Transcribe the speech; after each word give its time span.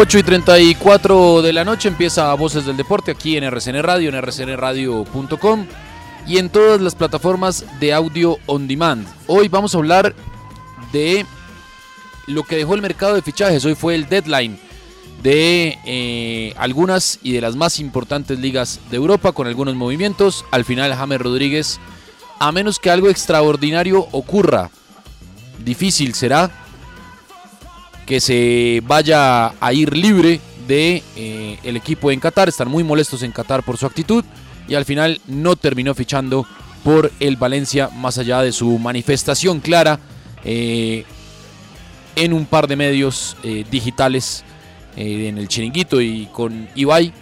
Ocho 0.00 0.16
y 0.16 0.22
34 0.22 1.42
de 1.42 1.52
la 1.52 1.64
noche 1.64 1.88
empieza 1.88 2.32
Voces 2.34 2.64
del 2.64 2.76
Deporte 2.76 3.10
aquí 3.10 3.36
en 3.36 3.42
RCN 3.42 3.82
Radio, 3.82 4.10
en 4.10 4.22
rcnradio.com 4.22 5.66
y 6.24 6.38
en 6.38 6.50
todas 6.50 6.80
las 6.80 6.94
plataformas 6.94 7.64
de 7.80 7.92
audio 7.92 8.38
on 8.46 8.68
demand. 8.68 9.08
Hoy 9.26 9.48
vamos 9.48 9.74
a 9.74 9.78
hablar 9.78 10.14
de 10.92 11.26
lo 12.28 12.44
que 12.44 12.54
dejó 12.54 12.76
el 12.76 12.80
mercado 12.80 13.16
de 13.16 13.22
fichajes. 13.22 13.64
Hoy 13.64 13.74
fue 13.74 13.96
el 13.96 14.08
deadline 14.08 14.60
de 15.24 15.76
eh, 15.84 16.54
algunas 16.58 17.18
y 17.24 17.32
de 17.32 17.40
las 17.40 17.56
más 17.56 17.80
importantes 17.80 18.38
ligas 18.38 18.78
de 18.92 18.98
Europa 18.98 19.32
con 19.32 19.48
algunos 19.48 19.74
movimientos. 19.74 20.44
Al 20.52 20.64
final 20.64 20.94
James 20.94 21.20
Rodríguez, 21.20 21.80
a 22.38 22.52
menos 22.52 22.78
que 22.78 22.92
algo 22.92 23.10
extraordinario 23.10 24.06
ocurra, 24.12 24.70
difícil 25.64 26.14
será 26.14 26.67
que 28.08 28.20
se 28.22 28.82
vaya 28.86 29.52
a 29.60 29.72
ir 29.74 29.94
libre 29.94 30.40
de 30.66 31.02
eh, 31.14 31.58
el 31.62 31.76
equipo 31.76 32.10
en 32.10 32.18
Qatar. 32.18 32.48
Están 32.48 32.68
muy 32.68 32.82
molestos 32.82 33.22
en 33.22 33.32
Qatar 33.32 33.62
por 33.62 33.76
su 33.76 33.84
actitud 33.84 34.24
y 34.66 34.76
al 34.76 34.86
final 34.86 35.20
no 35.26 35.56
terminó 35.56 35.94
fichando 35.94 36.46
por 36.82 37.12
el 37.20 37.36
Valencia 37.36 37.90
más 37.90 38.16
allá 38.16 38.40
de 38.40 38.52
su 38.52 38.78
manifestación 38.78 39.60
clara 39.60 40.00
eh, 40.42 41.04
en 42.16 42.32
un 42.32 42.46
par 42.46 42.66
de 42.66 42.76
medios 42.76 43.36
eh, 43.42 43.66
digitales 43.70 44.42
en 44.96 45.36
el 45.36 45.46
chiringuito 45.46 46.00
y 46.00 46.30
con 46.32 46.66
Ibai. 46.74 47.12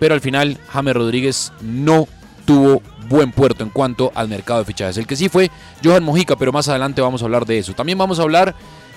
Pero 0.00 0.14
al 0.14 0.22
final 0.22 0.58
James 0.70 0.94
Rodríguez 0.94 1.52
no 1.60 2.08
tuvo 2.46 2.82
buen 3.06 3.32
puerto 3.32 3.62
en 3.62 3.70
cuanto 3.70 4.10
al 4.14 4.28
mercado 4.28 4.60
de 4.60 4.64
fichajes. 4.64 4.96
El 4.96 5.06
que 5.06 5.14
sí 5.14 5.28
fue 5.28 5.50
Johan 5.84 6.02
Mojica, 6.02 6.36
pero 6.36 6.52
más 6.52 6.68
adelante 6.68 7.02
vamos 7.02 7.20
a 7.20 7.26
hablar 7.26 7.44
de 7.44 7.58
eso. 7.58 7.74
También 7.74 7.98
vamos 7.98 8.18
a 8.18 8.22
hablar 8.22 8.56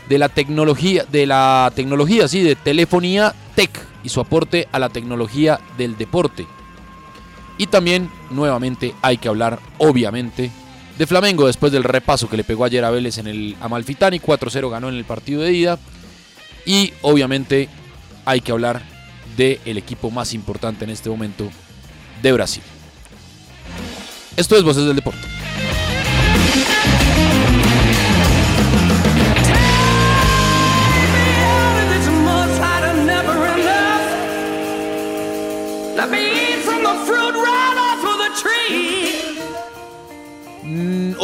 de 0.10 0.18
la 0.18 0.30
tecnología, 0.30 1.06
de 1.06 1.26
la 1.26 1.72
tecnología, 1.76 2.28
sí, 2.28 2.42
de 2.42 2.56
telefonía 2.56 3.34
tech 3.56 3.72
y 4.04 4.10
su 4.10 4.20
aporte 4.20 4.68
a 4.72 4.80
la 4.80 4.90
tecnología 4.90 5.60
del 5.78 5.98
deporte. 5.98 6.46
Y 7.58 7.68
también, 7.68 8.10
nuevamente, 8.30 8.94
hay 9.02 9.18
que 9.18 9.30
hablar, 9.30 9.60
obviamente, 9.78 10.52
de 10.98 11.08
Flamengo 11.08 11.48
después 11.48 11.72
del 11.72 11.84
repaso 11.84 12.30
que 12.30 12.38
le 12.38 12.44
pegó 12.44 12.66
ayer 12.66 12.84
a 12.84 12.92
Vélez 12.92 13.18
en 13.18 13.28
el 13.28 13.58
Amalfitani, 13.62 14.20
4-0 14.20 14.70
ganó 14.70 14.90
en 14.90 14.96
el 14.96 15.06
partido 15.06 15.42
de 15.42 15.54
ida. 15.54 15.80
Y 16.66 16.94
obviamente 17.02 17.70
hay 18.26 18.42
que 18.42 18.52
hablar 18.52 18.82
del 19.38 19.78
equipo 19.78 20.10
más 20.10 20.34
importante 20.34 20.86
en 20.86 20.92
este 20.92 21.10
momento 21.10 21.50
de 22.22 22.32
Brasil. 22.32 22.64
Esto 24.36 24.56
es 24.58 24.64
Voces 24.64 24.86
del 24.86 24.96
Deporte. 24.96 25.28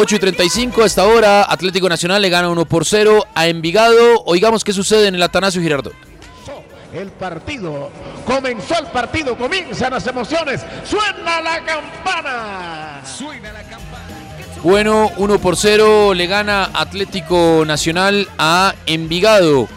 8 0.01 0.15
y 0.15 0.19
35 0.19 0.83
hasta 0.83 1.03
ahora, 1.03 1.45
Atlético 1.47 1.87
Nacional 1.87 2.23
le 2.23 2.29
gana 2.29 2.49
1 2.49 2.65
por 2.65 2.85
0 2.85 3.23
a 3.35 3.47
Envigado. 3.47 4.23
Oigamos 4.25 4.63
qué 4.63 4.73
sucede 4.73 5.05
en 5.07 5.13
el 5.13 5.21
Atanasio 5.21 5.61
Girardot. 5.61 5.93
El 6.91 7.11
partido, 7.11 7.91
comenzó 8.25 8.79
el 8.79 8.87
partido, 8.87 9.37
comienzan 9.37 9.91
las 9.91 10.07
emociones, 10.07 10.61
suena 10.85 11.39
la 11.41 11.63
campana. 11.63 13.01
Suena 13.05 13.53
la 13.53 13.61
campana. 13.61 14.07
Bueno, 14.63 15.11
1 15.17 15.39
por 15.39 15.55
0 15.55 16.15
le 16.15 16.25
gana 16.25 16.71
Atlético 16.73 17.63
Nacional 17.67 18.27
a 18.39 18.73
Envigado 18.87 19.69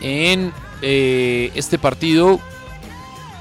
en 0.00 0.54
eh, 0.80 1.52
este 1.54 1.78
partido 1.78 2.40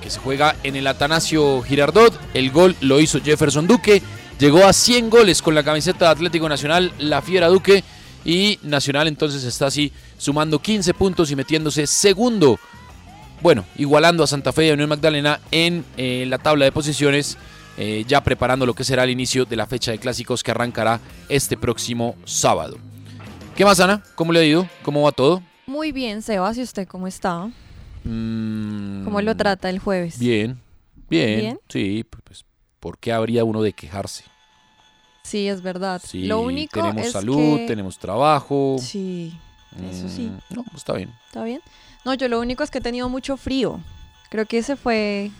que 0.02 0.09
se 0.09 0.19
juega 0.19 0.53
en 0.63 0.75
el 0.75 0.85
Atanasio 0.85 1.62
Girardot. 1.62 2.13
El 2.34 2.52
gol 2.52 2.75
lo 2.81 3.00
hizo 3.00 3.22
Jefferson 3.22 3.67
Duque. 3.67 4.03
Llegó 4.40 4.66
a 4.66 4.73
100 4.73 5.09
goles 5.09 5.41
con 5.41 5.56
la 5.56 5.63
camiseta 5.63 6.06
de 6.06 6.12
Atlético 6.12 6.50
Nacional, 6.50 6.91
la 7.00 7.22
Fiera 7.22 7.47
Duque. 7.47 7.84
Y 8.25 8.59
Nacional 8.63 9.07
entonces 9.07 9.44
está 9.44 9.68
así 9.68 9.91
sumando 10.18 10.59
15 10.59 10.94
puntos 10.96 11.29
y 11.31 11.35
metiéndose 11.35 11.85
segundo. 11.88 12.59
Bueno, 13.41 13.63
igualando 13.78 14.23
a 14.23 14.28
Santa 14.28 14.51
Fe 14.51 14.68
y 14.68 14.69
a 14.72 14.73
Unión 14.73 14.90
Magdalena 14.90 15.40
en 15.51 15.85
eh, 15.97 16.25
la 16.28 16.38
tabla 16.40 16.66
de 16.66 16.72
posiciones. 16.72 17.38
eh, 17.78 18.06
ya 18.07 18.23
preparando 18.23 18.66
lo 18.66 18.73
que 18.73 18.84
será 18.84 19.03
el 19.03 19.09
inicio 19.09 19.44
de 19.46 19.56
la 19.57 19.66
fecha 19.68 19.91
de 19.91 19.97
clásicos 19.97 20.44
que 20.44 20.52
arrancará 20.52 21.00
este 21.28 21.57
próximo 21.57 22.16
sábado. 22.23 22.78
¿Qué 23.56 23.66
más, 23.66 23.79
Ana? 23.79 24.02
¿Cómo 24.16 24.31
le 24.31 24.40
ha 24.40 24.46
ido? 24.46 24.67
¿Cómo 24.81 25.02
va 25.02 25.12
todo? 25.12 25.41
Muy 25.66 25.91
bien, 25.91 26.22
Sebas, 26.22 26.57
¿y 26.57 26.62
usted 26.62 26.88
cómo 26.88 27.06
está? 27.07 27.50
Mm, 28.03 29.03
¿Cómo 29.03 29.22
lo 29.22 29.35
trata 29.35 29.69
el 29.69 29.79
jueves? 29.79 30.19
Bien, 30.19 30.57
bien. 31.09 31.40
¿Bien? 31.40 31.59
Sí, 31.67 32.05
pues, 32.23 32.45
¿por 32.85 32.99
qué 32.99 33.11
habría 33.11 33.43
uno 33.43 33.64
de 33.64 33.73
quejarse? 33.73 34.23
Sí, 35.23 35.47
es 35.47 35.64
verdad. 35.64 35.99
Sí, 36.05 36.26
lo 36.28 36.40
único 36.40 36.79
tenemos 36.79 37.08
es 37.08 37.14
salud, 37.14 37.58
que- 37.58 37.66
tenemos 37.66 37.97
trabajo. 37.97 38.76
Sí, 38.79 39.35
eso 39.91 40.08
sí. 40.08 40.29
Mm, 40.52 40.53
No, 40.55 40.64
está 40.76 40.93
bien. 40.93 41.09
¿Está 41.26 41.43
bien? 41.43 41.61
No, 42.05 42.14
yo 42.14 42.28
lo 42.28 42.40
único 42.40 42.61
es 42.64 42.70
que 42.70 42.78
he 42.78 42.82
tenido 42.82 43.09
mucho 43.09 43.37
frío. 43.37 43.79
Creo 44.29 44.46
que 44.46 44.59
ese 44.59 44.76
fue 44.76 45.32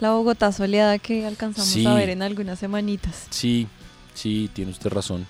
la 0.00 0.10
Bogotá 0.14 0.50
soleada 0.50 0.98
que 0.98 1.24
alcanzamos 1.26 1.70
Sí. 1.70 1.86
a 1.86 1.94
ver 1.94 2.08
en 2.10 2.22
algunas 2.22 2.58
semanitas. 2.58 3.28
Sí, 3.30 3.68
sí, 4.12 4.50
tiene 4.52 4.72
usted 4.72 4.90
razón. 4.90 5.28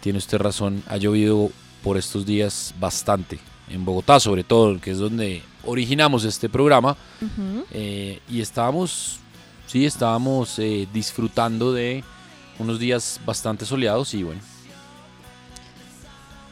Tiene 0.00 0.18
usted 0.18 0.38
razón. 0.38 0.82
Ha 0.88 0.96
llovido 0.96 1.48
por 1.84 1.96
estos 1.96 2.26
días 2.26 2.74
bastante. 2.80 3.38
En 3.68 3.84
Bogotá, 3.84 4.18
sobre 4.18 4.42
todo, 4.42 4.80
que 4.80 4.90
es 4.90 4.98
donde 4.98 5.42
originamos 5.64 6.24
este 6.24 6.48
programa. 6.48 6.96
Eh, 7.70 8.18
y 8.28 8.40
estábamos, 8.40 9.20
sí, 9.66 9.84
estábamos 9.86 10.58
eh, 10.58 10.86
disfrutando 10.92 11.72
de 11.72 12.02
unos 12.58 12.78
días 12.78 13.20
bastante 13.24 13.64
soleados 13.66 14.14
y 14.14 14.22
bueno. 14.22 14.40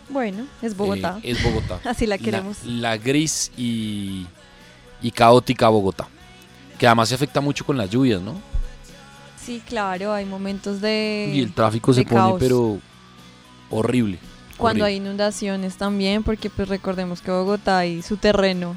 Bueno, 0.08 0.46
es 0.62 0.76
Bogotá. 0.76 1.18
eh, 1.22 1.30
es 1.32 1.42
Bogotá. 1.42 1.80
Así 1.88 2.06
la 2.06 2.18
queremos. 2.18 2.64
La, 2.64 2.96
gris 2.98 3.50
y, 3.56 4.26
y 5.02 5.10
caótica 5.10 5.68
Bogotá. 5.68 6.06
que 6.78 6.86
además 6.86 7.08
se 7.08 7.14
afecta 7.14 7.40
mucho 7.40 7.64
con 7.64 7.76
las 7.76 7.90
lluvias, 7.90 8.20
¿no? 8.20 8.34
Sí, 9.42 9.62
claro, 9.66 10.12
hay 10.12 10.24
momentos 10.24 10.80
de. 10.80 11.30
Y 11.34 11.40
el 11.40 11.52
tráfico 11.52 11.92
se 11.92 12.04
pone, 12.04 12.14
caos. 12.16 12.36
pero 12.38 12.78
horrible. 13.70 14.18
Cuando 14.56 14.84
hay 14.84 14.96
inundaciones 14.96 15.76
también, 15.76 16.22
porque 16.22 16.48
pues 16.48 16.68
recordemos 16.68 17.20
que 17.20 17.30
Bogotá 17.30 17.86
y 17.86 18.02
su 18.02 18.16
terreno 18.16 18.76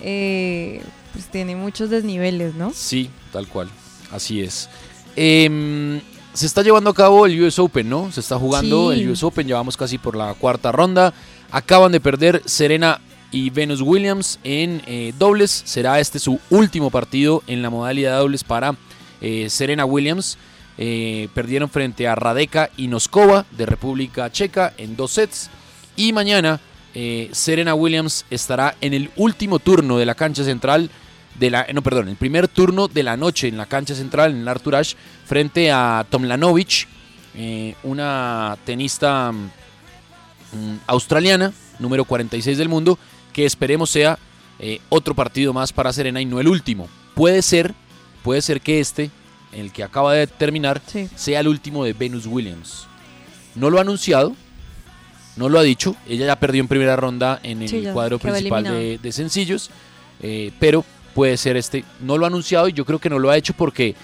eh, 0.00 0.82
pues 1.12 1.26
tiene 1.26 1.56
muchos 1.56 1.90
desniveles, 1.90 2.54
¿no? 2.54 2.72
Sí, 2.74 3.10
tal 3.32 3.46
cual. 3.48 3.68
Así 4.12 4.40
es. 4.42 4.68
Em, 5.16 6.00
se 6.32 6.46
está 6.46 6.62
llevando 6.62 6.90
a 6.90 6.94
cabo 6.94 7.26
el 7.26 7.40
US 7.42 7.58
Open, 7.58 7.88
¿no? 7.88 8.12
Se 8.12 8.20
está 8.20 8.38
jugando 8.38 8.92
Sí. 8.92 9.00
el 9.00 9.10
US 9.10 9.22
Open, 9.24 9.46
llevamos 9.46 9.76
casi 9.76 9.98
por 9.98 10.14
la 10.16 10.34
cuarta 10.34 10.70
ronda. 10.72 11.14
Acaban 11.50 11.92
de 11.92 12.00
perder 12.00 12.42
Serena 12.44 13.00
y 13.32 13.50
Venus 13.50 13.80
Williams 13.80 14.38
en 14.44 14.82
eh, 14.86 15.12
dobles. 15.18 15.62
Será 15.64 15.98
este 16.00 16.18
su 16.18 16.38
último 16.50 16.90
partido 16.90 17.42
en 17.46 17.62
la 17.62 17.70
modalidad 17.70 18.12
de 18.12 18.18
dobles 18.18 18.44
para 18.44 18.76
eh, 19.20 19.48
Serena 19.48 19.84
Williams. 19.84 20.36
Eh, 20.78 21.28
perdieron 21.34 21.70
frente 21.70 22.06
a 22.06 22.14
Radeka 22.14 22.68
y 22.76 22.88
Noskova 22.88 23.46
de 23.56 23.64
República 23.64 24.30
Checa 24.30 24.74
en 24.76 24.94
dos 24.96 25.12
sets. 25.12 25.48
Y 25.96 26.12
mañana 26.12 26.60
eh, 26.98 27.28
Serena 27.32 27.74
Williams 27.74 28.24
estará 28.30 28.74
en 28.80 28.94
el 28.94 29.10
último 29.16 29.58
turno 29.58 29.98
de 29.98 30.06
la 30.06 30.14
cancha 30.14 30.44
central 30.44 30.88
de 31.38 31.50
la, 31.50 31.66
no, 31.74 31.82
perdón, 31.82 32.08
el 32.08 32.16
primer 32.16 32.48
turno 32.48 32.88
de 32.88 33.02
la 33.02 33.18
noche 33.18 33.48
en 33.48 33.58
la 33.58 33.66
cancha 33.66 33.94
central, 33.94 34.30
en 34.30 34.38
el 34.38 34.48
Arthur 34.48 34.76
Ashe, 34.76 34.96
frente 35.26 35.70
a 35.70 36.06
Tomlanovic, 36.08 36.88
eh, 37.34 37.74
una 37.82 38.56
tenista 38.64 39.30
mm, 39.30 40.76
australiana, 40.86 41.52
número 41.78 42.06
46 42.06 42.56
del 42.56 42.70
mundo, 42.70 42.98
que 43.34 43.44
esperemos 43.44 43.90
sea 43.90 44.18
eh, 44.58 44.80
otro 44.88 45.14
partido 45.14 45.52
más 45.52 45.74
para 45.74 45.92
Serena 45.92 46.22
y 46.22 46.24
no 46.24 46.40
el 46.40 46.48
último. 46.48 46.88
Puede 47.14 47.42
ser, 47.42 47.74
puede 48.24 48.40
ser 48.40 48.62
que 48.62 48.80
este, 48.80 49.10
el 49.52 49.70
que 49.70 49.82
acaba 49.82 50.14
de 50.14 50.26
terminar, 50.26 50.80
sea 51.14 51.40
el 51.40 51.48
último 51.48 51.84
de 51.84 51.92
Venus 51.92 52.24
Williams. 52.24 52.86
No 53.54 53.68
lo 53.68 53.76
ha 53.76 53.82
anunciado, 53.82 54.34
no 55.36 55.48
lo 55.48 55.58
ha 55.58 55.62
dicho. 55.62 55.94
Ella 56.08 56.26
ya 56.26 56.36
perdió 56.40 56.60
en 56.60 56.68
primera 56.68 56.96
ronda 56.96 57.40
en 57.42 57.62
el 57.62 57.68
Sí, 57.68 57.84
cuadro 57.92 58.18
principal 58.18 58.64
de, 58.64 59.12
sencillos, 59.12 59.70
eh, 60.22 60.50
pero 60.58 60.84
puede 61.14 61.36
ser 61.36 61.56
este. 61.56 61.84
No 62.00 62.18
lo 62.18 62.24
ha 62.24 62.28
anunciado 62.28 62.68
y 62.68 62.72
yo 62.72 62.84
creo 62.84 62.98
que 62.98 63.10
no 63.10 63.18
lo 63.18 63.30
ha 63.30 63.36
hecho 63.36 63.52
porque, 63.54 63.94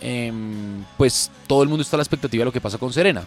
em, 0.00 0.84
pues, 0.96 1.30
todo 1.46 1.62
el 1.62 1.68
mundo 1.68 1.82
está 1.82 1.96
a 1.96 1.98
la 1.98 2.02
expectativa 2.02 2.42
de 2.42 2.46
lo 2.46 2.52
que 2.52 2.60
pasa 2.60 2.78
con 2.78 2.92
Serena. 2.92 3.22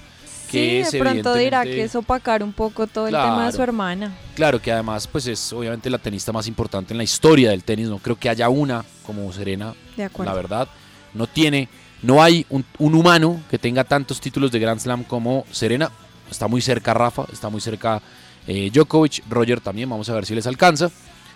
Que 0.52 0.84
sí, 0.84 0.98
de 0.98 1.04
pronto 1.04 1.36
dirá 1.36 1.64
que 1.64 1.84
es 1.84 1.94
opacar 1.96 2.42
un 2.42 2.54
poco 2.54 2.88
todo 2.88 3.06
el 3.08 3.14
tema 3.14 3.46
de 3.46 3.52
su 3.52 3.58
Claro. 3.58 3.70
hermana. 3.70 4.14
Claro 4.36 4.60
que 4.60 4.72
además 4.72 5.06
pues 5.06 5.28
es 5.28 5.54
obviamente 5.54 5.92
la 5.92 6.00
tenista 6.00 6.32
más 6.32 6.48
importante 6.48 6.92
en 6.92 6.98
la 6.98 7.04
historia 7.04 7.52
del 7.52 7.64
tenis. 7.64 7.88
No 7.88 8.00
creo 8.00 8.16
que 8.18 8.30
haya 8.30 8.50
una 8.50 8.84
como 9.06 9.32
Serena. 9.32 9.76
De 9.96 10.06
acuerdo. 10.06 10.32
La 10.32 10.36
verdad. 10.36 10.68
No 11.14 11.28
tiene, 11.28 11.70
no 12.02 12.24
hay 12.24 12.48
un, 12.50 12.66
un 12.80 12.96
humano 12.96 13.40
que 13.52 13.60
tenga 13.60 13.84
tantos 13.84 14.20
títulos 14.20 14.52
de 14.52 14.58
Grand 14.58 14.80
Slam 14.80 15.04
como 15.04 15.46
Serena. 15.52 15.92
Está 16.30 16.48
muy 16.48 16.62
cerca 16.62 16.94
Rafa, 16.94 17.26
está 17.31 17.50
muy 17.50 17.62
cerca 17.62 18.02
eh, 18.48 18.70
Djokovic, 18.72 19.24
Roger 19.30 19.62
también. 19.62 19.90
Vamos 19.90 20.10
a 20.10 20.14
ver 20.14 20.26
si 20.26 20.36
les 20.36 20.48
alcanza. 20.48 20.92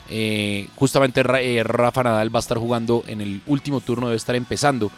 Eh, 0.10 0.68
justamente 0.76 1.22
eh, 1.22 1.64
Rafa 1.64 2.04
Nadal 2.04 2.34
va 2.34 2.40
a 2.40 2.42
estar 2.42 2.58
jugando 2.58 3.04
en 3.08 3.22
el 3.22 3.42
último 3.48 3.80
turno, 3.82 4.08
debe 4.08 4.18
estar 4.18 4.36
empezando 4.36 4.92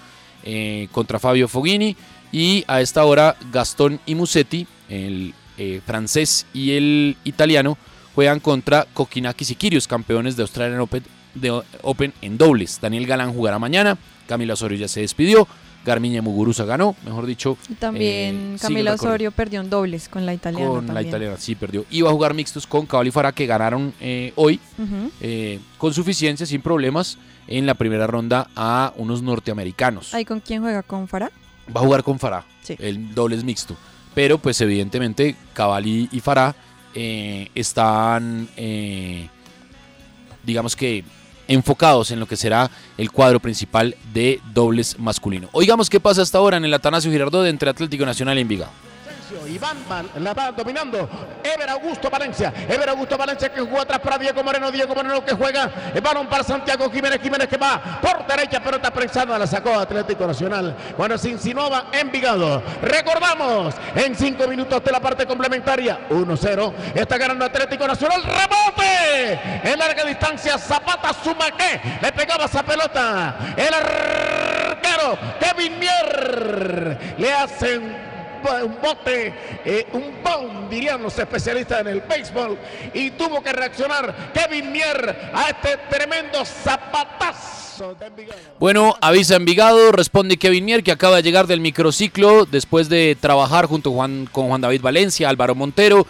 eh, 0.44 0.88
contra 0.92 1.19
Fabio 1.19 1.47
Foghini. 1.47 1.95
Y 2.31 2.65
a 2.68 2.81
esta 2.81 3.06
hora 3.06 3.36
Gastón 3.51 4.00
y 4.06 4.15
Musetti, 4.15 4.68
el 4.89 5.33
francés 5.86 6.45
y 6.53 6.71
el 6.71 7.18
italiano, 7.24 7.77
juegan 8.13 8.39
contra 8.39 8.86
Kokinakis 8.94 9.51
y 9.51 9.56
Kyrgios, 9.56 9.88
campeones 9.88 10.36
de 10.36 10.42
Australian 10.42 10.81
Open, 10.81 11.03
de 11.33 11.62
Open 11.81 12.13
en 12.21 12.38
dobles. 12.38 12.80
Daniel 12.81 13.07
Galán 13.07 13.33
jugará 13.33 13.57
mañana, 13.57 13.97
Camila 14.27 14.56
Osorio 14.56 14.77
ya 14.77 14.88
se 14.89 15.01
despidió, 15.01 15.47
Garmiña 15.85 16.21
Muguruza 16.21 16.65
ganó, 16.65 16.95
mejor 17.05 17.25
dicho. 17.25 17.57
Y 17.69 17.75
también 17.75 18.55
eh, 18.55 18.57
Camila 18.59 18.93
Osorio 18.93 19.31
perdió 19.31 19.61
en 19.61 19.69
dobles 19.69 20.09
con 20.09 20.25
la 20.25 20.33
italiana. 20.33 20.65
con 20.67 20.93
la 20.93 21.01
italiana, 21.01 21.37
sí, 21.37 21.55
perdió. 21.55 21.85
Iba 21.91 22.09
a 22.09 22.13
jugar 22.13 22.33
mixtos 22.33 22.65
con 22.67 22.85
Cabal 22.85 23.07
y 23.07 23.11
Farah, 23.11 23.31
que 23.31 23.45
ganaron 23.45 23.93
eh, 24.01 24.33
hoy 24.35 24.59
eh, 25.21 25.59
con 25.77 25.93
suficiencia, 25.93 26.45
sin 26.45 26.61
problemas, 26.61 27.17
en 27.47 27.65
la 27.67 27.75
primera 27.75 28.07
ronda 28.07 28.49
a 28.55 28.91
unos 28.97 29.21
norteamericanos. 29.21 30.13
¿Ahí 30.13 30.25
con 30.25 30.39
quién 30.39 30.61
juega? 30.63 30.81
¿Con 30.81 31.07
Farah? 31.07 31.31
Va 31.75 31.81
a 31.81 31.83
jugar 31.83 32.03
con 32.03 32.17
Farah, 32.19 32.43
Sí. 32.63 32.75
el 32.79 33.13
doble 33.13 33.35
es 33.35 33.43
mixto. 33.43 33.77
Pero 34.15 34.37
pues 34.39 34.59
evidentemente 34.61 35.35
Cabal 35.53 35.85
y, 35.85 36.09
y 36.11 36.19
Farah 36.19 36.55
están, 36.95 38.47
digamos 40.43 40.75
que, 40.75 41.03
enfocados 41.47 42.12
en 42.12 42.19
lo 42.19 42.27
que 42.27 42.38
será 42.38 42.69
el 42.97 43.12
cuadro 43.12 43.39
principal 43.39 43.95
de 44.13 44.42
dobles 44.53 45.00
masculino. 45.00 45.50
Oigamos 45.51 45.89
qué 45.89 46.00
pasa 46.00 46.21
hasta 46.21 46.38
ahora 46.38 46.57
en 46.57 46.65
el 46.65 46.74
Atanasio 46.74 47.12
Girardot 47.12 47.45
entre 47.47 47.69
Atlético 47.69 48.06
Nacional 48.06 48.38
y 48.38 48.42
Envigado. 48.42 48.71
Iván 49.47 49.77
Van- 49.87 50.09
la 50.19 50.33
va 50.33 50.51
dominando. 50.51 51.07
Ever 51.43 51.69
Augusto 51.69 52.09
Valencia. 52.09 52.53
Ever 52.67 52.89
Augusto 52.89 53.17
Valencia 53.17 53.49
que 53.49 53.61
juega 53.61 53.81
atrás 53.83 53.99
para 53.99 54.17
Diego 54.17 54.43
Moreno. 54.43 54.71
Diego 54.71 54.95
Moreno 54.95 55.23
que 55.23 55.33
juega. 55.33 55.69
El 55.93 56.01
balón 56.01 56.27
para 56.27 56.43
Santiago 56.43 56.89
Jiménez. 56.89 57.19
Jiménez 57.21 57.47
que 57.47 57.57
va 57.57 57.99
por 58.01 58.25
derecha. 58.25 58.59
Pelota 58.61 58.91
prensada. 58.91 59.37
La 59.37 59.47
sacó 59.47 59.77
Atlético 59.79 60.25
Nacional. 60.27 60.75
Cuando 60.95 61.17
se 61.17 61.29
insinuaba 61.29 61.85
Envigado. 61.91 62.61
Recordamos. 62.81 63.75
En 63.95 64.15
cinco 64.15 64.47
minutos 64.47 64.83
de 64.83 64.91
la 64.91 64.99
parte 64.99 65.25
complementaria. 65.25 66.07
1-0. 66.09 66.73
Está 66.93 67.17
ganando 67.17 67.45
Atlético 67.45 67.87
Nacional. 67.87 68.23
Rebote. 68.23 69.39
En 69.63 69.77
larga 69.79 70.03
distancia. 70.05 70.57
Zapata 70.57 71.13
Sumaque. 71.23 71.81
Le 72.01 72.11
pegaba 72.11 72.45
esa 72.45 72.63
pelota. 72.63 73.35
El 73.55 73.73
arquero 73.73 75.17
Kevin 75.39 75.79
Mier. 75.79 77.15
Le 77.17 77.33
hacen 77.33 78.14
un 78.63 78.77
bote, 78.81 79.33
eh, 79.65 79.88
un 79.94 80.24
bomb, 80.24 80.69
dirían 80.69 81.01
los 81.01 81.18
especialistas 81.18 81.81
en 81.81 81.88
el 81.88 82.01
béisbol, 82.01 82.57
y 82.94 83.12
tuvo 83.12 83.42
que 83.42 83.53
reaccionar 83.53 84.31
Kevin 84.33 84.71
Mier 84.71 85.31
a 85.33 85.50
este 85.50 85.77
tremendo 85.89 86.44
zapatazo 86.45 87.95
de 88.00 88.06
Envigado. 88.07 88.39
Bueno, 88.59 88.95
avisa 89.01 89.36
Envigado, 89.36 89.92
responde 89.92 90.38
Kevin 90.38 90.65
Mier, 90.65 90.83
que 90.83 90.92
acaba 90.92 91.18
de 91.18 91.24
llegar 91.24 91.47
del 91.47 91.59
microciclo 91.59 92.45
después 92.45 92.89
de 92.89 93.18
trabajar 93.19 93.65
junto 93.65 93.94
con 93.94 94.27
Juan 94.27 94.62
David 94.62 94.81
Valencia, 94.81 95.30
Álvaro 95.30 95.56
Montero 95.56 96.06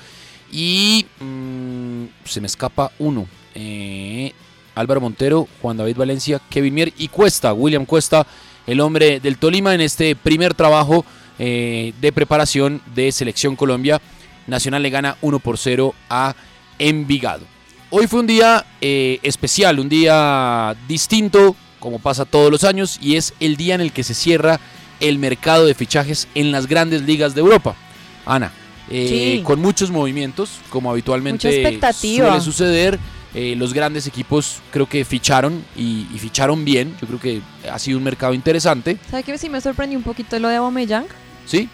y 0.51 1.05
mm, 1.19 2.05
se 2.25 2.41
me 2.41 2.47
escapa 2.47 2.91
uno. 2.99 3.27
Eh, 3.55 4.31
Álvaro 4.75 5.01
Montero, 5.01 5.47
Juan 5.61 5.77
David 5.77 5.97
Valencia, 5.97 6.41
Kevin 6.49 6.73
Mier 6.73 6.93
y 6.97 7.07
Cuesta, 7.07 7.53
William 7.53 7.85
Cuesta, 7.85 8.27
el 8.67 8.81
hombre 8.81 9.19
del 9.19 9.37
Tolima 9.37 9.73
en 9.73 9.81
este 9.81 10.15
primer 10.15 10.53
trabajo 10.53 11.05
eh, 11.39 11.93
de 12.01 12.11
preparación 12.11 12.81
de 12.95 13.11
Selección 13.11 13.55
Colombia. 13.55 14.01
Nacional 14.47 14.83
le 14.83 14.89
gana 14.89 15.17
1 15.21 15.39
por 15.39 15.57
0 15.57 15.93
a 16.09 16.35
Envigado. 16.79 17.43
Hoy 17.89 18.07
fue 18.07 18.19
un 18.19 18.27
día 18.27 18.65
eh, 18.81 19.19
especial, 19.23 19.79
un 19.79 19.89
día 19.89 20.75
distinto, 20.87 21.55
como 21.79 21.99
pasa 21.99 22.25
todos 22.25 22.51
los 22.51 22.63
años, 22.63 22.99
y 23.01 23.15
es 23.15 23.33
el 23.39 23.57
día 23.57 23.75
en 23.75 23.81
el 23.81 23.91
que 23.91 24.03
se 24.03 24.13
cierra 24.13 24.59
el 24.99 25.17
mercado 25.19 25.65
de 25.65 25.73
fichajes 25.73 26.27
en 26.35 26.51
las 26.51 26.67
grandes 26.67 27.01
ligas 27.03 27.33
de 27.35 27.41
Europa. 27.41 27.75
Ana, 28.25 28.51
eh, 28.89 29.35
Sí. 29.37 29.43
con 29.43 29.59
muchos 29.61 29.91
movimientos, 29.91 30.59
como 30.69 30.89
habitualmente 30.91 31.51
suele 31.93 32.41
suceder. 32.41 32.99
eh, 33.37 33.53
los 33.57 33.73
grandes 33.73 34.07
equipos 34.07 34.59
creo 34.71 34.87
que 34.87 35.03
ficharon 35.03 35.61
y, 35.75 36.07
y 36.13 36.19
ficharon 36.19 36.63
bien. 36.63 36.95
Yo 37.01 37.07
creo 37.07 37.19
que 37.19 37.41
ha 37.69 37.77
sido 37.79 37.97
un 37.97 38.03
mercado 38.05 38.33
interesante. 38.33 38.97
¿Sabe 39.11 39.23
que 39.23 39.37
sí 39.37 39.49
me 39.49 39.59
sorprendió 39.59 39.97
un 39.97 40.03
poquito 40.05 40.39
lo 40.39 40.47
de 40.47 40.55
Aubameyang? 40.55 41.05
¿Sí? 41.45 41.69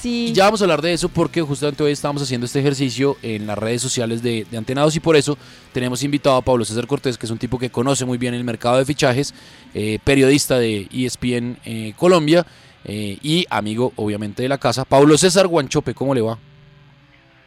Sí. 0.00 0.28
Y 0.28 0.32
ya 0.32 0.44
vamos 0.44 0.62
a 0.62 0.64
hablar 0.64 0.80
de 0.80 0.94
eso 0.94 1.10
porque 1.10 1.42
justamente 1.42 1.82
hoy 1.82 1.92
estamos 1.92 2.22
haciendo 2.22 2.46
este 2.46 2.58
ejercicio 2.60 3.16
en 3.22 3.46
las 3.46 3.58
redes 3.58 3.82
sociales 3.82 4.22
de, 4.22 4.46
de 4.50 4.56
Antenados 4.56 4.96
y 4.96 5.00
por 5.00 5.14
eso 5.14 5.36
tenemos 5.74 6.02
invitado 6.02 6.36
a 6.36 6.42
Pablo 6.42 6.64
César 6.64 6.86
Cortés, 6.86 7.18
que 7.18 7.26
es 7.26 7.30
un 7.32 7.36
tipo 7.36 7.58
que 7.58 7.68
conoce 7.70 8.06
muy 8.06 8.16
bien 8.16 8.32
el 8.32 8.42
mercado 8.42 8.78
de 8.78 8.86
fichajes, 8.86 9.34
eh, 9.74 9.98
periodista 10.02 10.58
de 10.58 10.88
ESPN 10.90 11.58
eh, 11.66 11.92
Colombia 11.98 12.46
eh, 12.86 13.18
y 13.20 13.44
amigo 13.50 13.92
obviamente 13.96 14.42
de 14.42 14.48
la 14.48 14.56
casa. 14.56 14.86
Pablo 14.86 15.18
César 15.18 15.46
Guanchope, 15.46 15.92
¿cómo 15.92 16.14
le 16.14 16.22
va? 16.22 16.38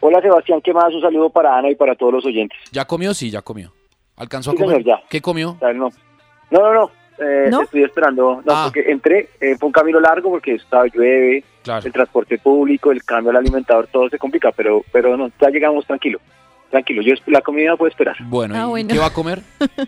Hola 0.01 0.21
Sebastián, 0.21 0.61
¿qué 0.63 0.73
más? 0.73 0.93
Un 0.93 1.01
saludo 1.01 1.31
para 1.31 1.57
Ana 1.57 1.71
y 1.71 1.75
para 1.75 1.95
todos 1.95 2.13
los 2.13 2.25
oyentes. 2.25 2.59
¿Ya 2.71 2.85
comió? 2.85 3.15
Sí, 3.15 3.31
ya 3.31 3.41
comió. 3.41 3.73
¿Alcanzó 4.15 4.51
Sí, 4.51 4.57
a 4.57 4.59
comer? 4.59 4.77
señor, 4.83 4.99
ya. 4.99 5.03
¿Qué 5.09 5.21
comió? 5.21 5.57
No, 5.59 5.89
no, 6.51 6.73
no. 6.73 6.91
Eh, 7.19 7.47
¿No? 7.49 7.61
Estoy 7.61 7.83
esperando. 7.83 8.41
No, 8.45 8.53
Ah. 8.53 8.63
porque 8.65 8.89
entré, 8.91 9.29
eh, 9.39 9.55
fue 9.59 9.67
un 9.67 9.73
camino 9.73 9.99
largo 9.99 10.29
porque 10.31 10.55
estaba 10.55 10.85
llueve, 10.87 11.43
Claro. 11.63 11.85
el 11.85 11.93
transporte 11.93 12.37
público, 12.39 12.91
el 12.91 13.03
cambio 13.03 13.29
al 13.31 13.37
alimentador, 13.37 13.87
todo 13.87 14.09
se 14.09 14.17
complica, 14.17 14.51
pero 14.51 14.83
pero 14.91 15.15
no, 15.15 15.31
ya 15.39 15.49
llegamos 15.49 15.85
tranquilo. 15.85 16.19
Tranquilo, 16.71 17.01
yo 17.03 17.13
la 17.27 17.41
comida 17.41 17.75
puedo 17.77 17.89
esperar. 17.89 18.15
Bueno, 18.25 18.55
Ah, 18.57 18.65
¿y 18.65 18.69
bueno. 18.69 18.89
qué 18.91 18.99
va 18.99 19.05
a 19.07 19.13
comer? 19.13 19.41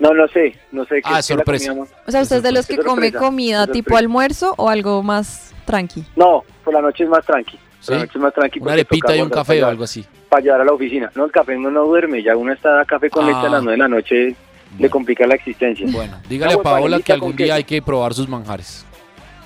No, 0.00 0.12
no 0.12 0.26
sé, 0.26 0.56
no 0.72 0.84
sé 0.86 0.96
qué 0.96 1.02
Ah, 1.04 1.16
qué 1.18 1.22
sorpresa. 1.22 1.72
O 2.06 2.10
sea, 2.10 2.22
¿usted 2.22 2.36
es 2.38 2.42
de 2.42 2.50
los 2.50 2.66
que 2.66 2.78
come 2.78 3.12
comida 3.12 3.68
tipo 3.68 3.96
almuerzo 3.96 4.52
o 4.58 4.68
algo 4.68 5.04
más 5.04 5.54
tranqui? 5.66 6.04
No, 6.16 6.42
por 6.64 6.74
la 6.74 6.82
noche 6.82 7.04
es 7.04 7.10
más 7.10 7.24
tranqui. 7.24 7.56
¿Sí? 7.78 7.86
Por 7.86 7.94
la 7.94 8.00
noche 8.00 8.12
es 8.18 8.20
más 8.22 8.34
tranqui. 8.34 8.58
Una 8.60 8.72
arepita 8.72 9.14
y 9.16 9.20
un 9.22 9.30
café 9.30 9.62
o 9.62 9.68
algo 9.68 9.84
así. 9.84 10.04
Para 10.28 10.42
llevar 10.42 10.62
a 10.62 10.64
la 10.64 10.72
oficina. 10.72 11.12
No, 11.14 11.26
el 11.26 11.30
café 11.30 11.56
no, 11.56 11.70
no 11.70 11.84
duerme, 11.84 12.24
ya 12.24 12.36
uno 12.36 12.52
está 12.52 12.80
a 12.80 12.84
café 12.84 13.08
con 13.08 13.24
Ah. 13.24 13.28
leche 13.28 13.46
a 13.46 13.50
las 13.50 13.62
9 13.62 13.70
de 13.72 13.78
la 13.78 13.88
noche. 13.88 14.34
Le 14.78 14.90
complica 14.90 15.26
la 15.26 15.34
existencia. 15.34 15.86
Bueno, 15.90 16.18
dígale 16.28 16.54
a 16.54 16.62
Paola 16.62 17.00
que 17.00 17.12
algún 17.12 17.36
día 17.36 17.54
hay 17.54 17.64
que 17.64 17.80
probar 17.82 18.14
sus 18.14 18.28
manjares. 18.28 18.84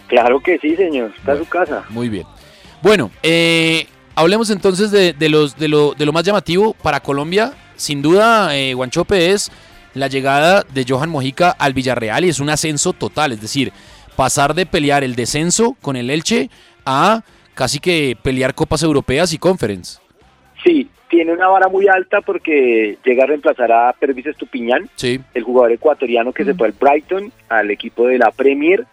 Claro 0.06 0.40
que 0.40 0.58
sí, 0.58 0.75
señor. 0.76 1.12
Está 1.16 1.32
en 1.32 1.38
su 1.38 1.47
casa. 1.47 1.85
Muy 1.90 2.08
bien. 2.08 2.26
Bueno, 2.82 3.11
eh, 3.23 3.87
hablemos 4.14 4.50
entonces 4.50 4.90
de, 4.90 5.12
de 5.12 5.28
los, 5.28 5.56
de, 5.56 5.68
lo, 5.68 5.94
de 5.94 6.06
lo 6.06 6.12
más 6.12 6.25
llamativo 6.25 6.75
para 6.75 7.00
Colombia. 7.00 7.52
Sin 7.76 8.02
duda, 8.02 8.56
eh, 8.56 8.75
Guanchope 8.75 9.32
es 9.32 9.50
la 9.94 10.06
llegada 10.08 10.64
de 10.73 10.85
Johan 10.88 11.11
Mojica 11.11 11.50
al 11.50 11.75
Villarreal 11.75 12.25
y 12.25 12.28
es 12.28 12.40
un 12.40 12.50
ascenso 12.50 12.92
total. 12.92 13.32
Es 13.32 13.40
decir, 13.40 13.73
pasar 14.16 14.54
de 14.54 14.64
pelear 14.66 15.04
el 15.04 15.14
descenso 15.14 15.76
con 15.82 15.97
el 15.97 16.11
Elche 16.11 16.50
a 16.87 17.23
casi 17.54 17.78
que 17.80 18.16
pelear 18.23 18.54
Copas 18.54 18.82
Europeas 18.82 19.32
y 19.32 19.38
Conference. 19.38 19.99
Sí, 20.64 20.88
tiene 21.09 21.33
una 21.33 21.49
vara 21.49 21.69
muy 21.69 21.88
alta 21.88 22.21
porque 22.21 22.97
llega 23.05 23.25
a 23.25 23.27
reemplazar 23.27 23.73
a 23.73 23.93
Pervis 23.99 24.27
Estupiñán, 24.27 24.88
Sí. 24.97 25.19
el 25.35 25.43
jugador 25.43 25.73
ecuatoriano 25.73 26.33
que 26.33 26.45
se 26.45 26.55
fue 26.55 26.69
al 26.69 26.75
Brighton, 26.79 27.33
al 27.49 27.71
equipo 27.71 28.07
de 28.07 28.19
la 28.19 28.31
Premier. 28.31 28.85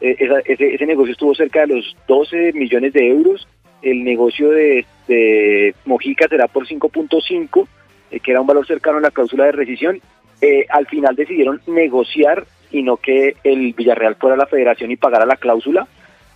Eh, 0.00 0.16
esa- 0.18 0.40
ese, 0.44 0.74
ese 0.74 0.86
negocio 0.86 1.12
estuvo 1.12 1.34
cerca 1.34 1.60
de 1.66 1.74
los 1.74 1.96
12 2.06 2.52
millones 2.52 2.92
de 2.92 3.08
euros. 3.08 3.46
El 3.82 4.04
negocio 4.04 4.50
de, 4.50 4.86
de 5.08 5.74
Mojica 5.84 6.26
será 6.28 6.46
por 6.48 6.66
5.5, 6.66 7.68
eh, 8.10 8.20
que 8.20 8.30
era 8.30 8.40
un 8.40 8.46
valor 8.46 8.66
cercano 8.66 8.98
a 8.98 9.00
la 9.00 9.10
cláusula 9.10 9.44
de 9.44 9.52
rescisión. 9.52 10.00
Eh, 10.40 10.66
al 10.68 10.86
final 10.86 11.14
decidieron 11.16 11.60
negociar 11.66 12.44
y 12.70 12.82
no 12.82 12.96
que 12.96 13.36
el 13.44 13.72
Villarreal 13.72 14.16
fuera 14.16 14.34
a 14.34 14.38
la 14.38 14.46
federación 14.46 14.90
y 14.90 14.96
pagara 14.96 15.26
la 15.26 15.36
cláusula, 15.36 15.86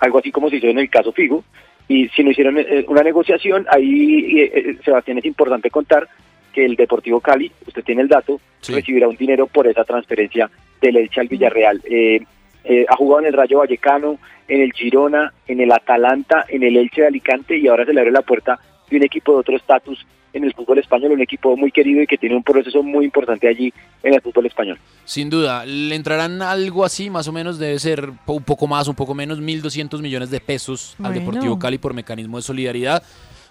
algo 0.01 0.19
así 0.19 0.31
como 0.31 0.49
se 0.51 0.57
hizo 0.57 0.69
en 0.69 0.79
el 0.79 0.89
caso 0.91 1.13
Figo. 1.13 1.45
Y 1.89 2.09
si 2.11 2.23
no 2.23 2.31
hicieron 2.31 2.59
eh, 2.59 2.85
una 2.89 3.03
negociación, 3.03 3.67
ahí, 3.71 4.41
eh, 4.41 4.53
eh, 4.55 4.77
Sebastián, 4.85 5.19
es 5.19 5.25
importante 5.25 5.71
contar 5.71 6.07
que 6.53 6.65
el 6.65 6.77
Deportivo 6.77 7.21
Cali, 7.21 7.51
usted 7.67 7.83
tiene 7.83 8.03
el 8.03 8.09
dato, 8.09 8.41
recibirá 8.69 9.09
un 9.09 9.17
dinero 9.17 9.47
por 9.47 9.67
esa 9.67 9.85
transferencia 9.85 10.51
del 10.81 10.97
Elche 10.97 11.21
al 11.21 11.29
Villarreal. 11.29 11.83
Eh, 11.85 12.21
eh, 12.65 12.85
ha 12.89 12.97
jugado 12.97 13.21
en 13.21 13.27
el 13.29 13.33
Rayo 13.33 13.59
Vallecano, 13.59 14.19
en 14.47 14.61
el 14.61 14.73
Girona, 14.73 15.33
en 15.47 15.61
el 15.61 15.73
Atalanta, 15.73 16.45
en 16.49 16.63
el 16.63 16.77
Elche 16.77 17.03
de 17.03 17.07
Alicante 17.09 17.57
y 17.57 17.69
ahora 17.69 17.85
se 17.85 17.93
le 17.93 18.01
abre 18.01 18.13
la 18.13 18.23
puerta 18.23 18.59
de 18.91 18.97
un 18.97 19.05
equipo 19.05 19.33
de 19.33 19.39
otro 19.39 19.57
estatus 19.57 20.07
en 20.39 20.45
el 20.45 20.55
fútbol 20.55 20.79
español, 20.79 21.13
un 21.13 21.21
equipo 21.21 21.57
muy 21.57 21.71
querido 21.71 22.03
y 22.03 22.07
que 22.07 22.17
tiene 22.19 22.35
un 22.35 22.43
proceso 22.43 22.83
muy 22.83 23.05
importante 23.05 23.47
allí 23.47 23.73
en 24.03 24.15
el 24.15 24.21
fútbol 24.23 24.47
español. 24.47 24.79
Sin 25.05 25.29
duda, 25.31 25.65
le 25.67 25.95
entrarán 25.95 26.41
algo 26.43 26.85
así, 26.85 27.11
más 27.11 27.29
o 27.29 27.33
menos 27.33 27.59
debe 27.59 27.79
ser 27.79 28.11
un 28.27 28.43
poco 28.43 28.67
más, 28.67 28.89
un 28.89 28.95
poco 28.95 29.15
menos, 29.15 29.41
1.200 29.41 30.01
millones 30.01 30.31
de 30.31 30.41
pesos 30.41 30.95
al 30.99 31.13
Bueno. 31.13 31.21
Deportivo 31.21 31.59
Cali 31.59 31.79
por 31.79 31.95
mecanismo 31.95 32.39
de 32.39 32.43
solidaridad, 32.43 33.03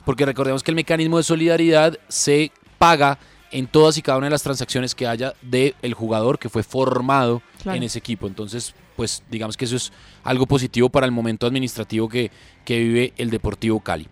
porque 0.05 0.25
recordemos 0.25 0.63
que 0.63 0.71
el 0.71 0.75
mecanismo 0.75 1.17
de 1.17 1.23
solidaridad 1.23 1.97
se 2.07 2.51
paga 2.77 3.17
en 3.51 3.67
todas 3.67 3.97
y 3.97 4.01
cada 4.01 4.17
una 4.17 4.27
de 4.27 4.31
las 4.31 4.43
transacciones 4.43 4.93
que 4.93 5.07
haya 5.07 5.33
del 5.41 5.93
jugador 5.93 6.37
que 6.39 6.49
fue 6.49 6.63
formado 6.63 7.41
Claro. 7.63 7.77
en 7.77 7.83
ese 7.83 7.99
equipo. 7.99 8.27
Entonces, 8.27 8.75
pues 8.95 9.23
digamos 9.29 9.55
que 9.57 9.65
eso 9.65 9.75
es 9.77 9.91
algo 10.23 10.45
positivo 10.45 10.89
para 10.89 11.05
el 11.05 11.11
momento 11.11 11.47
administrativo 11.47 12.09
que, 12.09 12.29
que 12.65 12.79
vive 12.79 13.13
el 13.17 13.29
Deportivo 13.29 13.79
Cali. 13.79 14.07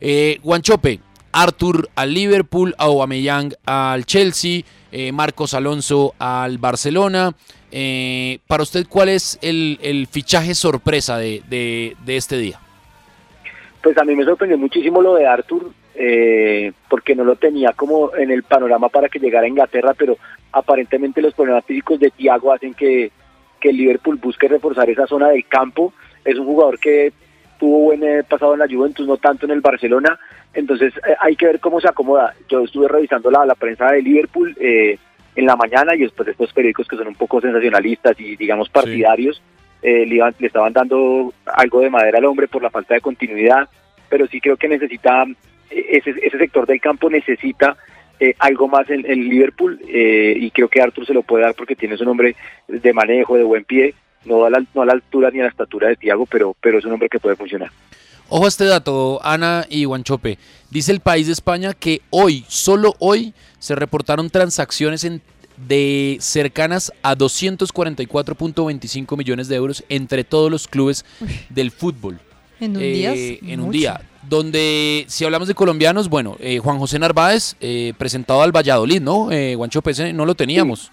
Eh, 0.00 0.38
Guanchope, 0.42 1.00
Arthur 1.34 1.88
al 1.96 2.14
Liverpool, 2.14 2.74
Aubameyang 2.78 3.54
al 3.66 4.06
Chelsea, 4.06 4.62
eh, 4.92 5.10
Marcos 5.10 5.52
Alonso 5.52 6.14
al 6.18 6.58
Barcelona. 6.58 7.34
Eh, 7.72 8.38
para 8.46 8.62
usted, 8.62 8.86
¿cuál 8.88 9.08
es 9.08 9.38
el, 9.42 10.06
fichaje 10.08 10.54
sorpresa 10.54 11.18
de, 11.18 11.96
este 12.06 12.38
día? 12.38 12.60
Pues 13.82 13.98
a 13.98 14.04
mí 14.04 14.14
me 14.14 14.24
sorprendió 14.24 14.56
muchísimo 14.56 15.02
lo 15.02 15.16
de 15.16 15.26
Arthur, 15.26 15.72
eh, 15.96 16.72
porque 16.88 17.16
no 17.16 17.24
lo 17.24 17.34
tenía 17.34 17.72
como 17.72 18.14
en 18.14 18.30
el 18.30 18.44
panorama 18.44 18.88
para 18.88 19.08
que 19.08 19.18
llegara 19.18 19.46
a 19.46 19.48
Inglaterra, 19.48 19.92
pero 19.98 20.16
aparentemente 20.52 21.20
los 21.20 21.34
problemas 21.34 21.64
físicos 21.64 21.98
de 21.98 22.12
Thiago 22.12 22.52
hacen 22.52 22.74
que, 22.74 23.10
que 23.60 23.72
Liverpool 23.72 24.20
busque 24.22 24.46
reforzar 24.46 24.88
esa 24.88 25.08
zona 25.08 25.30
del 25.30 25.44
campo. 25.46 25.92
Es 26.24 26.38
un 26.38 26.46
jugador 26.46 26.78
que 26.78 27.12
tuvo 27.58 27.78
buen 27.80 28.02
eh, 28.02 28.22
pasado 28.22 28.54
en 28.54 28.60
la 28.60 28.68
Juventus, 28.68 29.06
no 29.06 29.16
tanto 29.16 29.46
en 29.46 29.52
el 29.52 29.60
Barcelona, 29.60 30.18
entonces 30.52 30.92
eh, 30.98 31.14
hay 31.20 31.36
que 31.36 31.46
ver 31.46 31.60
cómo 31.60 31.80
se 31.80 31.88
acomoda. 31.88 32.34
Yo 32.48 32.64
estuve 32.64 32.88
revisando 32.88 33.30
la, 33.30 33.44
la 33.46 33.54
prensa 33.54 33.90
de 33.92 34.02
Liverpool 34.02 34.56
eh, 34.60 34.98
en 35.36 35.46
la 35.46 35.56
mañana 35.56 35.94
y 35.94 36.00
después 36.00 36.26
de 36.26 36.32
estos 36.32 36.52
periódicos 36.52 36.86
que 36.88 36.96
son 36.96 37.08
un 37.08 37.14
poco 37.16 37.40
sensacionalistas 37.40 38.18
y 38.20 38.36
digamos 38.36 38.68
partidarios, 38.68 39.42
eh, 39.82 40.06
le, 40.06 40.14
iban- 40.16 40.34
le 40.38 40.46
estaban 40.46 40.72
dando 40.72 41.32
algo 41.46 41.80
de 41.80 41.90
madera 41.90 42.18
al 42.18 42.24
hombre 42.24 42.48
por 42.48 42.62
la 42.62 42.70
falta 42.70 42.94
de 42.94 43.00
continuidad, 43.00 43.68
pero 44.08 44.26
sí 44.28 44.40
creo 44.40 44.56
que 44.56 44.68
necesita, 44.68 45.24
eh, 45.70 45.86
ese, 45.90 46.14
ese 46.22 46.38
sector 46.38 46.66
del 46.66 46.80
campo 46.80 47.10
necesita 47.10 47.76
eh, 48.20 48.34
algo 48.38 48.68
más 48.68 48.88
en, 48.90 49.04
en 49.10 49.28
Liverpool 49.28 49.80
eh, 49.88 50.36
y 50.38 50.50
creo 50.52 50.68
que 50.68 50.80
Arthur 50.80 51.04
se 51.04 51.12
lo 51.14 51.22
puede 51.22 51.44
dar 51.44 51.54
porque 51.54 51.74
tiene 51.74 51.96
un 52.00 52.08
hombre 52.08 52.36
de 52.68 52.92
manejo, 52.92 53.36
de 53.36 53.42
buen 53.42 53.64
pie, 53.64 53.92
no 54.24 54.44
a 54.44 54.50
la, 54.50 54.64
no 54.74 54.82
a 54.82 54.86
la 54.86 54.92
altura 54.92 55.30
ni 55.30 55.40
a 55.40 55.44
la 55.44 55.48
estatura 55.48 55.88
de 55.88 55.96
Thiago, 55.96 56.26
pero, 56.26 56.54
pero 56.60 56.78
es 56.78 56.84
un 56.84 56.92
hombre 56.92 57.08
que 57.08 57.18
puede 57.20 57.36
funcionar. 57.36 57.70
Ojo 58.28 58.46
a 58.46 58.48
este 58.48 58.64
dato, 58.64 59.20
Ana 59.22 59.66
y 59.68 59.84
Guanchope. 59.84 60.38
Dice 60.70 60.92
el 60.92 61.00
país 61.00 61.26
de 61.26 61.34
España 61.34 61.74
que 61.74 62.00
hoy, 62.10 62.44
solo 62.48 62.94
hoy, 62.98 63.34
se 63.58 63.74
reportaron 63.74 64.30
transacciones 64.30 65.04
en- 65.04 65.20
de 65.56 66.16
cercanas 66.20 66.92
a 67.02 67.14
244.25 68.14 69.16
millones 69.16 69.48
de 69.48 69.56
euros 69.56 69.84
entre 69.88 70.24
todos 70.24 70.50
los 70.50 70.66
clubes 70.68 71.04
del 71.50 71.70
fútbol. 71.70 72.18
En 72.60 72.76
un 72.76 72.82
Eh, 72.82 72.92
día. 72.92 73.12
es 73.14 73.38
en 73.42 73.60
un 73.60 73.70
día. 73.70 74.00
Donde, 74.22 75.04
si 75.08 75.24
hablamos 75.24 75.48
de 75.48 75.54
colombianos, 75.54 76.08
bueno, 76.08 76.36
eh, 76.40 76.58
Juan 76.58 76.78
José 76.78 76.98
Narváez, 76.98 77.56
eh, 77.60 77.92
presentado 77.98 78.42
al 78.42 78.52
Valladolid, 78.56 79.00
¿no? 79.02 79.30
Eh, 79.30 79.54
Guanchope, 79.54 79.90
ese 79.90 80.12
no 80.12 80.24
lo 80.24 80.34
teníamos. 80.34 80.90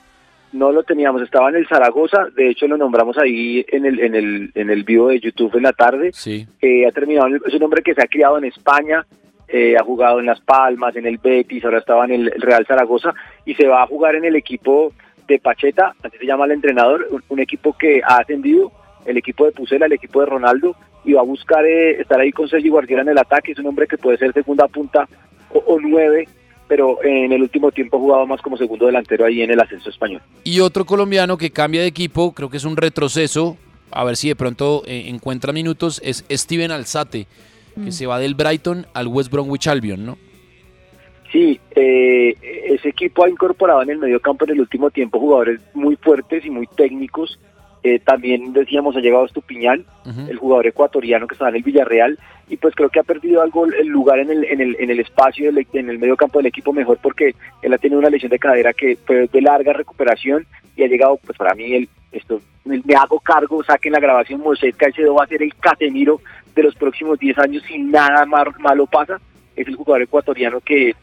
No 0.53 0.71
lo 0.71 0.83
teníamos, 0.83 1.21
estaba 1.21 1.49
en 1.49 1.55
el 1.55 1.67
Zaragoza, 1.67 2.27
de 2.35 2.49
hecho 2.49 2.67
lo 2.67 2.75
nombramos 2.77 3.17
ahí 3.17 3.65
en 3.69 3.85
el, 3.85 3.99
en 4.01 4.15
el, 4.15 4.51
en 4.53 4.69
el 4.69 4.83
vivo 4.83 5.07
de 5.07 5.19
YouTube 5.21 5.55
en 5.55 5.63
la 5.63 5.71
tarde. 5.73 6.11
Sí. 6.13 6.45
Eh, 6.61 6.85
ha 6.85 6.91
terminado, 6.91 7.27
en 7.27 7.35
el- 7.35 7.41
es 7.47 7.53
un 7.53 7.63
hombre 7.63 7.81
que 7.81 7.93
se 7.93 8.01
ha 8.01 8.07
criado 8.07 8.37
en 8.37 8.43
España, 8.45 9.05
eh, 9.47 9.75
ha 9.79 9.83
jugado 9.83 10.19
en 10.19 10.25
Las 10.25 10.41
Palmas, 10.41 10.95
en 10.95 11.05
el 11.05 11.17
Betis, 11.19 11.63
ahora 11.63 11.79
estaba 11.79 12.03
en 12.05 12.11
el, 12.11 12.31
Real 12.37 12.65
Zaragoza 12.65 13.13
y 13.45 13.53
se 13.55 13.67
va 13.67 13.83
a 13.83 13.87
jugar 13.87 14.15
en 14.15 14.25
el 14.25 14.35
equipo 14.35 14.91
de 15.27 15.39
Pacheta, 15.39 15.93
así 16.03 16.17
se 16.17 16.25
llama 16.25 16.45
el 16.45 16.51
entrenador, 16.51 17.07
un, 17.11 17.21
un 17.29 17.39
equipo 17.39 17.75
que 17.77 18.01
ha 18.03 18.17
ascendido, 18.17 18.71
el 19.05 19.17
equipo 19.17 19.45
de 19.45 19.51
Pusela, 19.53 19.85
el 19.85 19.93
equipo 19.93 20.19
de 20.19 20.25
Ronaldo, 20.25 20.75
y 21.05 21.13
va 21.13 21.21
a 21.21 21.25
buscar 21.25 21.65
eh, 21.65 22.01
estar 22.01 22.19
ahí 22.19 22.31
con 22.33 22.47
Sergi 22.49 22.67
Guardiola 22.69 23.03
en 23.03 23.09
el 23.09 23.17
ataque, 23.17 23.53
es 23.53 23.59
un 23.59 23.67
hombre 23.67 23.87
que 23.87 23.97
puede 23.97 24.17
ser 24.17 24.33
segunda 24.33 24.67
punta 24.67 25.07
o, 25.53 25.59
o 25.59 25.79
nueve, 25.79 26.27
pero 26.71 27.03
en 27.03 27.33
el 27.33 27.41
último 27.41 27.69
tiempo 27.69 27.97
ha 27.97 27.99
jugado 27.99 28.25
más 28.25 28.41
como 28.41 28.55
segundo 28.55 28.85
delantero 28.85 29.25
ahí 29.25 29.41
en 29.41 29.51
el 29.51 29.59
ascenso 29.59 29.89
español. 29.89 30.21
Y 30.45 30.61
otro 30.61 30.85
colombiano 30.85 31.37
que 31.37 31.51
cambia 31.51 31.81
de 31.81 31.87
equipo, 31.87 32.31
creo 32.31 32.49
que 32.49 32.55
es 32.55 32.63
un 32.63 32.77
retroceso, 32.77 33.57
a 33.91 34.05
ver 34.05 34.15
si 34.15 34.29
de 34.29 34.37
pronto 34.37 34.81
eh, 34.85 35.03
encuentra 35.07 35.51
minutos, 35.51 36.01
es 36.01 36.23
Steven 36.31 36.71
Alzate, 36.71 37.27
que 37.75 37.89
Mm. 37.89 37.91
se 37.91 38.05
va 38.05 38.19
del 38.19 38.35
Brighton 38.35 38.87
al 38.93 39.07
West 39.07 39.29
Bromwich 39.29 39.67
Albion, 39.67 40.05
¿no? 40.05 40.17
Sí, 41.29 41.59
eh, 41.75 42.37
ese 42.69 42.87
equipo 42.87 43.25
ha 43.25 43.29
incorporado 43.29 43.81
en 43.81 43.89
el 43.89 43.97
medio 43.97 44.21
campo 44.21 44.45
en 44.45 44.51
el 44.51 44.61
último 44.61 44.91
tiempo 44.91 45.19
jugadores 45.19 45.59
muy 45.73 45.97
fuertes 45.97 46.45
y 46.45 46.49
muy 46.49 46.67
técnicos. 46.67 47.37
Eh, 47.83 47.99
también 47.99 48.53
decíamos 48.53 48.95
ha 48.95 48.99
llegado 48.99 49.25
Estupiñán, 49.25 49.85
el 50.29 50.37
jugador 50.37 50.67
ecuatoriano 50.67 51.25
que 51.27 51.33
estaba 51.33 51.49
en 51.49 51.55
el 51.57 51.63
Villarreal, 51.63 52.19
y 52.47 52.57
pues 52.57 52.75
creo 52.75 52.89
que 52.89 52.99
ha 52.99 53.03
perdido 53.03 53.41
algo 53.41 53.65
el 53.65 53.87
lugar 53.87 54.19
en 54.19 54.29
el, 54.29 54.43
en 54.45 54.61
el, 54.61 54.75
en 54.79 54.89
el 54.91 54.99
espacio, 54.99 55.51
del- 55.51 55.65
en 55.73 55.89
el 55.89 55.97
medio 55.97 56.15
campo 56.15 56.39
del 56.39 56.45
equipo 56.47 56.73
mejor 56.73 56.99
porque 57.01 57.33
él 57.61 57.73
ha 57.73 57.77
tenido 57.79 57.99
una 57.99 58.09
lesión 58.09 58.29
de 58.29 58.37
cadera 58.39 58.73
que 58.73 58.97
fue 59.05 59.27
de 59.27 59.41
larga 59.41 59.73
recuperación 59.73 60.45
y 60.75 60.83
ha 60.83 60.87
llegado, 60.87 61.17
pues 61.25 61.37
para 61.37 61.55
mí, 61.55 61.73
el, 61.73 61.89
esto 62.11 62.39
me 62.65 62.79
me 62.85 62.93
hago 62.93 63.19
cargo, 63.19 63.63
saquen 63.63 63.93
la 63.93 63.99
grabación, 63.99 64.41
Moisés 64.41 64.75
Caicedo 64.75 65.15
va 65.15 65.23
a 65.23 65.27
ser 65.27 65.41
el 65.41 65.55
Casemiro 65.55 66.21
de 66.53 66.63
los 66.63 66.75
próximos 66.75 67.17
10 67.17 67.37
años 67.39 67.63
si 67.67 67.79
nada 67.79 68.25
mar- 68.25 68.59
malo 68.59 68.85
pasa. 68.85 69.19
Es 69.55 69.67
el 69.67 69.75
jugador 69.75 70.03
ecuatoriano 70.03 70.59
que, 70.61 70.89
eh, 70.89 70.95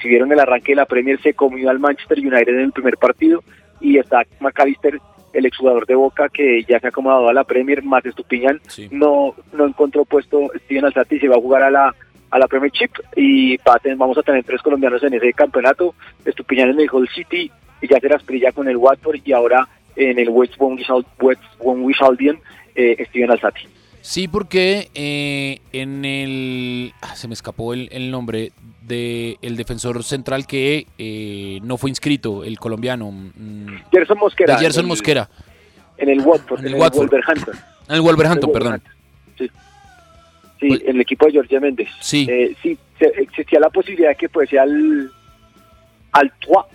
si 0.00 0.08
vieron 0.08 0.30
el 0.30 0.38
arranque 0.40 0.72
de 0.72 0.76
la 0.76 0.86
Premier, 0.86 1.20
se 1.20 1.34
comió 1.34 1.68
al 1.70 1.78
Manchester 1.80 2.18
United 2.18 2.48
en 2.54 2.60
el 2.60 2.72
primer 2.72 2.96
partido 2.96 3.42
y 3.80 3.98
está 3.98 4.22
McAllister, 4.40 5.00
el 5.32 5.46
exjugador 5.46 5.86
de 5.86 5.94
Boca 5.94 6.28
que 6.28 6.64
ya 6.64 6.78
se 6.80 6.86
ha 6.86 6.90
acomodado 6.90 7.28
a 7.28 7.32
la 7.32 7.44
Premier, 7.44 7.82
más 7.82 8.04
Estupiñán, 8.04 8.60
no, 8.90 9.34
no 9.52 9.66
encontró 9.66 10.04
puesto 10.04 10.50
Steven 10.64 10.86
Alzate 10.86 11.16
y 11.16 11.20
se 11.20 11.28
va 11.28 11.36
a 11.36 11.40
jugar 11.40 11.62
a 11.62 11.70
la 11.70 11.94
a 12.30 12.38
la 12.38 12.48
Premier 12.48 12.72
Chip 12.72 12.90
y 13.14 13.58
vamos 13.96 14.16
a 14.16 14.22
tener 14.22 14.42
tres 14.42 14.62
colombianos 14.62 15.02
en 15.02 15.12
ese 15.12 15.34
campeonato, 15.34 15.94
Estupiñán 16.24 16.70
en 16.70 16.80
el 16.80 16.88
Hull 16.90 17.08
City, 17.14 17.50
y 17.82 17.88
ya 17.88 18.00
se 18.00 18.08
las 18.08 18.24
brilla 18.24 18.52
con 18.52 18.68
el 18.68 18.78
Watford 18.78 19.20
y 19.22 19.32
ahora 19.32 19.68
en 19.96 20.18
el 20.18 20.30
West 20.30 20.56
Bromwich 20.56 22.00
Albion, 22.00 22.38
eh, 22.74 23.04
Steven 23.10 23.30
Alzate. 23.30 23.68
Sí, 24.02 24.26
porque 24.28 24.90
eh, 24.94 25.60
en 25.72 26.04
el... 26.04 26.92
ah, 27.02 27.14
se 27.14 27.28
me 27.28 27.34
escapó 27.34 27.72
el, 27.72 27.88
el 27.92 28.10
nombre 28.10 28.52
de 28.82 29.38
el 29.42 29.56
defensor 29.56 30.02
central 30.02 30.46
que 30.46 30.86
eh, 30.98 31.60
no 31.62 31.76
fue 31.78 31.88
inscrito, 31.88 32.42
el 32.42 32.58
colombiano. 32.58 33.10
mm, 33.12 33.66
Gerson 33.92 34.18
Mosquera. 34.18 34.54
de 34.56 34.60
Gerson 34.60 34.80
en 34.80 34.84
el- 34.84 34.88
Mosquera. 34.88 35.30
En 35.98 36.08
el 36.08 36.20
Watford, 36.20 36.58
En 36.60 36.66
en 36.66 36.68
el 36.70 36.74
el, 36.74 36.80
Watford. 36.80 37.08
Wolverhampton. 37.10 37.54
En 37.88 37.94
el 37.94 38.00
Wolverhampton, 38.00 38.50
El 38.50 38.52
perdón. 38.52 38.82
Sí, 39.38 39.50
sí 40.60 40.66
en 40.84 40.96
el 40.96 41.00
equipo 41.00 41.26
de 41.26 41.32
Georgia 41.32 41.60
Méndez. 41.60 41.88
Sí. 42.00 42.26
Eh, 42.28 42.56
sí, 42.60 42.76
existía 42.98 43.60
la 43.60 43.70
posibilidad 43.70 44.08
de 44.10 44.16
que 44.16 44.28
fuese 44.28 44.58
al, 44.58 45.12
al 46.10 46.32
Troyes, 46.40 46.66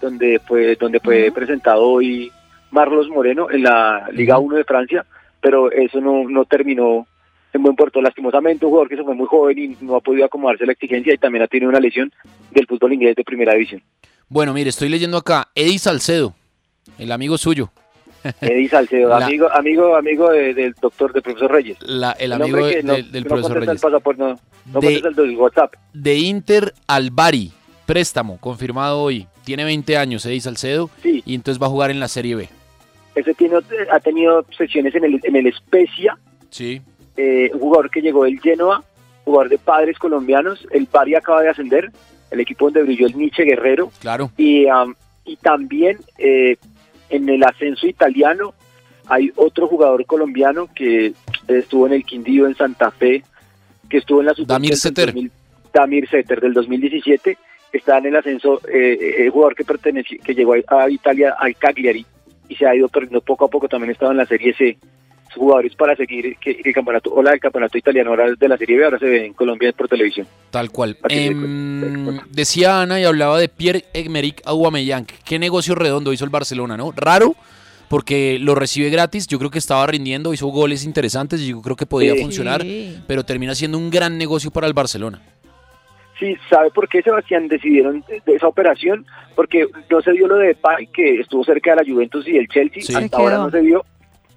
donde 0.00 0.40
fue, 0.48 0.76
donde 0.76 0.98
fue 1.00 1.30
presentado 1.30 1.82
hoy 1.82 2.32
Marlos 2.70 3.08
Moreno 3.10 3.50
en 3.50 3.64
la 3.64 4.08
Liga 4.12 4.38
1 4.38 4.56
de 4.56 4.64
Francia, 4.64 5.04
pero 5.40 5.70
eso 5.72 6.00
no, 6.00 6.28
no 6.28 6.44
terminó 6.44 7.06
en 7.52 7.62
buen 7.62 7.76
puerto. 7.76 8.00
Lastimosamente, 8.00 8.64
un 8.66 8.70
jugador 8.70 8.88
que 8.88 8.96
se 8.96 9.02
fue 9.04 9.14
muy 9.14 9.26
joven 9.26 9.58
y 9.58 9.76
no 9.84 9.96
ha 9.96 10.00
podido 10.00 10.24
acomodarse 10.24 10.64
a 10.64 10.66
la 10.66 10.72
exigencia 10.72 11.12
y 11.14 11.18
también 11.18 11.42
ha 11.44 11.48
tenido 11.48 11.68
una 11.70 11.80
lesión 11.80 12.12
del 12.50 12.66
fútbol 12.66 12.92
inglés 12.92 13.16
de 13.16 13.24
primera 13.24 13.54
división. 13.54 13.82
Bueno, 14.28 14.52
mire, 14.52 14.70
estoy 14.70 14.88
leyendo 14.88 15.16
acá, 15.16 15.48
Eddie 15.54 15.78
Salcedo, 15.78 16.34
el 16.98 17.10
amigo 17.12 17.36
suyo. 17.38 17.70
Eddie 18.40 18.68
Salcedo, 18.68 19.08
La- 19.18 19.26
amigo, 19.26 19.50
amigo, 19.50 19.96
amigo 19.96 20.30
de- 20.30 20.54
del 20.54 20.74
doctor, 20.80 21.12
del 21.12 21.22
profesor 21.22 21.50
Reyes. 21.50 21.78
La- 21.80 22.12
el 22.12 22.32
hombre 22.32 22.48
amigo 22.50 22.66
de- 22.66 22.82
no- 22.82 22.92
del, 22.92 23.10
del 23.12 23.22
no 23.24 23.28
profesor 23.28 23.52
contesta 23.58 23.72
Reyes. 23.72 23.82
el 23.84 23.90
pasaporte, 23.90 24.22
no, 24.22 24.40
no 24.72 24.80
De- 24.80 24.94
el 24.96 25.14
del 25.14 25.36
WhatsApp. 25.36 25.74
De 25.92 26.14
Inter 26.18 26.74
al 26.86 27.10
Bari, 27.10 27.50
préstamo, 27.86 28.38
confirmado 28.38 29.00
hoy. 29.00 29.26
Tiene 29.44 29.64
20 29.64 29.96
años, 29.96 30.24
Eddie 30.26 30.40
Salcedo, 30.42 30.90
y 31.02 31.34
entonces 31.34 31.60
va 31.60 31.66
a 31.66 31.70
jugar 31.70 31.90
en 31.90 31.98
la 31.98 32.06
Serie 32.08 32.36
B. 32.36 32.48
Ese 33.20 33.34
tiene, 33.34 33.56
ha 33.90 34.00
tenido 34.00 34.44
sesiones 34.56 34.94
en 34.94 35.04
el, 35.04 35.20
en 35.22 35.36
el 35.36 35.52
Spezia, 35.54 36.16
Sí. 36.50 36.80
eh, 37.16 37.50
un 37.52 37.60
jugador 37.60 37.90
que 37.90 38.00
llegó 38.00 38.24
del 38.24 38.40
Genoa, 38.40 38.82
jugador 39.24 39.48
de 39.50 39.58
padres 39.58 39.98
colombianos, 39.98 40.66
el 40.72 40.88
Bari 40.90 41.14
acaba 41.14 41.42
de 41.42 41.50
ascender, 41.50 41.90
el 42.30 42.40
equipo 42.40 42.66
donde 42.66 42.82
brilló 42.82 43.06
el 43.06 43.16
Nietzsche 43.16 43.44
Guerrero, 43.44 43.90
Claro. 44.00 44.30
y, 44.36 44.66
am, 44.68 44.94
y 45.24 45.36
también 45.36 45.98
eh, 46.18 46.56
en 47.10 47.28
el 47.28 47.42
ascenso 47.44 47.86
italiano 47.86 48.54
hay 49.06 49.32
otro 49.36 49.66
jugador 49.66 50.06
colombiano 50.06 50.68
que 50.74 51.12
estuvo 51.48 51.86
en 51.86 51.92
el 51.94 52.04
Quindío 52.04 52.46
en 52.46 52.54
Santa 52.54 52.90
Fe, 52.92 53.24
que 53.88 53.98
estuvo 53.98 54.20
en 54.20 54.26
la 54.26 54.34
Damir 54.46 54.76
Setter. 54.76 55.12
Damir 55.74 56.08
Setter 56.08 56.40
del 56.40 56.52
2017, 56.54 57.36
está 57.72 57.98
en 57.98 58.06
el 58.06 58.16
ascenso, 58.16 58.60
eh, 58.68 58.96
eh, 59.00 59.14
el 59.24 59.30
jugador 59.30 59.54
que 59.56 59.64
perteneció, 59.64 60.18
que 60.24 60.34
llegó 60.34 60.54
a, 60.54 60.82
a 60.84 60.90
Italia 60.90 61.34
al 61.38 61.54
Cagliari 61.56 62.06
y 62.50 62.56
se 62.56 62.66
ha 62.66 62.74
ido 62.74 62.88
perdiendo 62.88 63.22
poco 63.22 63.46
a 63.46 63.48
poco, 63.48 63.66
también 63.68 63.92
estaba 63.92 64.10
en 64.10 64.18
la 64.18 64.26
Serie 64.26 64.52
C. 64.52 64.76
Jugadores 65.34 65.76
para 65.76 65.94
seguir 65.94 66.36
el 66.44 66.74
campeonato, 66.74 67.14
o 67.14 67.22
la 67.22 67.30
del 67.30 67.38
campeonato 67.38 67.78
italiano, 67.78 68.10
ahora 68.10 68.32
de 68.36 68.48
la 68.48 68.56
Serie 68.58 68.76
B, 68.76 68.84
ahora 68.84 68.98
se 68.98 69.06
ve 69.06 69.26
en 69.26 69.32
Colombia 69.32 69.72
por 69.72 69.86
televisión. 69.88 70.26
Tal 70.50 70.70
cual. 70.72 70.98
Em, 71.08 72.18
decía 72.32 72.82
Ana 72.82 73.00
y 73.00 73.04
hablaba 73.04 73.38
de 73.38 73.48
Pierre-Emerick 73.48 74.42
Aubameyang. 74.44 75.06
Qué 75.24 75.38
negocio 75.38 75.76
redondo 75.76 76.12
hizo 76.12 76.24
el 76.24 76.30
Barcelona, 76.30 76.76
¿no? 76.76 76.92
Raro, 76.96 77.36
porque 77.88 78.38
lo 78.40 78.56
recibe 78.56 78.90
gratis. 78.90 79.28
Yo 79.28 79.38
creo 79.38 79.52
que 79.52 79.58
estaba 79.58 79.86
rindiendo, 79.86 80.34
hizo 80.34 80.48
goles 80.48 80.84
interesantes 80.84 81.40
y 81.40 81.50
yo 81.50 81.62
creo 81.62 81.76
que 81.76 81.86
podía 81.86 82.14
Sí. 82.14 82.22
funcionar, 82.22 82.64
pero 83.06 83.22
termina 83.24 83.54
siendo 83.54 83.78
un 83.78 83.88
gran 83.88 84.18
negocio 84.18 84.50
para 84.50 84.66
el 84.66 84.72
Barcelona. 84.72 85.22
Sí, 86.20 86.36
¿sabe 86.50 86.70
por 86.70 86.86
qué, 86.88 87.02
Sebastián, 87.02 87.48
decidieron 87.48 88.04
de 88.26 88.34
esa 88.34 88.46
operación? 88.46 89.06
Porque 89.34 89.66
no 89.90 90.02
se 90.02 90.12
dio 90.12 90.28
lo 90.28 90.36
de 90.36 90.48
Depay, 90.48 90.86
que 90.88 91.20
estuvo 91.20 91.42
cerca 91.42 91.70
de 91.70 91.76
la 91.82 91.90
Juventus 91.90 92.28
y 92.28 92.36
el 92.36 92.46
Chelsea, 92.46 92.82
Sí. 92.82 92.94
hasta 92.94 93.16
ahora 93.16 93.38
no 93.38 93.50
se 93.50 93.62
dio, 93.62 93.84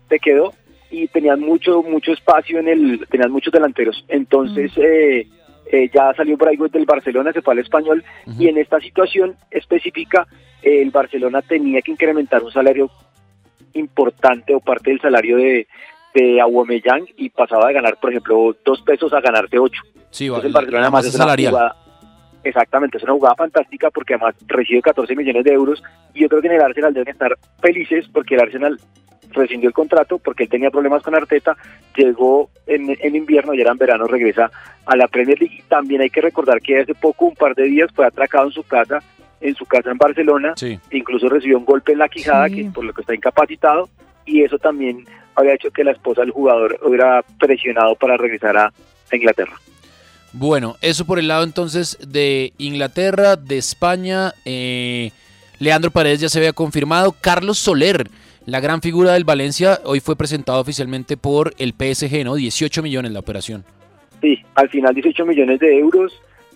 se 0.07 0.17
quedó, 0.17 0.53
y 0.89 1.07
tenían 1.09 1.41
mucho 1.41 1.83
mucho 1.83 2.13
espacio 2.13 2.59
en 2.59 2.69
el, 2.69 3.05
tenían 3.09 3.31
muchos 3.31 3.51
delanteros. 3.51 4.05
Entonces, 4.07 4.71
eh, 4.77 5.27
eh, 5.71 5.89
ya 5.93 6.13
salió 6.15 6.37
por 6.37 6.47
ahí 6.47 6.57
del 6.71 6.85
Barcelona, 6.85 7.33
se 7.33 7.41
fue 7.41 7.53
al 7.53 7.59
Español, 7.59 8.03
y 8.39 8.47
en 8.47 8.57
esta 8.57 8.79
situación 8.79 9.35
específica, 9.51 10.25
eh, 10.61 10.81
el 10.81 10.91
Barcelona 10.91 11.41
tenía 11.41 11.81
que 11.81 11.91
incrementar 11.91 12.41
un 12.43 12.51
salario 12.51 12.89
importante 13.73 14.55
o 14.55 14.61
parte 14.61 14.91
del 14.91 15.01
salario 15.01 15.35
de, 15.35 15.67
de 16.13 16.39
Aubameyang 16.41 17.05
y 17.17 17.29
pasaba 17.29 17.67
de 17.67 17.73
ganar, 17.73 17.97
por 17.99 18.09
ejemplo, 18.11 18.55
dos 18.63 18.81
pesos 18.81 19.11
a 19.13 19.21
ganarte 19.21 19.57
ocho. 19.59 19.81
Sí, 20.11 20.29
va- 20.29 20.35
Entonces, 20.37 20.47
el 20.49 20.53
Barcelona 20.53 20.83
además 20.85 21.05
es 21.05 21.15
una 21.15 21.23
salarial. 21.23 21.51
jugada- 21.51 21.75
exactamente, 22.43 22.97
es 22.97 23.03
una 23.03 23.13
jugada 23.13 23.35
fantástica 23.35 23.89
porque 23.89 24.13
además 24.15 24.35
recibe 24.47 24.81
14 24.81 25.15
millones 25.15 25.43
de 25.43 25.53
euros 25.53 25.81
y 26.13 26.21
yo 26.21 26.29
creo 26.29 26.41
que 26.41 26.47
en 26.47 26.53
el 26.55 26.61
Arsenal 26.61 26.93
deben 26.93 27.09
estar 27.13 27.37
felices 27.61 28.05
porque 28.11 28.35
el 28.35 28.41
Arsenal 28.41 28.77
rescindió 29.31 29.67
el 29.69 29.73
contrato 29.73 30.19
porque 30.19 30.43
él 30.43 30.49
tenía 30.49 30.69
problemas 30.69 31.01
con 31.01 31.15
Arteta, 31.15 31.57
llegó 31.95 32.49
en, 32.67 32.95
en 32.99 33.15
invierno 33.15 33.53
y 33.55 33.61
era 33.61 33.71
en 33.71 33.77
verano, 33.77 34.05
regresa 34.05 34.51
a 34.85 34.95
la 34.95 35.07
Premier 35.07 35.39
League. 35.39 35.55
Y 35.59 35.61
también 35.63 36.01
hay 36.01 36.09
que 36.11 36.21
recordar 36.21 36.59
que 36.61 36.81
hace 36.81 36.93
poco, 36.93 37.25
un 37.25 37.35
par 37.35 37.55
de 37.55 37.63
días, 37.63 37.89
fue 37.95 38.05
atracado 38.05 38.45
en 38.47 38.51
su 38.51 38.61
casa, 38.63 38.99
en 39.41 39.55
su 39.55 39.65
casa 39.65 39.89
en 39.89 39.97
Barcelona, 39.97 40.53
Sí. 40.55 40.77
incluso 40.91 41.29
recibió 41.29 41.57
un 41.57 41.65
golpe 41.65 41.93
en 41.93 41.97
la 41.99 42.09
quijada, 42.09 42.47
Sí. 42.49 42.55
que 42.65 42.69
por 42.71 42.83
lo 42.85 42.93
que 42.93 43.01
está 43.01 43.15
incapacitado, 43.15 43.89
y 44.25 44.43
eso 44.43 44.59
también 44.59 45.03
había 45.35 45.53
hecho 45.55 45.71
que 45.71 45.83
la 45.83 45.91
esposa 45.91 46.21
del 46.21 46.31
jugador 46.31 46.79
hubiera 46.83 47.23
presionado 47.39 47.95
para 47.95 48.17
regresar 48.17 48.57
a 48.57 48.73
a 49.11 49.15
Inglaterra. 49.15 49.53
Bueno, 50.31 50.75
eso 50.81 51.05
por 51.05 51.19
el 51.19 51.27
lado 51.27 51.43
entonces 51.43 51.97
de 52.07 52.53
Inglaterra, 52.57 53.35
de 53.35 53.57
España. 53.57 54.33
eh, 54.45 55.11
Leandro 55.59 55.91
Paredes 55.91 56.19
ya 56.19 56.29
se 56.29 56.39
había 56.39 56.53
confirmado. 56.53 57.13
Carlos 57.21 57.59
Soler, 57.59 58.09
la 58.47 58.59
gran 58.59 58.81
figura 58.81 59.13
del 59.13 59.23
Valencia, 59.23 59.79
hoy 59.85 59.99
fue 59.99 60.15
presentado 60.15 60.59
oficialmente 60.59 61.15
por 61.15 61.53
el 61.59 61.73
PSG, 61.73 62.23
¿no? 62.25 62.35
18 62.35 62.81
millones 62.81 63.11
la 63.11 63.19
operación. 63.19 63.63
Sí, 64.21 64.41
al 64.55 64.69
final 64.69 64.95
18 64.95 65.25
millones 65.25 65.59
de 65.59 65.77
euros, 65.77 66.11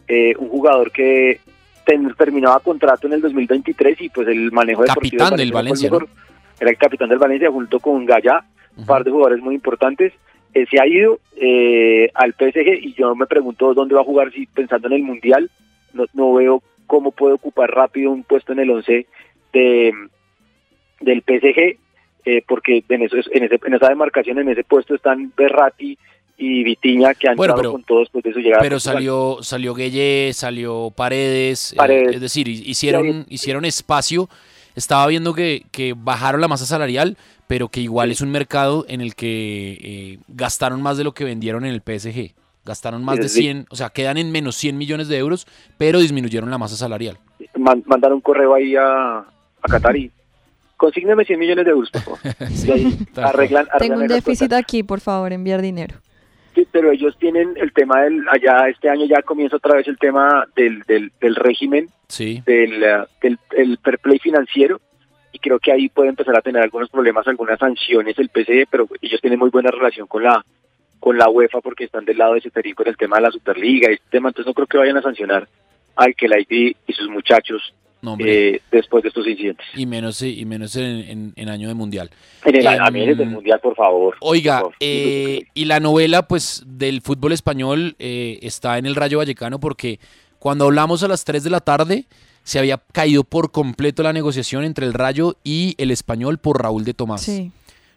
eh, 0.08 0.34
un 0.40 0.50
jugador 0.50 0.92
que 0.92 1.40
ten- 1.86 2.14
terminaba 2.18 2.60
contrato 2.60 3.06
en 3.08 3.14
el 3.14 3.22
2023 3.22 4.02
y 4.02 4.10
pues 4.10 4.28
el 4.28 4.52
manejo 4.52 4.82
deportivo 4.84 5.18
Capitán 5.20 5.38
del 5.38 5.50
no 5.50 5.56
Valencia, 5.56 5.90
mejor. 5.92 6.10
Era 6.60 6.72
el 6.72 6.78
capitán 6.78 7.10
del 7.10 7.20
Valencia 7.20 7.52
junto 7.52 7.80
con 7.80 8.04
Gaya, 8.06 8.44
un 8.78 8.86
par 8.86 9.04
de 9.04 9.12
jugadores 9.12 9.42
muy 9.44 9.56
importantes. 9.56 10.14
Eh, 10.54 10.66
se 10.72 10.80
ha 10.80 10.88
ido 10.88 11.20
eh, 11.36 12.10
al 12.14 12.34
PSG 12.34 12.80
y 12.82 12.94
yo 12.94 13.16
me 13.16 13.26
pregunto 13.28 13.74
dónde 13.74 13.96
va 13.96 14.02
a 14.02 14.06
jugar 14.06 14.32
si 14.32 14.46
pensando 14.48 14.88
en 14.88 14.94
el 14.94 15.04
Mundial. 15.04 15.50
No, 15.94 16.06
no 16.14 16.34
veo 16.34 16.64
cómo 16.88 17.12
puede 17.12 17.34
ocupar 17.36 17.70
rápido 17.72 18.12
un 18.12 18.24
puesto 18.24 18.54
en 18.54 18.60
el 18.60 18.70
11 18.70 19.06
de, 19.54 19.94
del 21.02 21.22
PSG, 21.22 21.78
eh, 22.26 22.44
porque 22.48 22.84
en, 22.90 23.02
eso, 23.04 23.16
en, 23.32 23.44
ese- 23.44 23.60
en 23.66 23.74
esa 23.74 23.90
demarcación, 23.90 24.40
en 24.40 24.50
ese 24.50 24.64
puesto 24.64 24.96
están 24.96 25.32
Berratti 25.38 25.98
y 26.38 26.64
Vitiña, 26.64 27.14
que 27.14 27.28
han 27.30 27.36
Bueno, 27.36 27.56
pero- 27.56 27.72
con 27.72 27.84
todos 27.84 28.02
después 28.04 28.24
de 28.24 28.34
su 28.34 28.40
llegada. 28.40 28.62
Pero 28.62 28.80
salió, 28.80 29.38
salió 29.42 29.74
Gueye, 29.74 30.32
salió 30.34 30.92
Paredes, 30.96 31.74
eh, 31.74 31.76
Paredes. 31.78 32.16
es 32.16 32.22
decir, 32.22 32.48
hi- 32.48 32.64
hicieron, 32.66 33.26
hicieron 33.30 33.66
espacio. 33.66 34.30
Estaba 34.76 35.08
viendo 35.08 35.34
que, 35.34 35.64
que 35.72 35.96
bajaron 35.98 36.40
la 36.40 36.48
masa 36.48 36.66
salarial, 36.66 37.18
pero 37.48 37.70
que 37.70 37.80
igual 37.82 38.12
es 38.12 38.22
un 38.22 38.30
mercado 38.32 38.86
en 38.90 39.02
el 39.02 39.16
que 39.16 39.78
eh, 39.82 40.20
gastaron 40.28 40.82
más 40.82 40.98
de 40.98 41.04
lo 41.04 41.14
que 41.14 41.24
vendieron 41.24 41.66
en 41.66 41.74
el 41.74 41.82
PSG. 41.82 42.34
Gastaron 42.66 43.04
más 43.04 43.16
Sí, 43.16 43.22
de 43.22 43.30
sí. 43.30 43.42
100, 43.44 43.66
o 43.70 43.76
sea, 43.78 43.90
quedan 43.90 44.18
en 44.18 44.32
menos 44.32 44.56
100 44.58 44.78
millones 44.78 45.08
de 45.08 45.18
euros, 45.18 45.48
pero 45.78 46.00
disminuyeron 46.00 46.52
la 46.52 46.58
masa 46.58 46.76
salarial. 46.76 47.18
Man- 47.58 47.84
mandar 47.86 48.12
un 48.14 48.20
correo 48.22 48.54
ahí 48.54 48.76
a, 48.76 49.20
a 49.20 49.68
Qatar 49.70 49.96
y 49.96 50.12
consígneme 50.76 51.24
100 51.24 51.40
millones 51.40 51.64
de 51.66 51.72
euros, 51.72 51.90
por 51.90 52.02
favor. 52.02 52.20
Ahí 52.74 52.98
tal 53.14 53.24
arreglan, 53.26 53.66
Tengo 53.66 53.76
arreglan 53.96 54.02
un 54.02 54.08
déficit 54.10 54.52
aquí, 54.54 54.84
por 54.84 55.00
favor, 55.00 55.32
enviar 55.32 55.62
dinero. 55.62 55.96
Sí, 56.54 56.68
pero 56.72 56.92
ellos 56.92 57.16
tienen 57.20 57.54
el 57.56 57.72
tema 57.72 58.02
del, 58.02 58.28
allá 58.30 58.68
este 58.68 58.90
año 58.90 59.06
ya 59.06 59.22
comienza 59.22 59.56
otra 59.58 59.76
vez 59.78 59.88
el 59.88 59.98
tema 59.98 60.46
del, 60.56 60.82
del, 60.88 61.12
del 61.22 61.36
régimen, 61.36 61.88
Sí. 62.10 62.42
del, 62.46 62.82
del 63.22 63.40
el 63.56 63.78
fair 63.78 64.00
play 64.00 64.20
financiero, 64.20 64.82
y 65.34 65.40
creo 65.40 65.60
que 65.60 65.72
ahí 65.72 65.90
puede 65.90 66.10
empezar 66.10 66.36
a 66.38 66.42
tener 66.42 66.62
algunos 66.64 66.90
problemas, 66.90 67.28
algunas 67.28 67.60
sanciones 67.60 68.18
el 68.18 68.30
PCE, 68.30 68.66
pero 68.70 68.88
ellos 69.02 69.22
tienen 69.22 69.40
muy 69.40 69.50
buena 69.50 69.70
relación 69.72 70.08
con 70.08 70.24
la 70.24 70.44
con 71.00 71.18
la 71.18 71.30
UEFA 71.30 71.62
porque 71.62 71.84
están 71.84 72.06
del 72.06 72.18
lado 72.18 72.34
de 72.34 72.42
Ceferín 72.42 72.74
con 72.74 72.88
el 72.88 72.98
tema 72.98 73.18
de 73.18 73.22
la 73.24 73.32
Superliga 73.32 73.90
y 73.92 73.94
este 73.96 74.06
tema, 74.10 74.30
entonces 74.30 74.48
no 74.48 74.54
creo 74.56 74.66
que 74.68 74.78
vayan 74.80 74.98
a 74.98 75.02
sancionar 75.04 75.48
al 75.96 76.16
que 76.16 76.28
la 76.28 76.38
y 76.40 76.76
sus 76.94 77.08
muchachos 77.10 77.62
No, 78.02 78.16
eh, 78.20 78.62
después 78.72 79.04
de 79.04 79.10
estos 79.10 79.28
incidentes. 79.28 79.66
Y 79.76 79.86
menos, 79.86 80.22
y 80.24 80.44
menos 80.46 80.76
en, 80.76 80.84
en- 81.10 81.34
en 81.36 81.50
año 81.50 81.68
de 81.68 81.74
mundial. 81.76 82.10
En 82.46 82.56
el, 82.56 82.66
Em, 82.66 82.82
a 82.82 82.90
mí 82.92 83.06
desde 83.06 83.24
el 83.24 83.30
Mundial, 83.30 83.60
por 83.60 83.76
favor. 83.76 84.16
Oiga, 84.22 84.56
por 84.62 84.72
favor. 84.74 84.76
eh, 84.80 85.44
y 85.54 85.66
la 85.66 85.80
novela 85.80 86.28
pues 86.28 86.64
del 86.66 87.02
fútbol 87.02 87.32
español 87.32 87.96
eh, 88.00 88.40
está 88.42 88.78
en 88.80 88.86
el 88.88 88.96
Rayo 88.96 89.20
Vallecano 89.20 89.60
porque 89.60 90.00
cuando 90.40 90.66
hablamos 90.66 91.04
a 91.04 91.08
las 91.08 91.24
3 91.26 91.44
de 91.44 91.50
la 91.52 91.60
tarde 91.60 92.06
se 92.48 92.60
había 92.60 92.78
caído 92.94 93.26
por 93.26 93.52
completo 93.52 94.04
la 94.04 94.14
negociación 94.14 94.64
entre 94.64 94.86
el 94.86 94.94
Rayo 94.94 95.36
y 95.44 95.76
el 95.78 95.92
español 95.92 96.38
por 96.38 96.62
Raúl 96.62 96.86
de 96.86 96.94
Tomás. 96.94 97.22
Sí. 97.24 97.52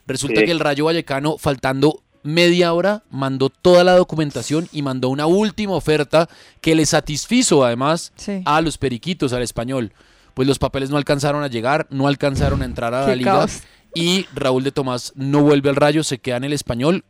Resulta 0.08 0.40
Sí. 0.40 0.46
que 0.46 0.50
el 0.50 0.58
Rayo 0.58 0.86
Vallecano, 0.86 1.38
faltando 1.38 2.02
media 2.24 2.72
hora, 2.72 3.04
mandó 3.12 3.48
toda 3.48 3.84
la 3.84 3.94
documentación 3.94 4.68
y 4.72 4.82
mandó 4.82 5.08
una 5.08 5.26
última 5.26 5.74
oferta 5.74 6.28
que 6.60 6.74
le 6.74 6.84
satisfizo 6.84 7.64
además 7.64 8.12
Sí. 8.16 8.42
a 8.44 8.60
los 8.60 8.76
periquitos, 8.76 9.32
al 9.32 9.42
español. 9.42 9.92
Pues 10.34 10.48
los 10.48 10.58
papeles 10.58 10.90
no 10.90 10.96
alcanzaron 10.96 11.44
a 11.44 11.46
llegar, 11.46 11.86
no 11.90 12.08
alcanzaron 12.08 12.62
a 12.62 12.64
entrar 12.64 12.92
a 12.92 13.06
la 13.06 13.14
liga 13.14 13.32
caos. 13.32 13.60
y 13.94 14.26
Raúl 14.34 14.64
de 14.64 14.72
Tomás 14.72 15.12
no 15.14 15.42
vuelve 15.42 15.70
al 15.70 15.76
Rayo, 15.76 16.02
se 16.02 16.18
queda 16.18 16.38
en 16.38 16.44
el 16.44 16.52
español 16.54 17.04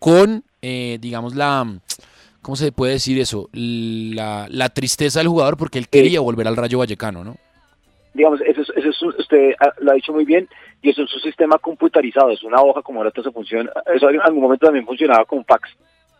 con, 0.00 0.42
eh, 0.60 0.98
digamos, 1.00 1.36
la... 1.36 1.78
¿Cómo 2.42 2.56
se 2.56 2.72
puede 2.72 2.94
decir 2.94 3.18
eso? 3.20 3.48
La, 3.52 4.46
la 4.48 4.70
tristeza 4.70 5.20
del 5.20 5.28
jugador 5.28 5.56
porque 5.56 5.78
él 5.78 5.88
quería 5.88 6.20
volver 6.20 6.46
al 6.48 6.56
Rayo 6.56 6.78
Vallecano, 6.78 7.24
¿no? 7.24 7.36
digamos, 8.14 8.40
eso 8.40 8.62
es, 8.62 8.70
eso 8.76 8.88
es 8.88 9.02
usted 9.02 9.54
lo 9.78 9.92
ha 9.92 9.94
dicho 9.94 10.12
muy 10.12 10.24
bien, 10.24 10.48
y 10.82 10.90
eso 10.90 11.02
es 11.02 11.14
un 11.14 11.20
sistema 11.20 11.58
computarizado, 11.58 12.30
es 12.30 12.42
una 12.42 12.60
hoja 12.60 12.82
como 12.82 13.00
ahora 13.00 13.10
todo 13.10 13.24
se 13.24 13.32
funciona, 13.32 13.70
eso 13.94 14.10
en 14.10 14.20
algún 14.20 14.42
momento 14.42 14.66
también 14.66 14.86
funcionaba 14.86 15.24
con 15.24 15.44
fax, 15.44 15.70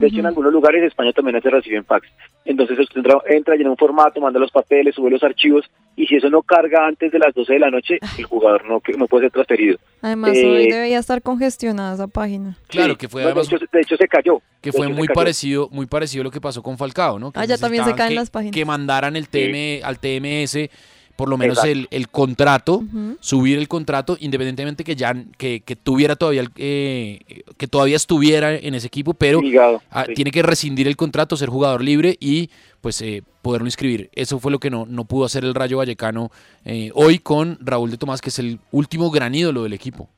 De 0.00 0.06
hecho, 0.08 0.20
en 0.20 0.26
algunos 0.26 0.52
lugares 0.52 0.80
de 0.80 0.86
España 0.88 1.12
también 1.12 1.40
se 1.42 1.50
reciben 1.50 1.84
fax. 1.84 2.08
Entonces 2.46 2.78
usted 2.78 2.96
entra, 2.96 3.18
entra, 3.28 3.54
llena 3.54 3.70
un 3.70 3.76
formato, 3.76 4.20
manda 4.20 4.40
los 4.40 4.50
papeles, 4.50 4.94
sube 4.94 5.10
los 5.10 5.22
archivos 5.22 5.66
y 5.94 6.06
si 6.06 6.16
eso 6.16 6.30
no 6.30 6.42
carga 6.42 6.86
antes 6.86 7.12
de 7.12 7.18
las 7.18 7.34
12 7.34 7.52
de 7.52 7.58
la 7.58 7.70
noche, 7.70 7.98
el 8.18 8.24
jugador 8.24 8.64
no, 8.66 8.80
no 8.96 9.06
puede 9.06 9.24
ser 9.26 9.32
transferido. 9.32 9.78
Además, 10.00 10.36
Eh, 10.36 10.46
hoy 10.48 10.68
debería 10.70 10.98
estar 10.98 11.20
congestionada 11.20 11.94
esa 11.94 12.06
página. 12.06 12.56
Claro, 12.68 12.96
que 12.96 13.08
fue 13.08 13.20
no, 13.22 13.26
de, 13.28 13.32
además 13.32 13.52
hecho, 13.52 13.64
de 13.70 13.80
hecho 13.80 13.96
se 13.96 14.08
cayó. 14.08 14.40
que 14.62 14.72
fue 14.72 14.88
muy 14.88 15.06
parecido, 15.08 15.68
muy 15.70 15.84
parecido 15.86 16.22
a 16.22 16.24
lo 16.24 16.30
que 16.30 16.40
pasó 16.40 16.62
con 16.62 16.78
Falcao, 16.78 17.18
¿no? 17.18 17.30
Que 17.30 17.40
Ah, 17.40 17.44
ya 17.44 17.58
también 17.58 17.84
se 17.84 17.94
caen 17.94 18.08
que- 18.10 18.14
las 18.14 18.30
páginas. 18.30 18.54
Que 18.54 18.64
mandaran 18.64 19.16
el 19.16 19.28
TM, 19.28 19.82
al 19.84 19.98
TMS 19.98 20.70
por 21.20 21.28
lo 21.28 21.36
menos 21.36 21.62
el, 21.66 21.86
el 21.90 22.08
contrato, 22.08 22.82
subir 23.20 23.58
el 23.58 23.68
contrato, 23.68 24.16
independientemente 24.18 24.84
que 24.84 24.96
ya 24.96 25.14
que, 25.36 25.60
que 25.60 25.76
tuviera 25.76 26.16
todavía 26.16 26.40
el- 26.40 26.50
eh, 26.56 27.42
que 27.58 27.66
todavía 27.68 27.96
estuviera 27.96 28.54
en 28.56 28.74
ese 28.74 28.86
equipo, 28.86 29.12
pero 29.12 29.42
Ligado, 29.42 29.82
ah, 29.90 30.04
sí. 30.06 30.14
tiene 30.14 30.30
que 30.30 30.42
rescindir 30.42 30.88
el 30.88 30.96
contrato, 30.96 31.36
ser 31.36 31.50
jugador 31.50 31.82
libre 31.84 32.16
y 32.20 32.48
pues 32.80 33.02
eh, 33.02 33.22
poderlo 33.42 33.66
inscribir. 33.66 34.08
Eso 34.14 34.38
fue 34.40 34.50
lo 34.50 34.58
que 34.58 34.70
no, 34.70 34.86
no 34.86 35.04
pudo 35.04 35.26
hacer 35.26 35.44
el 35.44 35.54
Rayo 35.54 35.76
Vallecano 35.76 36.30
eh, 36.64 36.90
hoy 36.94 37.18
con 37.18 37.58
Raúl 37.60 37.90
de 37.90 37.98
Tomás, 37.98 38.22
que 38.22 38.30
es 38.30 38.38
el 38.38 38.58
último 38.72 39.10
gran 39.10 39.34
ídolo 39.34 39.62
del 39.64 39.74
equipo. 39.74 40.08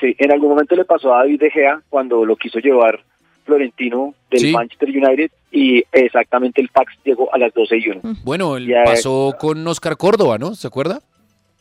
Sí, 0.00 0.14
en 0.16 0.32
algún 0.32 0.50
momento 0.50 0.76
le 0.76 0.84
pasó 0.84 1.12
a 1.12 1.18
David 1.24 1.40
De 1.40 1.50
Gea 1.50 1.82
cuando 1.88 2.24
lo 2.24 2.36
quiso 2.36 2.60
llevar 2.60 3.04
Florentino 3.44 4.14
del 4.30 4.40
Sí. 4.40 4.52
Manchester 4.52 4.88
United 4.88 5.30
y 5.50 5.84
exactamente 5.92 6.60
el 6.60 6.68
fax 6.70 6.92
llegó 7.04 7.32
a 7.34 7.38
las 7.38 7.52
12 7.54 7.76
y 7.78 7.88
1. 7.88 8.00
Bueno, 8.24 8.56
el- 8.56 8.72
pasó 8.84 9.34
con 9.38 9.66
Oscar 9.66 9.96
Córdoba, 9.96 10.38
¿no? 10.38 10.54
¿Se 10.54 10.66
acuerda? 10.66 11.00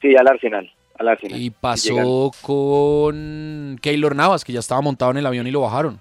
Sí, 0.02 0.16
al 0.16 0.28
Arsenal. 0.28 0.72
Al 0.98 1.08
Arsenal. 1.10 1.40
Y 1.42 1.50
pasó 1.50 2.32
con 2.42 3.78
Keylor 3.82 4.16
Navas, 4.16 4.44
que 4.44 4.54
ya 4.54 4.60
estaba 4.60 4.82
montado 4.82 5.12
en 5.12 5.18
el 5.18 5.26
avión 5.26 5.48
y 5.48 5.52
lo 5.52 5.62
bajaron. 5.62 6.00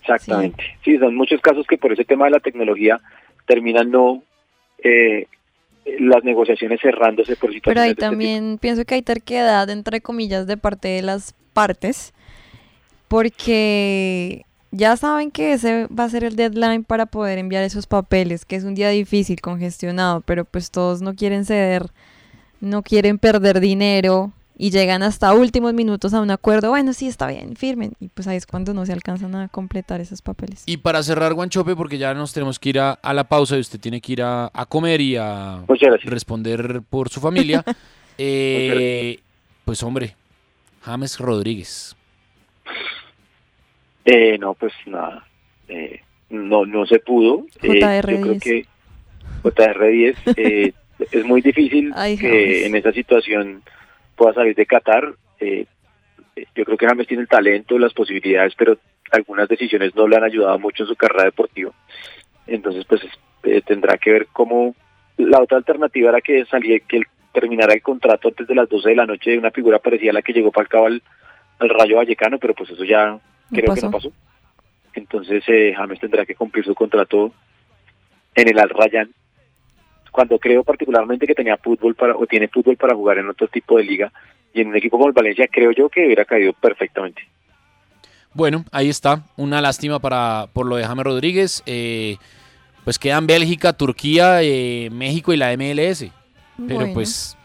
Exactamente. 0.00 0.62
Sí. 0.84 0.98
son 0.98 1.16
muchos 1.16 1.40
casos 1.40 1.66
que 1.66 1.76
por 1.78 1.92
ese 1.92 2.04
tema 2.04 2.26
de 2.26 2.30
la 2.32 2.40
tecnología 2.40 3.00
terminan 3.46 3.90
no 3.90 4.22
eh, 4.84 5.26
las 5.98 6.22
negociaciones 6.22 6.80
cerrándose 6.80 7.34
por 7.36 7.52
situaciones 7.52 7.64
Pero 7.64 7.80
ahí 7.80 7.88
de 7.88 7.92
este 7.92 8.02
tipo. 8.02 8.10
también 8.10 8.58
pienso 8.58 8.84
que 8.84 8.94
hay 8.96 9.02
terquedad, 9.02 9.68
entre 9.70 10.00
comillas, 10.00 10.46
de 10.46 10.56
parte 10.56 10.88
de 10.88 11.02
las 11.02 11.34
partes, 11.52 12.12
porque 13.08 14.44
ya 14.70 14.96
saben 14.96 15.30
que 15.30 15.52
ese 15.52 15.86
va 15.86 16.04
a 16.04 16.08
ser 16.08 16.24
el 16.24 16.36
deadline 16.36 16.84
para 16.84 17.06
poder 17.06 17.38
enviar 17.38 17.64
esos 17.64 17.86
papeles, 17.86 18.44
que 18.44 18.56
es 18.56 18.64
un 18.64 18.74
día 18.74 18.88
difícil, 18.90 19.40
congestionado, 19.40 20.20
pero 20.20 20.44
pues 20.44 20.70
todos 20.70 21.02
no 21.02 21.14
quieren 21.14 21.44
ceder, 21.44 21.90
no 22.60 22.82
quieren 22.82 23.18
perder 23.18 23.60
dinero 23.60 24.32
y 24.58 24.70
llegan 24.70 25.02
hasta 25.02 25.34
últimos 25.34 25.74
minutos 25.74 26.14
a 26.14 26.20
un 26.20 26.30
acuerdo, 26.30 26.70
bueno, 26.70 26.92
sí, 26.94 27.06
está 27.06 27.26
bien, 27.26 27.56
firmen, 27.56 27.92
y 28.00 28.08
pues 28.08 28.26
ahí 28.26 28.36
es 28.36 28.46
cuando 28.46 28.72
no 28.72 28.86
se 28.86 28.92
alcanzan 28.92 29.34
a 29.34 29.48
completar 29.48 30.00
esos 30.00 30.22
papeles. 30.22 30.62
Y 30.66 30.78
para 30.78 31.02
cerrar, 31.02 31.34
Guanchope, 31.34 31.76
porque 31.76 31.98
ya 31.98 32.14
nos 32.14 32.32
tenemos 32.32 32.58
que 32.58 32.70
ir 32.70 32.80
a, 32.80 32.92
a 32.92 33.12
la 33.12 33.24
pausa 33.24 33.56
y 33.56 33.60
usted 33.60 33.78
tiene 33.78 34.00
que 34.00 34.12
ir 34.12 34.22
a, 34.22 34.50
a 34.52 34.66
comer 34.66 35.00
y 35.00 35.16
a 35.16 35.64
responder 36.04 36.82
por 36.88 37.10
su 37.10 37.20
familia. 37.20 37.62
eh, 38.18 39.20
pues 39.64 39.82
hombre, 39.82 40.16
James 40.82 41.18
Rodríguez. 41.18 41.96
Eh, 44.06 44.38
no, 44.38 44.54
pues 44.54 44.72
nada. 44.86 45.26
Eh, 45.68 46.00
no, 46.30 46.64
no 46.64 46.86
se 46.86 47.00
pudo. 47.00 47.44
Eh, 47.62 47.80
JR10. 47.80 48.10
yo 48.10 48.20
creo 48.20 48.38
que 48.40 48.66
JR10 49.42 50.16
eh, 50.36 50.72
es 51.12 51.24
muy 51.24 51.42
difícil 51.42 51.92
Ay, 51.94 52.16
que 52.16 52.66
en 52.66 52.76
esa 52.76 52.92
situación 52.92 53.62
pueda 54.14 54.32
salir 54.32 54.54
de 54.54 54.66
Qatar. 54.66 55.14
Yo 55.40 56.64
creo 56.64 56.76
que 56.76 56.86
James 56.86 57.06
tiene 57.06 57.22
el 57.22 57.28
talento, 57.28 57.78
las 57.78 57.94
posibilidades, 57.94 58.54
pero 58.56 58.78
algunas 59.10 59.48
decisiones 59.48 59.94
no 59.94 60.06
le 60.06 60.16
han 60.16 60.24
ayudado 60.24 60.58
mucho 60.58 60.84
en 60.84 60.88
su 60.88 60.96
carrera 60.96 61.24
deportiva. 61.24 61.72
Entonces, 62.46 62.84
pues 62.84 63.02
eh, 63.44 63.62
tendrá 63.62 63.98
que 63.98 64.12
ver 64.12 64.28
cómo 64.32 64.74
la 65.16 65.40
otra 65.40 65.58
alternativa 65.58 66.10
era 66.10 66.20
que 66.20 66.44
saliera, 66.46 66.84
que 66.86 66.98
él 66.98 67.04
terminara 67.32 67.74
el 67.74 67.82
contrato 67.82 68.28
antes 68.28 68.46
de 68.46 68.54
las 68.54 68.68
12 68.68 68.90
de 68.90 68.96
la 68.96 69.06
noche 69.06 69.30
de 69.30 69.38
una 69.38 69.50
figura 69.50 69.78
parecida 69.78 70.10
a 70.10 70.14
la 70.14 70.22
que 70.22 70.32
llegó 70.32 70.52
Falcao 70.52 70.86
al, 70.86 71.02
al 71.58 71.68
Rayo 71.68 71.96
Vallecano, 71.96 72.38
pero 72.38 72.54
pues 72.54 72.70
eso 72.70 72.84
ya 72.84 73.18
creo 73.50 73.74
que 73.74 73.80
no 73.80 73.90
pasó. 73.90 74.12
Entonces 74.94 75.44
eh, 75.48 75.74
James 75.76 76.00
tendrá 76.00 76.24
que 76.24 76.34
cumplir 76.34 76.64
su 76.64 76.74
contrato 76.74 77.32
en 78.34 78.48
el 78.48 78.58
Al 78.58 78.70
Rayyan 78.70 79.10
cuando 80.10 80.38
creo 80.38 80.64
particularmente 80.64 81.26
que 81.26 81.34
tenía 81.34 81.58
fútbol 81.58 81.94
para 81.94 82.16
o 82.16 82.26
tiene 82.26 82.48
fútbol 82.48 82.76
para 82.76 82.94
jugar 82.94 83.18
en 83.18 83.28
otro 83.28 83.48
tipo 83.48 83.76
de 83.76 83.84
liga 83.84 84.10
y 84.54 84.62
en 84.62 84.68
un 84.68 84.76
equipo 84.76 84.96
como 84.96 85.08
el 85.08 85.12
Valencia 85.12 85.46
creo 85.50 85.72
yo 85.72 85.90
que 85.90 86.06
hubiera 86.06 86.24
caído 86.24 86.54
perfectamente. 86.54 87.22
Bueno, 88.32 88.64
ahí 88.72 88.88
está. 88.88 89.24
Una 89.36 89.60
lástima 89.60 89.98
para 89.98 90.48
por 90.52 90.66
lo 90.66 90.76
de 90.76 90.84
James 90.84 91.04
Rodríguez. 91.04 91.62
Eh, 91.66 92.16
pues 92.84 92.98
quedan 92.98 93.26
Bélgica, 93.26 93.72
Turquía, 93.74 94.42
eh, 94.42 94.88
México 94.90 95.32
y 95.32 95.36
la 95.36 95.52
MLS. 95.52 96.10
Pero 96.66 96.80
Bueno. 96.80 96.94
pues 96.94 97.36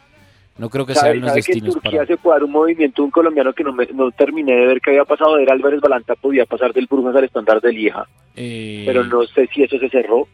no 0.57 0.69
creo 0.69 0.85
que 0.85 0.93
¿Sabe, 0.93 1.11
sean 1.13 1.21
los 1.21 1.29
sabe 1.29 1.41
que 1.43 1.51
en 1.51 1.59
destinos 1.59 1.73
Turquía 1.81 1.99
para... 1.99 2.07
se 2.07 2.17
puede 2.17 2.35
dar 2.35 2.43
un 2.43 2.51
movimiento 2.51 3.03
un 3.03 3.11
colombiano 3.11 3.53
que 3.53 3.63
no, 3.63 3.73
me- 3.73 3.87
no 3.93 4.11
terminé 4.11 4.53
de 4.55 4.65
ver 4.67 4.81
que 4.81 4.91
había 4.91 5.05
pasado 5.05 5.37
era 5.39 5.53
Álvarez 5.53 5.79
Balanta 5.81 6.15
podía 6.15 6.45
pasar 6.45 6.73
del 6.73 6.87
Brujas 6.87 7.15
al 7.15 7.23
estándar 7.23 7.61
de 7.61 7.71
Lieja 7.73 8.07
eh, 8.35 8.83
pero 8.85 9.03
no 9.03 9.23
sé 9.25 9.47
si 9.53 9.63
eso 9.63 9.77
se 9.79 9.89
cerró 9.89 10.27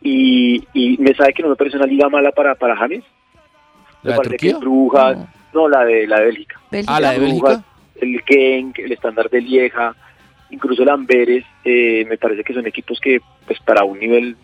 y, 0.00 0.62
y 0.74 0.96
me 0.98 1.14
sabe 1.14 1.32
que 1.32 1.42
no 1.42 1.48
me 1.50 1.56
parece 1.56 1.76
una 1.76 1.86
liga 1.86 2.08
mala 2.08 2.30
para, 2.32 2.54
para 2.54 2.76
James 2.76 3.04
me 4.02 4.10
¿La 4.10 4.12
de 4.12 4.16
parece 4.16 4.30
Turquía? 4.36 4.52
que 4.54 4.58
Brujas 4.60 5.18
no. 5.54 5.68
la 5.68 5.84
de 5.84 6.06
la 6.06 6.18
de 6.20 6.24
Bélgica 6.26 6.60
Ah, 6.86 7.00
la 7.00 7.12
de 7.12 7.18
Brujas, 7.18 7.62
Bélgica. 7.64 7.64
el 8.00 8.22
Genk, 8.22 8.78
el 8.78 8.92
estándar 8.92 9.28
de 9.30 9.40
Lieja, 9.40 9.96
incluso 10.50 10.82
el 10.82 10.88
Amberes, 10.90 11.44
eh, 11.64 12.04
me 12.08 12.16
parece 12.18 12.44
que 12.44 12.52
son 12.54 12.66
equipos 12.66 13.00
que, 13.00 13.20
pues 13.46 13.58
para 13.60 13.82
un 13.84 13.98
nivel 13.98 14.36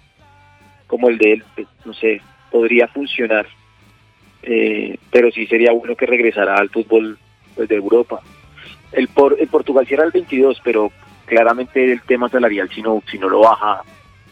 como 0.89 1.09
el 1.09 1.19
de 1.19 1.35
él, 1.35 1.45
pues, 1.55 1.69
no 1.85 1.93
sé, 1.95 2.21
podría 2.51 2.89
funcionar. 2.89 3.47
Eh, 4.47 4.99
pero 5.11 5.31
sí 5.31 5.47
sería 5.47 5.73
bueno 5.73 5.97
que 5.97 6.07
regresara 6.07 6.57
al 6.57 6.71
fútbol 6.71 7.19
pues, 7.55 7.69
de 7.69 7.75
Europa. 7.77 8.21
El, 8.93 9.09
por, 9.09 9.37
el 9.41 9.49
Portugal 9.49 9.87
cierra 9.87 10.05
el 10.05 10.11
22, 10.13 10.61
pero 10.63 10.93
claramente 11.27 11.93
el 11.93 12.03
tema 12.03 12.29
salarial, 12.29 12.69
si 12.75 12.83
no, 12.83 13.03
si 13.11 13.19
no 13.19 13.29
lo 13.29 13.41
baja, 13.41 13.83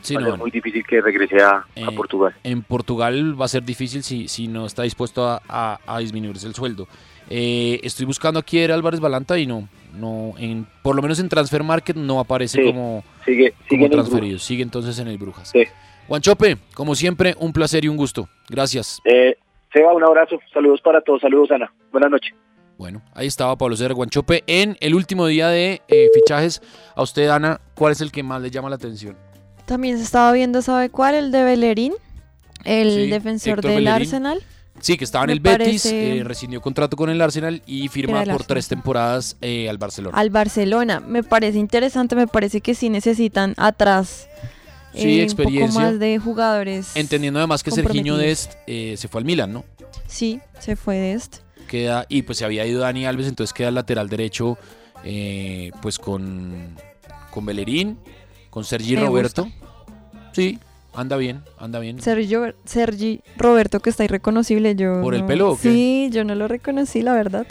Sí, 0.03 0.15
va 0.17 0.21
a 0.21 0.25
no, 0.25 0.31
ser 0.31 0.39
muy 0.41 0.51
difícil 0.51 0.85
que 0.85 1.01
regrese 1.01 1.41
a, 1.41 1.51
a 1.59 1.65
Eh, 1.77 1.87
Portugal. 1.97 2.35
En 2.43 2.63
Portugal 2.63 3.41
va 3.41 3.45
a 3.45 3.49
ser 3.49 3.63
difícil 3.63 4.03
si, 4.03 4.27
si 4.27 4.49
no 4.49 4.67
está 4.67 4.83
dispuesto 4.83 5.25
a, 5.29 5.41
a- 5.49 5.79
a 5.87 5.99
disminuirse 6.01 6.47
el 6.49 6.55
sueldo. 6.57 6.89
Eh, 7.31 7.79
estoy 7.85 8.05
buscando 8.05 8.41
aquí 8.41 8.61
a 8.63 8.75
Álvarez 8.75 8.99
Balanta 8.99 9.39
y 9.39 9.47
no, 9.47 9.69
no 9.95 10.35
en, 10.39 10.67
por 10.83 10.97
lo 10.97 11.03
menos 11.03 11.21
en 11.21 11.29
Transfer 11.29 11.63
Market 11.63 11.97
no 11.97 12.19
aparece 12.19 12.59
Sí, 12.61 12.67
como, 12.67 13.05
sigue, 13.25 13.55
sigue 13.69 13.85
como 13.89 13.91
transferido. 13.91 14.39
Sigue 14.41 14.65
entonces 14.65 14.99
en 14.99 15.07
el 15.07 15.19
Brujas. 15.19 15.51
Sí. 15.51 15.63
Guanchope, 16.09 16.57
como 16.75 16.97
siempre, 16.97 17.37
un 17.39 17.53
placer 17.53 17.85
y 17.85 17.89
un 17.89 17.97
gusto. 17.97 18.29
Gracias. 18.49 19.01
Eh, 19.05 19.37
Seba, 19.73 19.93
un 19.95 20.05
abrazo, 20.05 20.39
saludos 20.53 20.81
para 20.83 21.01
todos, 21.01 21.21
saludos 21.23 21.51
Ana, 21.51 21.73
buenas 21.91 22.11
noches. 22.11 22.35
Bueno, 22.79 23.01
ahí 23.15 23.27
estaba 23.27 23.57
Pablo 23.57 23.77
César 23.77 23.95
Guanchope 23.95 24.43
en 24.47 24.77
el 24.81 24.95
último 24.95 25.27
día 25.27 25.49
de 25.49 25.81
eh, 25.89 26.09
fichajes. 26.15 26.61
A 26.97 27.03
usted, 27.03 27.29
Ana, 27.29 27.61
¿cuál 27.75 27.93
es 27.93 28.01
el 28.01 28.11
que 28.11 28.23
más 28.23 28.43
le 28.43 28.51
llama 28.51 28.69
la 28.71 28.77
atención? 28.77 29.17
También 29.67 29.99
se 29.99 30.05
estaba 30.05 30.33
viendo, 30.33 30.61
¿sabe 30.63 30.91
cuál? 30.91 31.15
El 31.15 31.31
de 31.31 31.45
Bellerín, 31.45 31.93
el 32.65 32.91
Sí, 32.91 33.11
defensor 33.11 33.53
Héctor 33.59 33.71
del 33.71 33.85
Bellerín. 33.85 34.03
Arsenal. 34.03 34.43
Sí, 34.81 34.97
que 34.97 35.05
estaba 35.05 35.25
en 35.25 35.29
Me 35.29 35.33
el 35.35 35.41
Betis, 35.41 35.85
parece- 35.85 36.19
eh, 36.19 36.25
rescindió 36.25 36.61
contrato 36.61 36.97
con 36.97 37.09
el 37.09 37.21
Arsenal 37.21 37.63
y 37.67 37.87
firma 37.89 38.15
por 38.15 38.21
Arsenal, 38.23 38.47
tres 38.49 38.69
temporadas 38.69 39.37
eh, 39.41 39.69
al 39.71 39.79
Barcelona. 39.79 40.19
al 40.19 40.31
Barcelona. 40.31 41.01
Me 41.01 41.23
parece 41.23 41.59
interesante, 41.59 42.17
me 42.17 42.27
parece 42.27 42.61
que 42.61 42.75
sí 42.75 42.91
necesitan 42.91 43.55
atrás 43.59 44.29
Sí, 44.95 45.21
eh, 45.21 45.23
experiencia. 45.23 45.67
un 45.67 45.73
poco 45.73 45.81
más 45.81 45.99
de 45.99 46.19
jugadores. 46.19 46.97
Entendiendo 46.97 47.39
además 47.41 47.63
que 47.63 47.71
Serginho 47.71 48.15
comprometidos. 48.15 48.49
Dest 48.49 48.53
eh, 48.67 48.95
se 48.97 49.09
fue 49.09 49.21
al 49.21 49.25
Milan, 49.25 49.53
¿no? 49.53 49.65
Sí, 50.07 50.41
se 50.59 50.77
fue 50.77 50.97
de 50.97 51.13
este. 51.15 51.39
Queda, 51.69 52.05
y 52.09 52.23
pues 52.23 52.39
se 52.39 52.45
había 52.45 52.67
ido 52.67 52.81
Dani 52.81 53.07
Alves, 53.07 53.27
entonces 53.29 53.55
queda 53.55 53.69
el 53.69 53.75
lateral 53.75 54.09
derecho 54.09 54.59
eh, 55.05 55.71
pues 55.81 55.99
con, 55.99 56.77
con 57.31 57.47
Bellerín, 57.47 57.99
con 58.51 58.65
Sergi 58.65 58.95
Me 58.97 59.07
Roberto. 59.07 59.49
Sí, 60.33 60.59
anda 60.95 61.17
bien, 61.17 61.43
anda 61.59 61.79
bien. 61.79 62.01
Sergio, 62.01 62.55
Sergi 62.65 63.21
Roberto, 63.37 63.81
que 63.81 63.91
está 63.91 64.05
irreconocible. 64.05 64.75
Yo 64.77 65.01
¿Por 65.01 65.15
el 65.15 65.25
pelo 65.25 65.53
o 65.53 65.57
qué? 65.57 65.71
Sí, 65.71 66.11
yo 66.13 66.25
no 66.25 66.35
lo 66.35 66.49
reconocí, 66.49 67.03
la 67.03 67.15
verdad. 67.15 67.47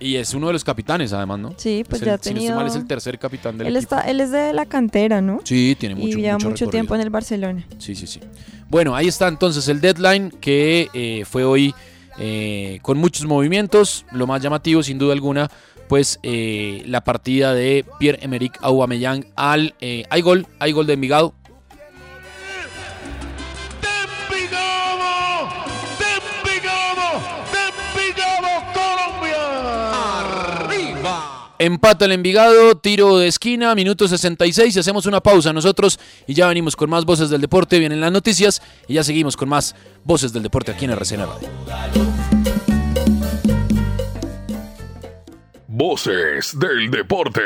Y 0.00 0.16
es 0.16 0.32
uno 0.34 0.46
de 0.48 0.52
los 0.52 0.64
capitanes 0.64 1.12
además, 1.12 1.38
¿no? 1.40 1.54
Sí, 1.56 1.84
pues 1.88 2.00
Es 2.02 2.06
ya 2.06 2.14
el- 2.14 2.20
ha 2.20 2.22
si 2.22 2.30
no 2.30 2.36
estoy 2.40 2.48
mal, 2.50 2.58
tenido- 2.58 2.74
es 2.76 2.76
el 2.82 2.86
tercer 2.86 3.18
capitán 3.18 3.58
del 3.58 3.66
Él, 3.68 3.76
equipo. 3.76 3.96
está, 3.96 4.08
él 4.10 4.20
es 4.20 4.30
de 4.30 4.52
la 4.52 4.64
cantera, 4.66 5.20
¿no? 5.20 5.40
Sí, 5.44 5.76
tiene 5.78 5.94
mucho, 5.94 6.18
y 6.18 6.22
lleva 6.22 6.38
mucho 6.38 6.68
tiempo 6.68 6.94
en 6.94 7.00
el 7.00 7.10
Barcelona. 7.10 7.66
Sí, 7.78 7.94
sí, 7.94 8.06
sí. 8.06 8.20
Bueno, 8.68 8.94
ahí 8.94 9.08
está 9.08 9.28
entonces 9.28 9.66
el 9.68 9.80
deadline 9.80 10.30
que 10.40 10.88
eh, 10.92 11.24
fue 11.24 11.44
hoy 11.44 11.74
eh, 12.20 12.78
con 12.82 12.98
muchos 12.98 13.26
movimientos. 13.26 14.04
Lo 14.12 14.26
más 14.26 14.42
llamativo, 14.42 14.82
sin 14.82 14.98
duda 14.98 15.12
alguna, 15.12 15.48
pues 15.88 16.18
eh, 16.22 16.82
la 16.86 17.02
partida 17.04 17.54
de 17.54 17.84
Pierre-Emerick 17.98 18.58
Aubameyang 18.60 19.24
al... 19.36 19.74
hay 19.80 20.20
gol, 20.20 20.46
hay 20.58 20.72
gol 20.72 20.86
de 20.86 20.94
Envigado. 20.94 21.34
Empata 31.58 32.04
el 32.04 32.12
Envigado, 32.12 32.76
tiro 32.76 33.18
de 33.18 33.26
esquina, 33.26 33.74
minuto 33.74 34.06
66 34.06 34.76
y 34.76 34.78
hacemos 34.78 35.06
una 35.06 35.20
pausa 35.20 35.52
nosotros 35.52 35.98
y 36.28 36.34
ya 36.34 36.46
venimos 36.46 36.76
con 36.76 36.88
más 36.88 37.04
voces 37.04 37.30
del 37.30 37.40
deporte, 37.40 37.80
vienen 37.80 38.00
las 38.00 38.12
noticias 38.12 38.62
y 38.86 38.94
ya 38.94 39.02
seguimos 39.02 39.36
con 39.36 39.48
más 39.48 39.74
voces 40.04 40.32
del 40.32 40.44
deporte 40.44 40.70
aquí 40.70 40.84
en 40.84 40.92
RCN 40.92 41.26
Radio. 41.26 41.48
Voces 45.66 46.56
del 46.58 46.90
deporte. 46.92 47.40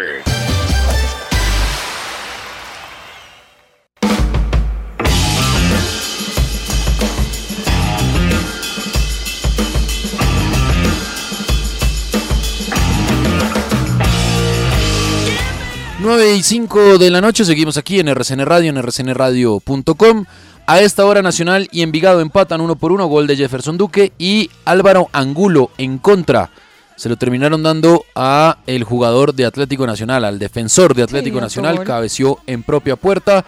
Nueve 16.03 16.35
y 16.35 16.43
5 16.43 16.99
de 16.99 17.11
la 17.11 17.21
noche, 17.21 17.45
seguimos 17.45 17.77
aquí 17.77 18.01
en 18.01 18.09
RCN 18.09 18.45
Radio, 18.45 18.71
en 18.71 18.83
rcnradio.com. 18.83 20.25
A 20.67 20.81
esta 20.81 21.07
hora 21.07 21.23
Nacional 21.23 21.69
y 21.71 21.83
Envigado 21.83 22.21
empatan 22.21 22.61
uno 22.61 22.75
por 22.75 22.91
uno, 22.91 23.07
gol 23.07 23.29
de 23.29 23.37
Jefferson 23.37 23.79
Duque 23.79 24.13
y 24.19 24.51
Álvaro 24.65 25.09
Angulo 25.13 25.71
en 25.79 25.99
contra. 25.99 26.51
Se 26.97 27.09
lo 27.09 27.17
terminaron 27.17 27.63
dando 27.63 28.05
a 28.17 28.59
el 28.67 28.83
jugador 28.83 29.33
de 29.33 29.47
Atlético 29.47 29.87
Nacional, 29.87 30.25
al 30.25 30.41
defensor 30.41 30.97
de 30.97 31.05
Atlético 31.05 31.39
Sí, 31.39 31.43
Nacional, 31.43 31.85
cabeció 31.85 32.41
en 32.49 32.65
propia 32.65 32.97
puerta. 32.97 33.45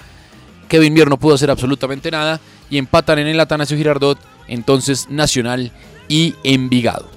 Kevin 0.69 0.95
Mier 0.95 1.09
no 1.09 1.19
pudo 1.19 1.35
hacer 1.35 1.51
absolutamente 1.51 2.09
nada 2.13 2.41
y 2.71 2.79
empatan 2.79 3.19
en 3.19 3.27
el 3.27 3.41
Atanasio 3.41 3.77
Girardot, 3.77 4.19
entonces 4.47 5.09
Nacional 5.11 5.73
y 6.07 6.37
Envigado. 6.45 7.09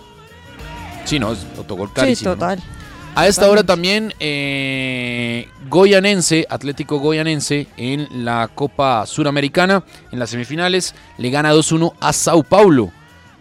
Sí, 1.05 1.19
no, 1.19 1.33
es 1.33 1.39
autogol 1.57 1.91
Sí. 2.15 2.25
¿no? 2.25 2.76
A 3.17 3.25
esta 3.25 3.49
hora 3.49 3.63
también 3.63 4.13
eh, 4.19 5.47
Goyanense, 5.69 6.45
Atlético 6.51 6.99
Goyanense 6.99 7.65
en 7.75 8.07
la 8.23 8.47
Copa 8.47 9.07
Suramericana, 9.07 9.83
en 10.11 10.19
las 10.19 10.29
semifinales, 10.29 10.93
le 11.17 11.31
gana 11.31 11.51
2-1 11.51 11.95
a 11.99 12.13
Sao 12.13 12.43
Paulo. 12.43 12.91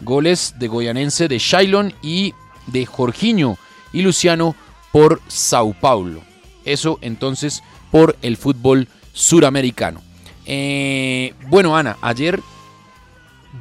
Goles 0.00 0.54
de 0.58 0.68
Goyanense 0.68 1.28
de 1.28 1.38
Shailon 1.38 1.92
y 2.00 2.32
de 2.68 2.86
Jorginho 2.86 3.58
y 3.92 4.00
Luciano 4.00 4.56
por 4.92 5.20
Sao 5.28 5.74
Paulo. 5.78 6.22
Eso 6.64 6.98
entonces 7.02 7.62
por 7.90 8.16
el 8.22 8.38
fútbol 8.38 8.88
suramericano. 9.12 10.00
Eh, 10.46 11.34
bueno, 11.48 11.76
Ana, 11.76 11.98
ayer 12.00 12.40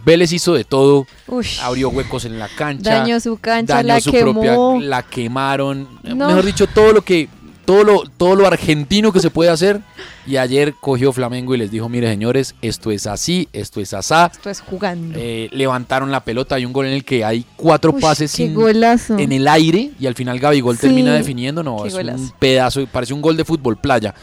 Vélez 0.04 0.32
hizo 0.34 0.54
de 0.54 0.64
todo, 0.64 1.06
Ush. 1.28 1.60
abrió 1.62 1.90
huecos 1.90 2.26
en 2.26 2.38
la 2.40 2.48
cancha, 2.48 3.00
Dañó 3.00 3.20
su 3.20 3.38
cancha, 3.38 3.76
dañó 3.76 3.88
la 3.88 4.02
su 4.02 4.12
quemó. 4.12 4.34
propia, 4.34 4.88
la 4.88 5.04
quemaron, 5.04 5.88
No. 6.04 6.28
mejor 6.28 6.46
dicho, 6.46 6.68
todo 6.68 6.92
lo 6.94 7.02
que 7.02 7.30
todo 7.66 7.84
lo 7.84 8.04
todo 8.18 8.36
lo 8.36 8.46
argentino 8.46 9.12
que 9.12 9.20
se 9.20 9.32
puede 9.32 9.50
hacer 9.50 9.82
y 10.28 10.38
ayer 10.38 10.76
cogió 10.80 11.12
Flamengo 11.12 11.56
y 11.56 11.58
les 11.58 11.72
dijo, 11.72 11.90
"Mire, 11.90 12.08
señores, 12.08 12.54
esto 12.62 12.92
es 12.92 13.08
así, 13.08 13.50
esto 13.54 13.82
es 13.82 13.92
asá." 13.96 14.30
Esto 14.32 14.52
es 14.52 14.62
jugando. 14.62 15.18
Eh, 15.20 15.50
levantaron 15.52 16.12
la 16.12 16.24
pelota, 16.24 16.54
hay 16.56 16.66
un 16.66 16.74
gol 16.74 16.86
en 16.86 16.94
el 16.94 17.04
que 17.04 17.26
hay 17.26 17.44
cuatro 17.56 17.92
pases 17.98 18.30
qué 18.32 18.38
sin- 18.46 18.54
golazo. 18.54 19.18
en 19.18 19.32
el 19.32 19.48
aire 19.48 19.90
y 20.00 20.06
al 20.06 20.14
final 20.14 20.38
Gabigol 20.40 20.76
Sí, 20.76 20.82
termina 20.82 21.16
definiendo, 21.16 21.64
no, 21.64 21.84
es 21.88 21.96
un 21.96 22.32
pedazo, 22.38 22.86
parece 22.86 23.16
un 23.16 23.22
gol 23.24 23.36
de 23.36 23.44
fútbol 23.46 23.78
playa, 23.78 24.14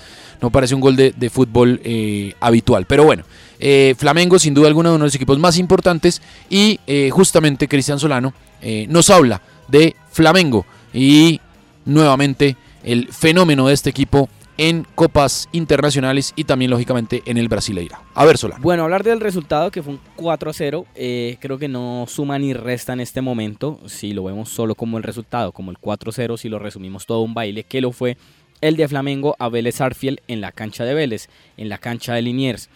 no 0.41 0.49
parece 0.51 0.77
un 0.77 0.81
gol 0.81 0.95
de, 0.95 1.11
de 1.11 1.29
fútbol 1.29 1.81
eh, 1.83 2.35
habitual, 2.39 2.87
pero 2.87 3.03
bueno, 3.03 3.25
eh, 3.65 3.95
Flamengo 3.97 4.41
sin 4.41 4.55
duda 4.55 4.67
alguna 4.67 4.91
uno 4.91 4.99
de 4.99 5.05
los 5.05 5.15
equipos 5.15 5.39
más 5.39 5.57
importantes 5.57 6.21
y 6.51 6.81
eh, 6.89 7.11
justamente 7.11 7.69
Cristian 7.69 8.01
Solano 8.01 8.35
eh, 8.61 8.87
nos 8.89 9.09
habla 9.09 9.41
de 9.69 9.95
Flamengo 10.11 10.67
y 10.93 11.41
nuevamente 11.85 12.57
el 12.83 13.07
fenómeno 13.13 13.69
de 13.69 13.75
este 13.75 13.89
equipo 13.89 14.29
en 14.59 14.85
copas 14.97 15.49
internacionales 15.53 16.33
y 16.35 16.43
también 16.43 16.73
lógicamente 16.73 17.23
en 17.25 17.39
el 17.39 17.49
Brasileira. 17.49 18.03
A 18.15 18.25
ver, 18.25 18.37
Solano. 18.37 18.61
Bueno, 18.61 18.83
hablar 18.83 19.05
del 19.05 19.21
resultado 19.21 19.71
que 19.71 19.83
fue 19.83 19.95
un 19.95 20.01
4-0, 20.17 20.85
eh, 20.97 21.37
creo 21.41 21.57
que 21.57 21.69
no 21.69 22.07
suma 22.09 22.41
ni 22.41 22.55
resta 22.55 22.93
en 22.93 23.01
este 23.01 23.21
momento, 23.21 23.79
si 23.87 24.13
lo 24.13 24.25
vemos 24.25 24.49
solo 24.49 24.75
como 24.75 24.99
el 24.99 25.05
resultado, 25.05 25.53
como 25.53 25.71
el 25.71 25.79
4-0, 25.79 26.37
si 26.37 26.49
lo 26.49 26.59
resumimos 26.59 27.07
todo 27.07 27.21
un 27.21 27.33
baile, 27.33 27.63
que 27.63 27.81
lo 27.81 27.93
fue 27.93 28.17
el 28.61 28.77
de 28.77 28.89
Flamengo 28.89 29.37
a 29.39 29.49
Vélez 29.49 29.81
Arfiel 29.81 30.21
en 30.29 30.41
la 30.41 30.53
cancha 30.53 30.85
de 30.85 30.95
Vélez, 30.95 31.29
en 31.57 31.69
la 31.69 31.79
cancha 31.79 32.15
de 32.15 32.23
Liniers, 32.23 32.69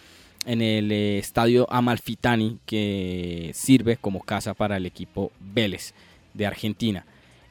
en 0.47 0.61
el 0.61 0.91
eh, 0.91 1.19
estadio 1.19 1.67
Amalfitani, 1.69 2.59
que 2.65 3.51
sirve 3.53 3.97
como 3.97 4.21
casa 4.21 4.53
para 4.53 4.77
el 4.77 4.85
equipo 4.85 5.31
Vélez 5.39 5.93
de 6.33 6.47
Argentina. 6.47 7.05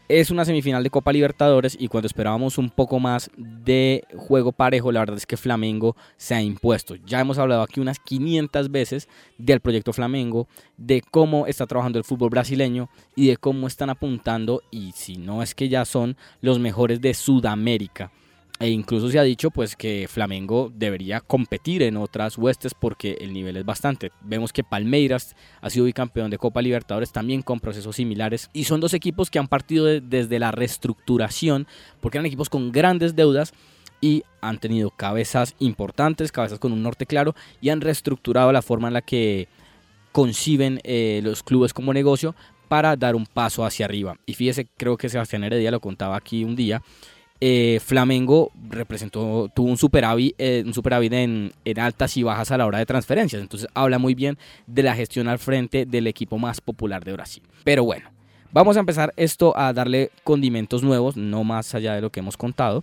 Es 0.08 0.30
una 0.30 0.44
semifinal 0.44 0.84
de 0.84 0.90
Copa 0.90 1.12
Libertadores 1.12 1.76
y 1.78 1.88
cuando 1.88 2.06
esperábamos 2.06 2.58
un 2.58 2.70
poco 2.70 3.00
más 3.00 3.28
de 3.36 4.04
juego 4.16 4.52
parejo, 4.52 4.92
la 4.92 5.00
verdad 5.00 5.16
es 5.16 5.26
que 5.26 5.36
Flamengo 5.36 5.96
se 6.16 6.34
ha 6.34 6.40
impuesto. 6.40 6.94
Ya 6.94 7.20
hemos 7.20 7.38
hablado 7.38 7.62
aquí 7.62 7.80
unas 7.80 7.98
500 7.98 8.70
veces 8.70 9.08
del 9.36 9.60
proyecto 9.60 9.92
Flamengo, 9.92 10.46
de 10.76 11.02
cómo 11.02 11.48
está 11.48 11.66
trabajando 11.66 11.98
el 11.98 12.04
fútbol 12.04 12.30
brasileño 12.30 12.88
y 13.16 13.26
de 13.26 13.36
cómo 13.36 13.66
están 13.66 13.90
apuntando, 13.90 14.62
y 14.70 14.92
si 14.92 15.16
no 15.18 15.42
es 15.42 15.56
que 15.56 15.68
ya 15.68 15.84
son 15.84 16.16
los 16.40 16.60
mejores 16.60 17.00
de 17.00 17.12
Sudamérica. 17.12 18.12
E 18.58 18.70
incluso 18.70 19.10
se 19.10 19.18
ha 19.18 19.22
dicho 19.22 19.50
pues 19.50 19.76
que 19.76 20.06
Flamengo 20.08 20.72
debería 20.74 21.20
competir 21.20 21.82
en 21.82 21.98
otras 21.98 22.38
huestes 22.38 22.72
porque 22.72 23.18
el 23.20 23.34
nivel 23.34 23.58
es 23.58 23.66
bastante. 23.66 24.12
Vemos 24.22 24.50
que 24.50 24.64
Palmeiras 24.64 25.36
ha 25.60 25.68
sido 25.68 25.84
bicampeón 25.84 26.30
de 26.30 26.38
Copa 26.38 26.62
Libertadores 26.62 27.12
también 27.12 27.42
con 27.42 27.60
procesos 27.60 27.96
similares 27.96 28.48
y 28.54 28.64
son 28.64 28.80
dos 28.80 28.94
equipos 28.94 29.30
que 29.30 29.38
han 29.38 29.46
partido 29.48 29.84
de- 29.84 30.00
desde 30.00 30.38
la 30.38 30.52
reestructuración 30.52 31.66
porque 32.00 32.16
eran 32.16 32.24
equipos 32.24 32.48
con 32.48 32.72
grandes 32.72 33.14
deudas 33.14 33.52
y 34.00 34.22
han 34.40 34.58
tenido 34.58 34.90
cabezas 34.90 35.54
importantes, 35.58 36.32
cabezas 36.32 36.58
con 36.58 36.72
un 36.72 36.82
norte 36.82 37.04
claro 37.04 37.34
y 37.60 37.68
han 37.68 37.82
reestructurado 37.82 38.52
la 38.52 38.62
forma 38.62 38.88
en 38.88 38.94
la 38.94 39.02
que 39.02 39.48
conciben 40.12 40.80
eh, 40.84 41.20
los 41.22 41.42
clubes 41.42 41.74
como 41.74 41.92
negocio 41.92 42.34
para 42.68 42.96
dar 42.96 43.16
un 43.16 43.26
paso 43.26 43.66
hacia 43.66 43.84
arriba. 43.84 44.16
Y 44.24 44.32
fíjese, 44.32 44.66
creo 44.78 44.96
que 44.96 45.10
Sebastián 45.10 45.44
Heredia 45.44 45.70
lo 45.70 45.80
contaba 45.80 46.16
aquí 46.16 46.42
un 46.42 46.56
día. 46.56 46.82
Eh, 47.40 47.80
Flamengo 47.84 48.50
representó, 48.68 49.50
tuvo 49.54 49.68
un 49.68 49.76
superávit, 49.76 50.34
eh, 50.38 50.64
un 50.64 50.72
en 51.64 51.78
altas 51.78 52.16
y 52.16 52.22
bajas 52.22 52.50
a 52.50 52.58
la 52.58 52.66
hora 52.66 52.78
de 52.78 52.86
transferencias. 52.86 53.42
Entonces 53.42 53.68
habla 53.74 53.98
muy 53.98 54.14
bien 54.14 54.38
de 54.66 54.82
la 54.82 54.94
gestión 54.94 55.28
al 55.28 55.38
frente 55.38 55.86
del 55.86 56.06
equipo 56.06 56.38
más 56.38 56.60
popular 56.60 57.04
de 57.04 57.12
Brasil. 57.12 57.42
Pero 57.64 57.84
bueno, 57.84 58.10
vamos 58.52 58.76
a 58.76 58.80
empezar 58.80 59.12
esto 59.16 59.56
a 59.56 59.72
darle 59.72 60.10
condimentos 60.24 60.82
nuevos, 60.82 61.16
no 61.16 61.44
más 61.44 61.74
allá 61.74 61.94
de 61.94 62.00
lo 62.00 62.10
que 62.10 62.20
hemos 62.20 62.36
contado. 62.36 62.82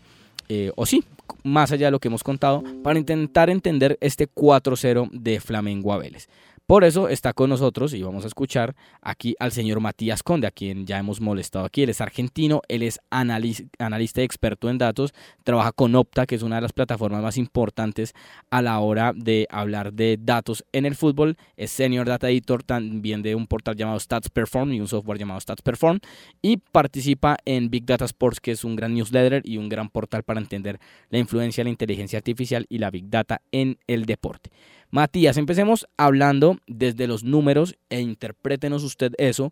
eh, 0.49 0.71
o 0.75 0.85
sí, 0.85 1.03
más 1.43 1.71
allá 1.71 1.87
de 1.87 1.91
lo 1.91 1.99
que 1.99 2.09
hemos 2.09 2.23
contado, 2.23 2.63
para 2.83 2.99
intentar 2.99 3.49
entender 3.49 3.97
este 4.01 4.27
4-0 4.27 5.09
de 5.11 5.39
Flamengo 5.39 5.93
a 5.93 5.97
Vélez. 5.97 6.27
Por 6.65 6.85
eso 6.85 7.09
está 7.09 7.33
con 7.33 7.49
nosotros 7.49 7.93
y 7.93 8.01
vamos 8.03 8.23
a 8.23 8.27
escuchar 8.27 8.73
aquí 9.01 9.35
al 9.39 9.51
señor 9.51 9.81
Matías 9.81 10.23
Conde, 10.23 10.47
a 10.47 10.51
quien 10.51 10.85
ya 10.85 10.97
hemos 10.97 11.19
molestado 11.19 11.65
aquí. 11.65 11.83
Él 11.83 11.89
es 11.89 11.99
argentino, 11.99 12.61
él 12.69 12.83
es 12.83 13.01
analis- 13.11 13.67
analista 13.79 14.21
experto 14.21 14.69
en 14.69 14.77
datos, 14.77 15.13
trabaja 15.43 15.73
con 15.73 15.93
Opta, 15.93 16.25
que 16.25 16.35
es 16.35 16.41
una 16.41 16.55
de 16.55 16.61
las 16.61 16.71
plataformas 16.71 17.21
más 17.21 17.37
importantes 17.37 18.13
a 18.49 18.61
la 18.61 18.79
hora 18.79 19.11
de 19.13 19.45
hablar 19.49 19.91
de 19.91 20.17
datos 20.17 20.63
en 20.71 20.85
el 20.85 20.95
fútbol. 20.95 21.35
Es 21.57 21.69
senior 21.69 22.07
data 22.07 22.29
editor 22.29 22.63
también 22.63 23.23
de 23.23 23.35
un 23.35 23.45
portal 23.45 23.75
llamado 23.75 23.99
Stats 23.99 24.29
Perform 24.29 24.71
y 24.71 24.79
un 24.79 24.87
software 24.87 25.19
llamado 25.19 25.41
Stats 25.41 25.61
Perform. 25.61 25.99
Y 26.41 26.57
participa 26.71 27.35
en 27.43 27.69
Big 27.69 27.85
Data 27.85 28.05
Sports, 28.05 28.39
que 28.39 28.51
es 28.51 28.63
un 28.63 28.77
gran 28.77 28.93
newsletter 28.93 29.41
y 29.43 29.57
un 29.57 29.67
gran 29.67 29.89
portal 29.89 30.23
para 30.23 30.39
entender 30.39 30.79
la 31.09 31.19
influencia 31.19 31.61
de 31.61 31.65
la 31.65 31.71
inteligencia 31.71 32.17
artificial 32.17 32.65
y 32.69 32.77
la 32.77 32.89
Big 32.89 33.09
Data 33.09 33.41
en 33.51 33.79
el 33.85 34.05
deporte. 34.05 34.49
Matías, 34.93 35.37
empecemos 35.37 35.87
hablando 35.97 36.59
desde 36.67 37.07
los 37.07 37.23
números 37.23 37.75
e 37.89 37.99
interprétenos 37.99 38.83
usted 38.83 39.13
eso 39.17 39.51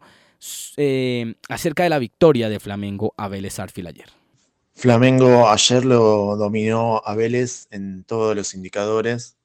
eh, 0.78 1.34
acerca 1.50 1.82
de 1.82 1.90
la 1.90 1.98
victoria 1.98 2.48
de 2.48 2.60
Flamengo 2.60 3.16
a 3.18 3.28
Vélez 3.28 3.58
Arfield 3.58 3.88
ayer. 3.88 4.06
Flamengo 4.76 5.50
ayer 5.50 5.84
lo 5.84 6.36
dominó 6.38 7.02
a 7.04 7.16
Vélez 7.16 7.66
en 7.72 8.04
todos 8.04 8.36
los 8.36 8.54
indicadores. 8.54 9.36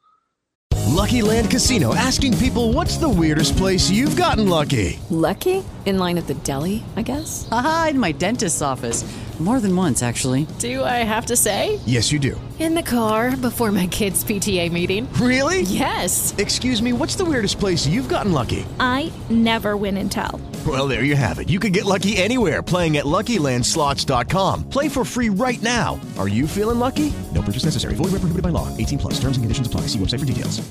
Lucky 0.87 1.23
Land 1.23 1.51
Casino 1.51 1.95
asking 1.95 2.37
people 2.37 2.75
what's 2.75 2.99
the 2.99 3.09
weirdest 3.09 3.57
place 3.57 3.91
you've 3.91 4.21
gotten 4.21 4.51
lucky? 4.51 4.99
Lucky? 5.09 5.65
In 5.87 5.99
line 5.99 6.19
at 6.19 6.27
the 6.27 6.37
deli, 6.45 6.85
I 6.95 7.03
guess? 7.03 7.49
Aha, 7.51 7.89
in 7.93 7.99
my 7.99 8.13
dentist's 8.13 8.61
office. 8.61 9.03
More 9.39 9.61
than 9.61 9.77
once, 9.77 10.03
actually. 10.03 10.47
Do 10.59 10.83
I 10.83 11.05
have 11.05 11.27
to 11.27 11.37
say? 11.37 11.79
Yes, 11.85 12.11
you 12.11 12.19
do. 12.19 12.41
In 12.59 12.75
the 12.75 12.83
car 12.83 13.37
before 13.37 13.71
my 13.71 13.87
kids' 13.87 14.25
PTA 14.25 14.73
meeting. 14.73 15.07
Really? 15.21 15.61
Yes. 15.61 16.35
Excuse 16.39 16.81
me, 16.81 16.95
what's 16.95 17.17
the 17.17 17.25
weirdest 17.27 17.61
place 17.61 17.87
you've 17.87 18.09
gotten 18.09 18.33
lucky? 18.33 18.65
I 18.81 19.13
never 19.29 19.77
win 19.77 19.99
and 19.99 20.11
tell. 20.11 20.41
Well, 20.67 20.89
there 20.89 21.05
you 21.05 21.17
have 21.17 21.39
it. 21.39 21.51
You 21.51 21.61
can 21.61 21.73
get 21.73 21.85
lucky 21.85 22.17
anywhere 22.17 22.63
playing 22.63 22.97
at 22.97 23.05
LuckyLandSlots.com. 23.05 24.71
Play 24.71 24.89
for 24.89 25.05
free 25.05 25.29
right 25.29 25.61
now. 25.61 26.01
Are 26.19 26.29
you 26.29 26.47
feeling 26.47 26.79
lucky? 26.79 27.13
No 27.35 27.43
purchase 27.43 27.67
necessary. 27.67 27.95
Void 27.95 28.13
where 28.13 28.21
prohibited 28.21 28.43
by 28.43 28.49
law. 28.49 28.75
18 28.79 28.99
plus. 28.99 29.21
Terms 29.21 29.37
and 29.37 29.45
conditions 29.45 29.67
apply. 29.67 29.83
See 29.93 29.99
website 29.99 30.21
for 30.21 30.27
details. 30.27 30.63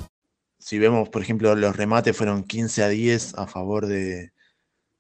Si 0.60 0.80
vemos, 0.80 1.10
por 1.10 1.21
ejemplo, 1.21 1.54
los 1.54 1.75
remates 1.75 2.17
fueron 2.17 2.43
15 2.43 2.82
a 2.82 2.89
10 2.89 3.36
a 3.38 3.45
favor 3.45 3.86
de, 3.86 4.32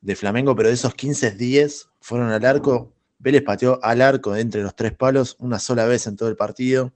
de 0.01 0.15
Flamengo, 0.15 0.55
pero 0.55 0.69
de 0.69 0.75
esos 0.75 0.93
15 0.93 1.27
a 1.27 1.31
10 1.31 1.87
fueron 1.99 2.31
al 2.31 2.45
arco 2.45 2.93
Vélez 3.25 3.41
pateó 3.41 3.79
al 3.81 4.03
arco 4.03 4.35
entre 4.35 4.61
los 4.61 4.75
tres 4.75 4.93
palos 4.93 5.35
una 5.39 5.57
sola 5.57 5.85
vez 5.87 6.05
en 6.05 6.15
todo 6.15 6.29
el 6.29 6.35
partido. 6.35 6.93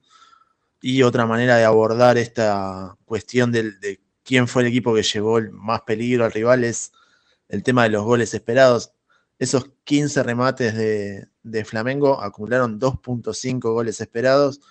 Y 0.80 1.02
otra 1.02 1.26
manera 1.26 1.58
de 1.58 1.66
abordar 1.66 2.20
esta 2.20 2.96
cuestión 3.06 3.52
de, 3.52 3.72
de 3.72 4.00
quién 4.24 4.48
fue 4.48 4.62
el 4.62 4.68
equipo 4.68 4.94
que 4.94 5.02
llevó 5.02 5.42
más 5.52 5.82
peligro 5.82 6.26
al 6.26 6.32
rival 6.32 6.64
es 6.64 6.92
el 7.48 7.64
tema 7.64 7.82
de 7.82 7.90
los 7.90 8.04
goles 8.04 8.32
esperados. 8.36 8.92
Esos 9.40 9.72
15 9.86 10.22
remates 10.22 10.76
de, 10.76 11.28
de 11.42 11.66
Flamengo 11.66 12.22
acumularon 12.22 12.80
2.5 12.80 13.60
goles 13.74 14.00
esperados. 14.00 14.62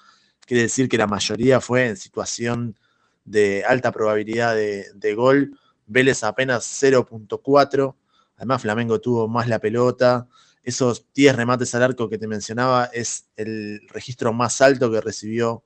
Quiere 0.46 0.62
decir 0.62 0.88
que 0.88 0.96
la 0.96 1.08
mayoría 1.08 1.60
fue 1.60 1.88
en 1.88 1.96
situación 1.96 2.78
de 3.24 3.64
alta 3.64 3.90
probabilidad 3.90 4.54
de, 4.54 4.86
de 4.94 5.14
gol. 5.16 5.58
Vélez 5.86 6.22
apenas 6.22 6.64
0.4. 6.80 7.96
Además, 8.36 8.62
Flamengo 8.62 9.00
tuvo 9.00 9.26
más 9.26 9.48
la 9.48 9.58
pelota. 9.58 10.28
Esos 10.62 11.06
10 11.14 11.36
remates 11.36 11.74
al 11.74 11.82
arco 11.82 12.08
que 12.08 12.18
te 12.18 12.26
mencionaba 12.26 12.86
es 12.86 13.28
el 13.36 13.80
registro 13.88 14.32
más 14.32 14.60
alto 14.60 14.90
que 14.90 15.00
recibió 15.00 15.64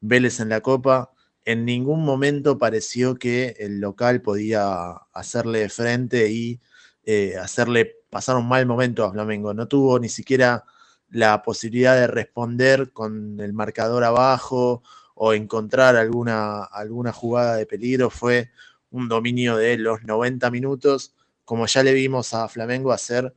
Vélez 0.00 0.40
en 0.40 0.48
la 0.48 0.60
Copa. 0.60 1.12
En 1.44 1.64
ningún 1.64 2.04
momento 2.04 2.58
pareció 2.58 3.16
que 3.16 3.56
el 3.58 3.80
local 3.80 4.22
podía 4.22 4.92
hacerle 5.12 5.68
frente 5.68 6.30
y 6.30 6.60
eh, 7.04 7.36
hacerle 7.36 7.96
pasar 8.10 8.36
un 8.36 8.48
mal 8.48 8.66
momento 8.66 9.04
a 9.04 9.12
Flamengo. 9.12 9.54
No 9.54 9.66
tuvo 9.66 9.98
ni 9.98 10.08
siquiera 10.08 10.64
la 11.10 11.42
posibilidad 11.42 11.96
de 11.96 12.06
responder 12.06 12.92
con 12.92 13.40
el 13.40 13.52
marcador 13.52 14.04
abajo 14.04 14.82
o 15.14 15.34
encontrar 15.34 15.96
alguna, 15.96 16.64
alguna 16.64 17.12
jugada 17.12 17.56
de 17.56 17.66
peligro. 17.66 18.08
Fue 18.10 18.50
un 18.90 19.08
dominio 19.08 19.56
de 19.56 19.78
los 19.78 20.02
90 20.04 20.50
minutos, 20.50 21.14
como 21.44 21.66
ya 21.66 21.82
le 21.82 21.92
vimos 21.92 22.34
a 22.34 22.48
Flamengo 22.48 22.92
hacer 22.92 23.34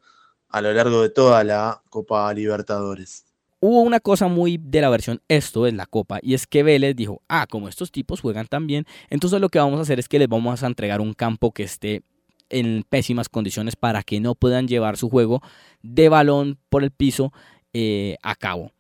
a 0.49 0.62
lo 0.62 0.73
largo 0.73 1.01
de 1.01 1.10
toda 1.10 1.43
la 1.43 1.81
Copa 1.89 2.34
Libertadores. 2.34 3.25
Hubo 3.60 3.81
una 3.81 3.99
cosa 3.99 4.27
muy 4.27 4.58
de 4.58 4.81
la 4.81 4.89
versión 4.89 5.21
esto 5.27 5.65
es 5.65 5.73
la 5.73 5.86
copa 5.86 6.19
y 6.21 6.34
es 6.36 6.45
que 6.45 6.62
Vélez 6.62 6.95
dijo, 6.95 7.21
ah, 7.27 7.47
como 7.49 7.67
estos 7.67 7.91
tipos 7.91 8.21
juegan 8.21 8.47
tan 8.47 8.67
bien, 8.67 8.86
entonces 9.10 9.41
lo 9.41 9.49
que 9.49 9.60
vamos 9.60 9.79
a 9.79 9.81
hacer 9.81 9.97
es 9.97 10.08
que 10.08 10.19
les 10.19 10.27
vamos 10.27 10.62
a 10.62 10.67
entregar 10.67 11.01
un 11.01 11.13
campo 11.13 11.51
que 11.51 11.63
esté 11.63 12.03
en 12.49 12.86
pésimas 12.88 13.29
condiciones 13.29 13.75
para 13.75 14.03
que 14.03 14.19
no 14.19 14.36
puedan 14.36 14.67
llevar 14.67 14.97
su 14.97 15.10
juego 15.10 15.41
de 15.81 16.10
balón 16.10 16.60
por 16.69 16.84
el 16.84 16.91
piso 16.91 17.34
eh, 17.73 18.17
a 18.21 18.36
cabo. 18.36 18.71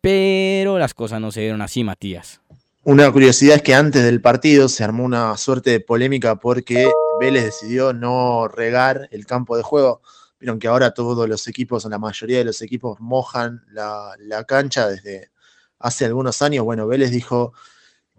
Pero 0.00 0.78
las 0.78 0.94
cosas 0.94 1.20
no 1.20 1.32
se 1.32 1.40
dieron 1.40 1.62
así, 1.62 1.82
Matías. 1.82 2.40
Una 2.84 3.10
curiosidad 3.10 3.56
es 3.56 3.62
que 3.62 3.74
antes 3.74 4.04
del 4.04 4.20
partido 4.20 4.68
se 4.68 4.84
armó 4.84 5.04
una 5.04 5.36
suerte 5.36 5.70
de 5.70 5.80
polémica 5.80 6.36
porque 6.36 6.88
Vélez 7.18 7.44
decidió 7.44 7.92
no 7.92 8.46
regar 8.46 9.08
el 9.10 9.26
campo 9.26 9.56
de 9.56 9.64
juego. 9.64 10.02
Vieron 10.38 10.58
que 10.58 10.68
ahora 10.68 10.92
todos 10.92 11.28
los 11.28 11.46
equipos, 11.48 11.84
o 11.84 11.88
la 11.88 11.98
mayoría 11.98 12.38
de 12.38 12.44
los 12.44 12.60
equipos, 12.62 13.00
mojan 13.00 13.64
la, 13.68 14.14
la 14.18 14.44
cancha 14.44 14.88
desde 14.88 15.30
hace 15.78 16.04
algunos 16.04 16.42
años. 16.42 16.64
Bueno, 16.64 16.86
Vélez 16.86 17.10
dijo 17.10 17.52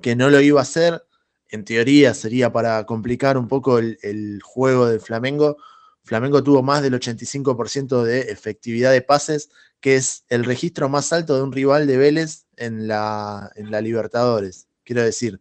que 0.01 0.15
no 0.15 0.29
lo 0.29 0.41
iba 0.41 0.59
a 0.59 0.63
hacer. 0.63 1.03
En 1.49 1.63
teoría 1.63 2.13
sería 2.13 2.51
para 2.51 2.85
complicar 2.85 3.37
un 3.37 3.47
poco 3.47 3.79
el, 3.79 4.39
juego 4.43 4.87
del 4.87 4.99
Flamengo. 4.99 5.57
Flamengo 6.03 6.43
tuvo 6.43 6.63
más 6.63 6.81
del 6.81 6.93
85% 6.93 8.03
de 8.03 8.21
efectividad 8.31 8.91
de 8.91 9.01
pases, 9.01 9.49
que 9.79 9.95
es 9.95 10.25
el 10.29 10.45
registro 10.45 10.89
más 10.89 11.13
alto 11.13 11.35
de 11.35 11.43
un 11.43 11.51
rival 11.51 11.87
de 11.87 11.97
Vélez 11.97 12.45
en 12.55 12.87
la, 12.87 13.51
en 13.55 13.71
la 13.71 13.81
Libertadores. 13.81 14.67
Quiero 14.83 15.03
decir, 15.03 15.39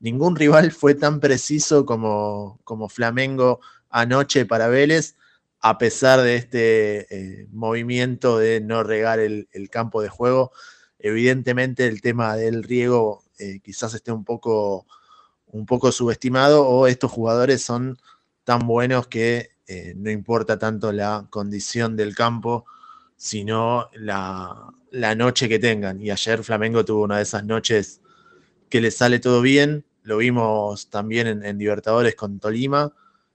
ningún 0.00 0.36
rival 0.36 0.72
fue 0.72 0.94
tan 0.94 1.20
preciso 1.20 1.86
como, 1.86 2.60
como 2.64 2.88
Flamengo 2.88 3.60
anoche 3.90 4.44
para 4.44 4.68
Vélez, 4.68 5.16
a 5.60 5.78
pesar 5.78 6.20
de 6.22 6.36
este 6.36 7.42
eh, 7.42 7.46
movimiento 7.50 8.38
de 8.38 8.60
no 8.60 8.82
regar 8.82 9.18
el, 9.18 9.48
campo 9.70 10.02
de 10.02 10.08
juego. 10.08 10.52
Evidentemente 10.98 11.86
el 11.86 12.00
tema 12.00 12.36
del 12.36 12.62
riego 12.62 13.24
eh, 13.38 13.60
quizás 13.60 13.94
esté 13.94 14.12
un 14.12 14.24
poco, 14.24 14.86
un 15.46 15.66
poco 15.66 15.92
subestimado 15.92 16.66
o 16.66 16.86
estos 16.86 17.10
jugadores 17.10 17.62
son 17.62 17.98
tan 18.44 18.66
buenos 18.66 19.08
que 19.08 19.50
eh, 19.66 19.94
no 19.96 20.10
importa 20.10 20.58
tanto 20.58 20.92
la 20.92 21.26
condición 21.30 21.96
del 21.96 22.14
campo, 22.14 22.64
sino 23.16 23.90
la, 23.92 24.72
la, 24.90 25.14
noche 25.14 25.48
que 25.48 25.58
tengan. 25.58 26.00
Y 26.00 26.10
ayer 26.10 26.42
Flamengo 26.42 26.84
tuvo 26.84 27.02
una 27.04 27.18
de 27.18 27.24
esas 27.24 27.44
noches 27.44 28.00
que 28.70 28.80
le 28.80 28.90
sale 28.90 29.18
todo 29.18 29.42
bien. 29.42 29.84
Lo 30.02 30.18
vimos 30.18 30.88
también 30.88 31.26
en, 31.26 31.44
en 31.44 31.58
Libertadores 31.58 32.14
con 32.14 32.38
Tolima 32.40 32.92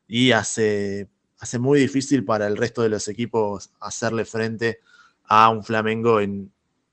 y 0.08 0.32
hace, 0.32 1.10
hace 1.44 1.60
muy 1.60 1.80
difícil 1.80 2.26
para 2.26 2.48
el 2.48 2.58
resto 2.58 2.82
de 2.82 2.90
los 2.90 3.08
equipos 3.08 3.72
hacerle 3.80 4.26
frente 4.26 4.80
a 5.26 5.50
un 5.50 5.64
Flamengo 5.64 6.20
en, 6.20 6.52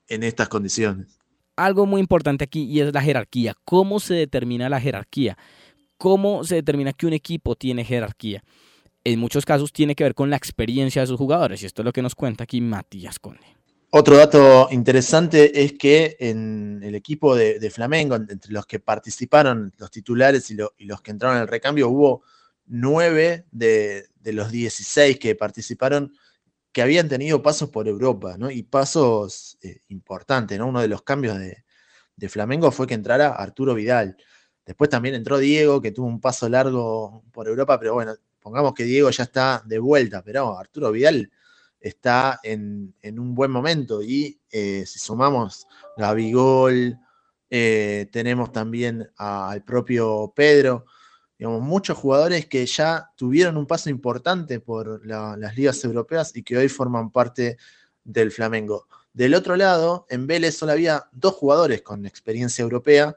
en 0.08 0.22
estas 0.22 0.48
condiciones. 0.48 1.18
Algo 1.56 1.86
muy 1.86 2.00
importante 2.00 2.44
aquí 2.44 2.64
y 2.64 2.80
es 2.80 2.92
la 2.92 3.02
jerarquía. 3.02 3.54
¿Cómo 3.64 4.00
se 4.00 4.14
determina 4.14 4.68
la 4.68 4.80
jerarquía? 4.80 5.36
¿Cómo 5.96 6.44
se 6.44 6.56
determina 6.56 6.92
que 6.92 7.06
un 7.06 7.12
equipo 7.12 7.56
tiene 7.56 7.84
jerarquía? 7.84 8.42
en 9.04 9.18
muchos 9.18 9.44
casos 9.46 9.72
tiene 9.72 9.94
que 9.94 10.04
ver 10.04 10.14
con 10.14 10.30
la 10.30 10.36
experiencia 10.36 11.02
de 11.02 11.06
sus 11.06 11.16
jugadores. 11.16 11.62
Y 11.62 11.66
esto 11.66 11.82
es 11.82 11.86
lo 11.86 11.92
que 11.92 12.02
nos 12.02 12.14
cuenta 12.14 12.44
aquí 12.44 12.60
Matías 12.60 13.18
Conde. 13.18 13.46
Otro 13.92 14.16
dato 14.16 14.68
interesante 14.70 15.64
es 15.64 15.72
que 15.72 16.16
en 16.20 16.80
el 16.82 16.94
equipo 16.94 17.34
de, 17.34 17.58
de 17.58 17.70
Flamengo, 17.70 18.14
entre 18.14 18.52
los 18.52 18.66
que 18.66 18.78
participaron, 18.78 19.72
los 19.78 19.90
titulares 19.90 20.50
y, 20.50 20.54
lo, 20.54 20.74
y, 20.78 20.84
los 20.84 21.00
que 21.00 21.10
entraron 21.10 21.38
en 21.38 21.42
el 21.42 21.48
recambio, 21.48 21.88
hubo 21.88 22.22
nueve 22.70 23.46
de, 23.50 24.08
de, 24.20 24.32
los 24.32 24.50
16 24.50 25.18
que 25.18 25.34
participaron 25.34 26.12
que 26.72 26.82
habían 26.82 27.08
tenido 27.08 27.42
pasos 27.42 27.70
por 27.70 27.88
Europa, 27.88 28.36
¿no? 28.38 28.50
Y 28.50 28.62
pasos 28.62 29.58
eh, 29.62 29.80
importantes, 29.88 30.58
¿no? 30.58 30.68
Uno 30.68 30.80
de 30.80 30.88
los 30.88 31.02
cambios 31.02 31.38
de, 31.38 31.64
de 32.16 32.28
Flamengo 32.28 32.70
fue 32.70 32.86
que 32.86 32.94
entrara 32.94 33.30
Arturo 33.30 33.74
Vidal. 33.74 34.16
Después 34.64 34.88
también 34.88 35.14
entró 35.14 35.38
Diego, 35.38 35.82
que 35.82 35.90
tuvo 35.90 36.06
un 36.06 36.20
paso 36.20 36.48
largo 36.48 37.24
por 37.32 37.48
Europa, 37.48 37.78
pero 37.78 37.94
bueno, 37.94 38.14
pongamos 38.40 38.72
que 38.74 38.84
Diego 38.84 39.10
ya 39.10 39.24
está 39.24 39.62
de 39.66 39.78
vuelta, 39.78 40.22
pero 40.22 40.56
Arturo 40.56 40.92
Vidal 40.92 41.30
está 41.80 42.38
en, 42.42 42.94
en 43.02 43.18
un 43.18 43.34
buen 43.34 43.50
momento 43.50 44.02
y 44.02 44.38
eh, 44.50 44.84
si 44.86 44.98
sumamos 44.98 45.66
Gabigol, 45.96 46.98
eh, 47.48 48.08
tenemos 48.12 48.52
también 48.52 49.10
al 49.16 49.64
propio 49.64 50.32
Pedro, 50.36 50.86
digamos, 51.40 51.62
muchos 51.62 51.96
jugadores 51.96 52.44
que 52.44 52.66
ya 52.66 53.12
tuvieron 53.16 53.56
un 53.56 53.64
paso 53.64 53.88
importante 53.88 54.60
por 54.60 55.06
la, 55.06 55.38
las 55.38 55.56
ligas 55.56 55.82
europeas 55.84 56.36
y 56.36 56.42
que 56.42 56.58
hoy 56.58 56.68
forman 56.68 57.10
parte 57.10 57.56
del 58.04 58.30
Flamengo. 58.30 58.86
Del 59.14 59.32
otro 59.32 59.56
lado, 59.56 60.04
en 60.10 60.26
Vélez 60.26 60.58
solo 60.58 60.72
había 60.72 61.08
dos 61.12 61.32
jugadores 61.32 61.80
con 61.80 62.04
experiencia 62.04 62.60
europea, 62.60 63.16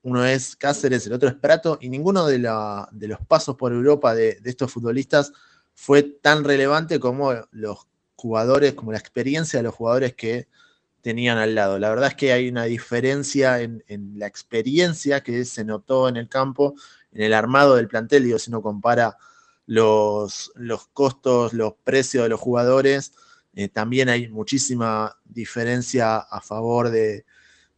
uno 0.00 0.24
es 0.24 0.56
Cáceres, 0.56 1.06
el 1.06 1.12
otro 1.12 1.28
es 1.28 1.34
Prato, 1.34 1.76
y 1.82 1.90
ninguno 1.90 2.26
de, 2.26 2.38
los 2.38 3.20
pasos 3.28 3.54
por 3.56 3.72
Europa 3.72 4.14
de, 4.14 4.40
estos 4.46 4.72
futbolistas 4.72 5.30
fue 5.74 6.04
tan 6.04 6.44
relevante 6.44 6.98
como 6.98 7.34
los 7.50 7.86
jugadores, 8.16 8.72
como 8.72 8.92
la 8.92 8.98
experiencia 8.98 9.58
de 9.58 9.64
los 9.64 9.74
jugadores 9.74 10.14
que 10.14 10.48
tenían 11.02 11.36
al 11.36 11.54
lado. 11.54 11.78
La 11.78 11.90
verdad 11.90 12.08
es 12.08 12.14
que 12.14 12.32
hay 12.32 12.48
una 12.48 12.64
diferencia 12.64 13.60
en, 13.60 13.84
en 13.88 14.18
la 14.18 14.26
experiencia 14.26 15.22
que 15.22 15.44
se 15.44 15.64
notó 15.64 16.08
en 16.08 16.16
el 16.16 16.30
campo, 16.30 16.76
en 17.12 17.22
el 17.22 17.34
armado 17.34 17.76
del 17.76 17.88
plantel, 17.88 18.24
digo, 18.24 18.38
si 18.38 18.50
uno 18.50 18.62
compara 18.62 19.16
los, 19.66 20.52
los 20.54 20.88
costos, 20.88 21.52
los 21.52 21.74
precios 21.84 22.24
de 22.24 22.28
los 22.28 22.40
jugadores, 22.40 23.12
eh, 23.54 23.68
también 23.68 24.08
hay 24.08 24.28
muchísima 24.28 25.18
diferencia 25.24 26.16
a 26.18 26.40
favor 26.40 26.90
de, 26.90 27.24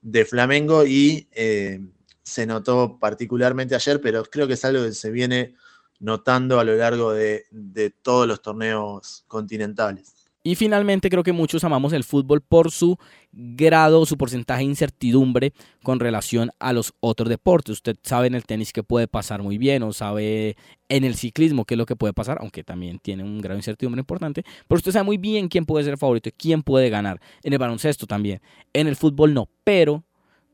de 0.02 0.24
Flamengo 0.24 0.84
y 0.84 1.28
eh, 1.32 1.80
se 2.22 2.46
notó 2.46 2.98
particularmente 2.98 3.74
ayer, 3.74 4.00
pero 4.00 4.24
creo 4.24 4.46
que 4.46 4.54
es 4.54 4.64
algo 4.64 4.84
que 4.84 4.92
se 4.92 5.10
viene 5.10 5.54
notando 5.98 6.60
a 6.60 6.64
lo 6.64 6.76
largo 6.76 7.12
de, 7.12 7.46
de, 7.50 7.90
todos 7.90 8.26
los 8.26 8.42
torneos 8.42 9.24
continentales. 9.26 10.23
Y 10.46 10.56
finalmente 10.56 11.08
creo 11.08 11.22
que 11.22 11.32
muchos 11.32 11.64
amamos 11.64 11.94
el 11.94 12.04
fútbol 12.04 12.42
por 12.42 12.70
su 12.70 12.98
grado, 13.32 14.04
su 14.04 14.18
porcentaje 14.18 14.58
de 14.58 14.66
incertidumbre 14.66 15.54
con 15.82 16.00
relación 16.00 16.50
a 16.58 16.74
los 16.74 16.92
otros 17.00 17.30
deportes. 17.30 17.72
Usted 17.72 17.96
sabe 18.02 18.26
en 18.26 18.34
el 18.34 18.44
tenis 18.44 18.70
que 18.70 18.82
puede 18.82 19.08
pasar 19.08 19.42
muy 19.42 19.56
bien 19.56 19.82
o 19.82 19.94
sabe 19.94 20.56
en 20.90 21.04
el 21.04 21.14
ciclismo 21.14 21.64
qué 21.64 21.74
es 21.74 21.78
lo 21.78 21.86
que 21.86 21.96
puede 21.96 22.12
pasar, 22.12 22.36
aunque 22.42 22.62
también 22.62 22.98
tiene 22.98 23.24
un 23.24 23.40
grado 23.40 23.54
de 23.54 23.60
incertidumbre 23.60 24.00
importante, 24.00 24.44
pero 24.68 24.76
usted 24.76 24.92
sabe 24.92 25.06
muy 25.06 25.16
bien 25.16 25.48
quién 25.48 25.64
puede 25.64 25.84
ser 25.84 25.92
el 25.92 25.98
favorito 25.98 26.28
y 26.28 26.32
quién 26.32 26.62
puede 26.62 26.90
ganar. 26.90 27.22
En 27.42 27.54
el 27.54 27.58
baloncesto 27.58 28.06
también. 28.06 28.42
En 28.74 28.86
el 28.86 28.96
fútbol 28.96 29.32
no, 29.32 29.48
pero 29.64 30.04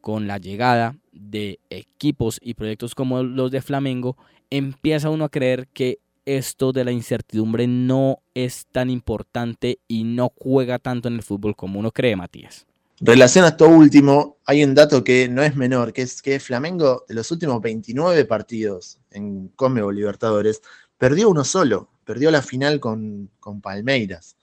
con 0.01 0.28
la 0.28 0.38
llegada 0.38 0.97
de 1.11 1.59
equipos 1.68 2.38
y 2.41 2.55
proyectos 2.55 2.95
como 2.95 3.24
los 3.24 3.51
de 3.51 3.61
Flamengo, 3.61 4.16
empieza 4.51 5.11
uno 5.11 5.24
a 5.24 5.30
creer 5.30 5.66
que 5.72 5.99
esto 6.25 6.73
de 6.73 6.85
la 6.85 6.93
incertidumbre 6.93 7.66
no 7.66 8.23
es 8.35 8.66
tan 8.71 8.91
importante 8.91 9.81
y 9.89 10.05
no 10.05 10.33
juega 10.37 10.79
tanto 10.79 11.09
en 11.09 11.14
el 11.14 11.23
fútbol 11.23 11.57
como 11.57 11.81
uno 11.81 11.91
cree, 11.91 12.16
Matías. 12.16 12.66
Relación 13.01 13.47
a 13.47 13.49
esto 13.49 13.66
último, 13.66 14.37
hay 14.45 14.62
un 14.62 14.75
dato 14.75 15.03
que 15.03 15.27
no 15.27 15.43
es 15.43 15.57
menor, 15.57 15.93
que 15.93 16.03
es 16.03 16.21
que 16.21 16.39
Flamengo 16.39 17.05
de 17.09 17.14
los 17.14 17.31
últimos 17.31 17.62
29 17.62 18.27
partidos 18.27 18.99
en 19.11 19.49
Comebo 19.57 19.91
Libertadores 19.91 20.61
perdió 20.99 21.31
uno 21.31 21.45
solo, 21.45 21.89
perdió 22.05 22.31
la 22.31 22.43
final 22.43 22.79
con, 22.79 23.31
con 23.41 23.62
Palmeiras. 23.62 24.37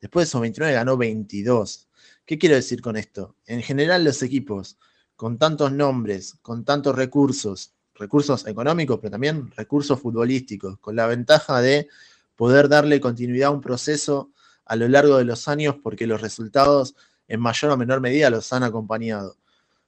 Después 0.00 0.26
de 0.26 0.28
esos 0.30 0.40
29 0.40 0.74
ganó 0.74 0.96
22. 0.96 1.88
¿Qué 2.26 2.36
quiero 2.36 2.56
decir 2.56 2.80
con 2.80 2.96
esto? 2.96 3.36
En 3.46 3.62
general 3.62 4.02
los 4.02 4.22
equipos 4.22 4.76
con 5.14 5.38
tantos 5.38 5.70
nombres, 5.70 6.34
con 6.42 6.64
tantos 6.64 6.96
recursos, 6.96 7.73
recursos 7.94 8.46
económicos, 8.46 8.98
pero 9.00 9.12
también 9.12 9.50
recursos 9.56 10.00
futbolísticos, 10.00 10.78
con 10.78 10.96
la 10.96 11.06
ventaja 11.06 11.60
de 11.60 11.88
poder 12.36 12.68
darle 12.68 13.00
continuidad 13.00 13.48
a 13.48 13.52
un 13.52 13.60
proceso 13.60 14.30
a 14.64 14.76
lo 14.76 14.88
largo 14.88 15.18
de 15.18 15.24
los 15.24 15.48
años 15.48 15.76
porque 15.82 16.06
los 16.06 16.20
resultados 16.20 16.94
en 17.28 17.40
mayor 17.40 17.70
o 17.70 17.76
menor 17.76 18.00
medida 18.00 18.30
los 18.30 18.52
han 18.52 18.62
acompañado. 18.62 19.36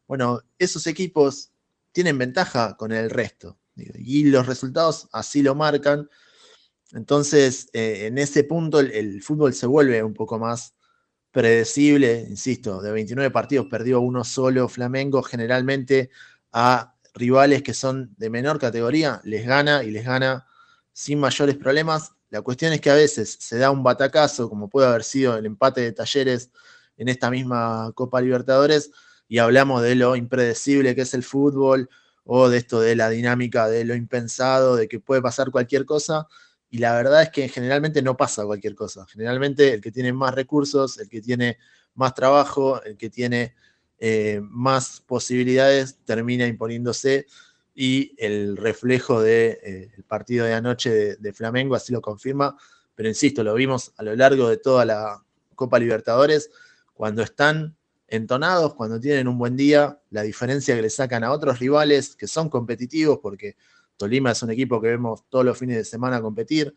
Bueno, 0.07 0.43
esos 0.59 0.87
equipos 0.87 1.51
tienen 1.93 2.19
ventaja 2.19 2.77
con 2.77 2.93
el 2.93 3.11
resto 3.11 3.59
y 3.77 4.25
los 4.25 4.47
resultados 4.47 5.09
así 5.13 5.43
lo 5.43 5.55
marcan. 5.55 6.09
Entonces, 6.93 7.69
eh, 7.73 8.07
en 8.07 8.19
ese 8.19 8.45
punto 8.45 8.81
el, 8.81 8.91
el, 8.93 9.23
fútbol 9.23 9.53
se 9.55 9.67
vuelve 9.67 10.03
un 10.03 10.15
poco 10.15 10.39
más 10.39 10.75
predecible, 11.33 12.25
insisto, 12.29 12.81
de 12.81 12.93
29 12.93 13.31
partidos 13.31 13.67
perdió 13.67 14.01
uno 14.01 14.25
solo 14.25 14.69
Flamengo, 14.69 15.23
generalmente 15.23 16.11
a 16.53 16.96
rivales 17.17 17.63
que 17.63 17.75
son 17.75 18.15
de 18.17 18.31
menor 18.31 18.59
categoría, 18.59 19.21
les 19.25 19.47
gana 19.47 19.83
y 19.83 19.91
les 19.91 20.05
gana 20.05 20.47
sin 20.93 21.19
mayores 21.19 21.57
problemas. 21.57 22.13
La 22.31 22.43
cuestión 22.43 22.73
es 22.73 22.81
que 22.81 22.91
a 22.91 22.95
veces 22.95 23.37
se 23.41 23.59
da 23.59 23.71
un 23.71 23.83
batacazo, 23.83 24.49
como 24.49 24.69
puede 24.69 24.89
haber 24.89 25.03
sido 25.03 25.37
el 25.37 25.47
empate 25.47 25.81
de 25.81 25.93
talleres 25.93 26.51
en 26.97 27.09
esta 27.09 27.31
misma 27.31 27.91
Copa 27.95 28.21
Libertadores, 28.21 28.91
y 29.29 29.39
hablamos 29.39 29.83
de 29.83 29.97
lo 29.97 30.15
impredecible 30.15 30.95
que 30.95 31.03
es 31.03 31.15
el 31.15 31.23
fútbol, 31.23 31.89
o 32.25 32.49
de 32.49 32.59
esto 32.59 32.81
de 32.81 32.97
la 32.97 33.09
dinámica 33.09 33.69
de 33.69 33.85
lo 33.85 33.95
impensado, 33.95 34.77
de 34.77 34.89
que 34.89 35.01
puede 35.01 35.23
pasar 35.23 35.51
cualquier 35.51 35.85
cosa, 35.85 36.27
y 36.69 36.79
la 36.79 36.95
verdad 36.95 37.23
es 37.23 37.31
que 37.31 37.49
generalmente 37.49 38.03
no 38.03 38.17
pasa 38.17 38.45
cualquier 38.45 38.75
cosa. 38.75 39.07
Generalmente 39.07 39.73
el 39.73 39.81
que 39.81 39.93
tiene 39.93 40.13
más 40.13 40.35
recursos, 40.35 40.99
el 40.99 41.09
que 41.09 41.23
tiene 41.23 41.59
más 41.95 42.15
trabajo, 42.15 42.83
el 42.83 42.97
que 42.97 43.09
tiene 43.09 43.55
eh, 43.99 44.41
más 44.43 45.03
posibilidades, 45.07 45.99
termina 46.05 46.47
imponiéndose 46.47 47.27
y 47.75 48.15
el 48.19 48.57
reflejo 48.57 49.21
del 49.21 49.59
de, 49.61 49.61
eh, 49.63 50.03
partido 50.07 50.47
de 50.47 50.55
anoche 50.55 50.91
de, 50.91 51.17
de, 51.17 51.33
Flamengo 51.33 51.75
así 51.75 51.93
lo 51.93 52.01
confirma. 52.01 52.57
Pero 52.95 53.09
insisto, 53.09 53.45
lo 53.45 53.55
vimos 53.55 53.93
a 53.97 54.03
lo 54.03 54.17
largo 54.17 54.49
de 54.49 54.57
toda 54.57 54.85
la 54.85 55.23
Copa 55.55 55.79
Libertadores, 55.79 56.51
cuando 56.95 57.23
están 57.23 57.77
entonados, 58.09 58.75
cuando 58.75 59.01
tienen 59.01 59.29
un 59.29 59.39
buen 59.39 59.57
día, 59.57 60.01
la 60.11 60.23
diferencia 60.23 60.75
que 60.77 60.83
le 60.83 60.91
sacan 60.91 61.25
a 61.25 61.33
otros 61.33 61.59
rivales 61.59 62.17
que 62.17 62.27
son 62.27 62.49
competitivos, 62.49 63.19
porque 63.21 63.57
Tolima 63.97 64.31
es 64.31 64.43
un 64.43 64.51
equipo 64.51 64.81
que 64.81 64.89
vemos 64.89 65.25
todos 65.29 65.45
los 65.45 65.59
fines 65.59 65.77
de 65.77 65.85
semana 65.85 66.21
competir. 66.21 66.75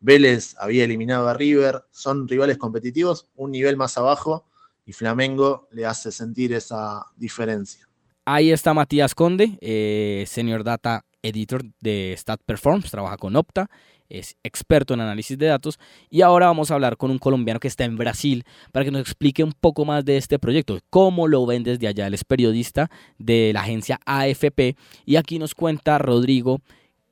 Vélez 0.00 0.54
había 0.58 0.84
eliminado 0.84 1.28
a 1.28 1.34
River. 1.34 1.84
Son 1.90 2.28
rivales 2.28 2.58
competitivos, 2.58 3.28
un 3.36 3.52
nivel 3.52 3.76
más 3.76 3.96
abajo, 3.96 4.46
y 4.86 4.92
Flamengo 4.92 5.68
le 5.72 5.86
hace 5.86 6.12
sentir 6.12 6.52
esa 6.52 7.06
diferencia. 7.16 7.88
Ahí 8.24 8.50
está 8.50 8.72
Matías 8.72 9.14
Conde, 9.14 9.58
eh, 9.60 10.24
Senior 10.26 10.64
Data 10.64 11.04
Editor 11.22 11.62
de 11.80 12.14
Stat 12.16 12.40
Performs, 12.44 12.90
trabaja 12.90 13.16
con 13.16 13.36
Opta, 13.36 13.68
es 14.08 14.36
experto 14.42 14.94
en 14.94 15.00
análisis 15.00 15.36
de 15.38 15.46
datos 15.46 15.78
y 16.10 16.20
ahora 16.22 16.46
vamos 16.46 16.70
a 16.70 16.74
hablar 16.74 16.96
con 16.96 17.10
un 17.10 17.18
colombiano 17.18 17.60
que 17.60 17.68
está 17.68 17.84
en 17.84 17.96
Brasil 17.96 18.44
para 18.72 18.84
que 18.84 18.90
nos 18.90 19.00
explique 19.00 19.42
un 19.42 19.52
poco 19.52 19.84
más 19.84 20.04
de 20.04 20.16
este 20.16 20.38
proyecto, 20.38 20.78
cómo 20.90 21.28
lo 21.28 21.44
ven 21.46 21.64
desde 21.64 21.88
allá. 21.88 22.06
Él 22.06 22.14
es 22.14 22.24
periodista 22.24 22.90
de 23.18 23.52
la 23.52 23.62
agencia 23.62 24.00
AFP 24.04 24.76
y 25.04 25.16
aquí 25.16 25.38
nos 25.38 25.54
cuenta 25.54 25.98
Rodrigo 25.98 26.60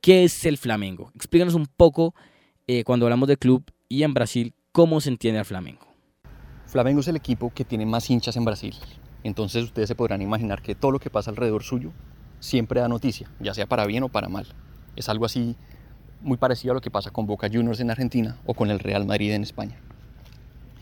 qué 0.01 0.23
es 0.23 0.45
el 0.45 0.57
Flamengo. 0.57 1.11
Explícanos 1.15 1.55
un 1.55 1.67
poco 1.67 2.13
eh, 2.67 2.83
cuando 2.83 3.05
hablamos 3.05 3.27
de 3.27 3.37
club 3.37 3.63
y 3.89 4.03
en 4.03 4.13
Brasil 4.13 4.53
cómo 4.71 5.01
se 5.01 5.09
entiende 5.09 5.39
el 5.39 5.45
Flamengo. 5.45 5.92
Flamengo 6.73 7.01
es 7.01 7.07
el 7.07 7.15
equipo 7.15 7.51
que 7.53 7.65
tiene 7.65 7.85
más 7.85 8.09
hinchas 8.09 8.35
en 8.35 8.45
Brasil. 8.45 8.73
Entonces 9.23 9.63
ustedes 9.63 9.87
se 9.87 9.93
podrán 9.93 10.23
imaginar 10.23 10.63
que 10.63 10.73
todo 10.73 10.89
lo 10.89 10.97
que 10.97 11.11
pasa 11.11 11.29
alrededor 11.29 11.61
suyo 11.61 11.91
siempre 12.39 12.81
da 12.81 12.87
noticia, 12.87 13.29
ya 13.39 13.53
sea 13.53 13.67
para 13.67 13.85
bien 13.85 14.01
o 14.01 14.09
para 14.09 14.27
mal. 14.27 14.47
Es 14.95 15.07
algo 15.07 15.25
así 15.25 15.55
muy 16.21 16.37
parecido 16.37 16.71
a 16.71 16.73
lo 16.73 16.81
que 16.81 16.89
pasa 16.89 17.11
con 17.11 17.27
Boca 17.27 17.47
Juniors 17.47 17.79
en 17.79 17.91
Argentina 17.91 18.37
o 18.47 18.55
con 18.55 18.71
el 18.71 18.79
Real 18.79 19.05
Madrid 19.05 19.33
en 19.33 19.43
España. 19.43 19.79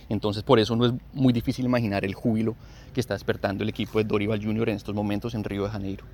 Entonces 0.07 0.43
por 0.43 0.59
eso 0.59 0.77
no 0.77 0.85
es 0.85 0.93
muy 1.11 1.33
difícil 1.33 1.65
imaginar 1.65 2.05
el 2.05 2.13
júbilo 2.13 2.55
que 2.93 3.01
está 3.01 3.13
despertando 3.13 3.63
el 3.63 3.69
equipo 3.69 3.99
de 3.99 4.05
Dorival 4.05 4.41
Junior 4.41 4.69
en 4.69 4.77
estos 4.77 4.95
momentos 4.95 5.35
en 5.35 5.43
Río 5.43 5.63
de 5.63 5.71
Janeiro. 5.71 6.05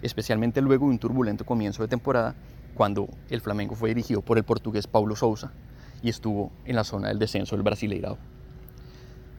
Especialmente 0.00 0.62
luego 0.62 0.86
de 0.86 0.92
un 0.92 0.98
turbulento 0.98 1.44
comienzo 1.44 1.82
de 1.82 1.88
temporada 1.88 2.36
cuando 2.72 3.06
el 3.28 3.42
Flamengo 3.42 3.74
fue 3.74 3.90
dirigido 3.90 4.22
por 4.22 4.38
el 4.38 4.44
portugués 4.44 4.86
Paulo 4.86 5.14
Sousa 5.14 5.52
y 6.02 6.08
estuvo 6.08 6.52
en 6.64 6.74
la 6.74 6.84
zona 6.84 7.08
del 7.08 7.18
descenso 7.18 7.54
del 7.54 7.64
Brasileirao. 7.64 8.29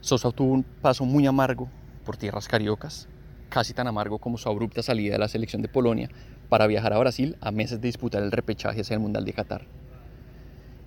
Sousa 0.01 0.31
tuvo 0.31 0.53
un 0.53 0.63
paso 0.63 1.05
muy 1.05 1.27
amargo 1.27 1.69
por 2.03 2.17
tierras 2.17 2.47
cariocas, 2.47 3.07
casi 3.49 3.75
tan 3.75 3.85
amargo 3.85 4.17
como 4.17 4.39
su 4.39 4.49
abrupta 4.49 4.81
salida 4.81 5.13
de 5.13 5.19
la 5.19 5.27
selección 5.27 5.61
de 5.61 5.67
Polonia 5.67 6.09
para 6.49 6.65
viajar 6.65 6.91
a 6.93 6.97
Brasil 6.97 7.37
a 7.39 7.51
meses 7.51 7.79
de 7.79 7.87
disputar 7.87 8.23
el 8.23 8.31
repechaje 8.31 8.81
hacia 8.81 8.95
el 8.95 8.99
Mundial 8.99 9.25
de 9.25 9.33
Qatar. 9.33 9.67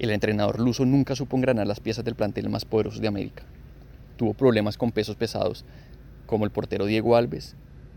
El 0.00 0.10
entrenador 0.10 0.58
luso 0.58 0.84
nunca 0.84 1.14
supo 1.14 1.36
engranar 1.36 1.68
las 1.68 1.78
piezas 1.78 2.04
del 2.04 2.16
plantel 2.16 2.48
más 2.48 2.64
poderoso 2.64 2.98
de 2.98 3.06
América. 3.06 3.44
Tuvo 4.16 4.34
problemas 4.34 4.76
con 4.76 4.90
pesos 4.90 5.14
pesados, 5.14 5.64
como 6.26 6.44
el 6.44 6.50
portero 6.50 6.84
Diego 6.84 7.14
Alves, 7.14 7.54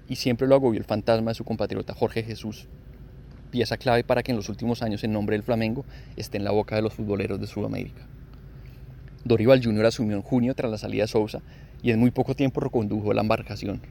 y 0.08 0.18
siempre 0.18 0.48
lo 0.48 0.54
agobió 0.54 0.80
el 0.80 0.86
fantasma 0.86 1.32
de 1.32 1.36
su 1.36 1.44
compatriota 1.44 1.96
Jorge 1.96 2.22
Jesús, 2.22 2.68
pieza 3.50 3.78
clave 3.78 4.04
para 4.04 4.22
que 4.22 4.34
en 4.34 4.38
los 4.38 4.50
últimos 4.50 4.84
años 4.84 5.04
el 5.04 5.14
nombre 5.14 5.36
del 5.36 5.44
Flamengo 5.44 5.84
esté 6.16 6.38
en 6.38 6.44
la 6.44 6.52
boca 6.52 6.76
de 6.76 6.84
los 6.84 6.94
futboleros 6.94 7.40
de 7.40 7.48
Sudamérica. 7.48 8.08
Dorival 9.28 9.64
Jr. 9.64 9.86
asumió 9.86 10.16
en 10.16 10.22
junio 10.22 10.56
tras 10.56 10.72
la 10.72 10.78
salida 10.78 11.04
de 11.04 11.08
Sousa 11.08 11.42
y 11.84 11.92
en 11.92 12.00
muy 12.00 12.12
poco 12.12 12.36
tiempo 12.36 12.62
recondujo 12.62 13.14
la 13.14 13.22
embarcación, 13.22 13.82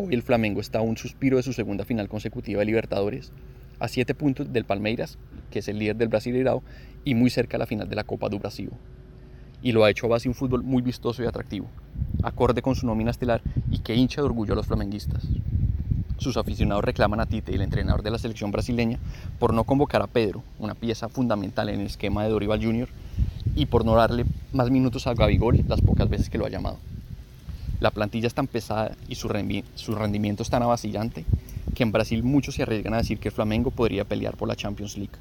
Hoy 0.00 0.14
el 0.14 0.22
Flamengo 0.22 0.60
está 0.60 0.78
a 0.78 0.82
un 0.82 0.96
suspiro 0.96 1.38
de 1.38 1.42
su 1.42 1.52
segunda 1.52 1.84
final 1.84 2.08
consecutiva 2.08 2.60
de 2.60 2.66
Libertadores, 2.66 3.32
a 3.80 3.88
siete 3.88 4.14
puntos 4.14 4.52
del 4.52 4.64
Palmeiras, 4.64 5.18
que 5.50 5.58
es 5.58 5.66
el 5.66 5.80
líder 5.80 5.96
del 5.96 6.06
Brasileirao, 6.06 6.62
y 7.04 7.16
muy 7.16 7.30
cerca 7.30 7.56
a 7.56 7.58
la 7.58 7.66
final 7.66 7.88
de 7.88 7.96
la 7.96 8.04
Copa 8.04 8.28
do 8.28 8.38
Brasil. 8.38 8.70
Y 9.60 9.72
lo 9.72 9.82
ha 9.82 9.90
hecho 9.90 10.06
a 10.06 10.10
base 10.10 10.24
de 10.24 10.28
un 10.28 10.34
fútbol 10.36 10.62
muy 10.62 10.82
vistoso 10.82 11.24
y 11.24 11.26
atractivo, 11.26 11.66
acorde 12.22 12.62
con 12.62 12.76
su 12.76 12.86
nómina 12.86 13.10
estelar 13.10 13.42
y 13.72 13.80
que 13.80 13.96
hincha 13.96 14.20
de 14.20 14.26
orgullo 14.26 14.52
a 14.52 14.56
los 14.56 14.68
flamenguistas. 14.68 15.26
Sus 16.18 16.36
aficionados 16.36 16.84
reclaman 16.84 17.18
a 17.18 17.26
Tite, 17.26 17.52
el 17.52 17.62
entrenador 17.62 18.04
de 18.04 18.12
la 18.12 18.18
selección 18.18 18.52
brasileña, 18.52 19.00
por 19.40 19.52
no 19.52 19.64
convocar 19.64 20.02
a 20.02 20.06
Pedro, 20.06 20.44
una 20.60 20.76
pieza 20.76 21.08
fundamental 21.08 21.70
en 21.70 21.80
el 21.80 21.86
esquema 21.86 22.22
de 22.22 22.30
Dorival 22.30 22.62
Jr., 22.62 22.88
y 23.58 23.66
por 23.66 23.84
no 23.84 23.96
darle 23.96 24.24
más 24.52 24.70
minutos 24.70 25.08
a 25.08 25.14
Gabigol 25.14 25.64
las 25.66 25.80
pocas 25.80 26.08
veces 26.08 26.30
que 26.30 26.38
lo 26.38 26.46
ha 26.46 26.48
llamado. 26.48 26.78
La 27.80 27.90
plantilla 27.90 28.28
es 28.28 28.34
tan 28.34 28.46
pesada 28.46 28.96
y 29.08 29.16
su, 29.16 29.28
rendimiento 29.28 30.42
es 30.44 30.50
tan 30.50 30.62
avasillante 30.62 31.24
que 31.74 31.82
en 31.82 31.90
Brasil 31.90 32.22
muchos 32.22 32.54
se 32.54 32.62
arriesgan 32.62 32.94
a 32.94 32.98
decir 32.98 33.18
que 33.18 33.28
el 33.28 33.34
Flamengo 33.34 33.72
podría 33.72 34.04
pelear 34.04 34.36
por 34.36 34.46
la 34.46 34.54
Champions 34.54 34.96
League. 34.96 35.12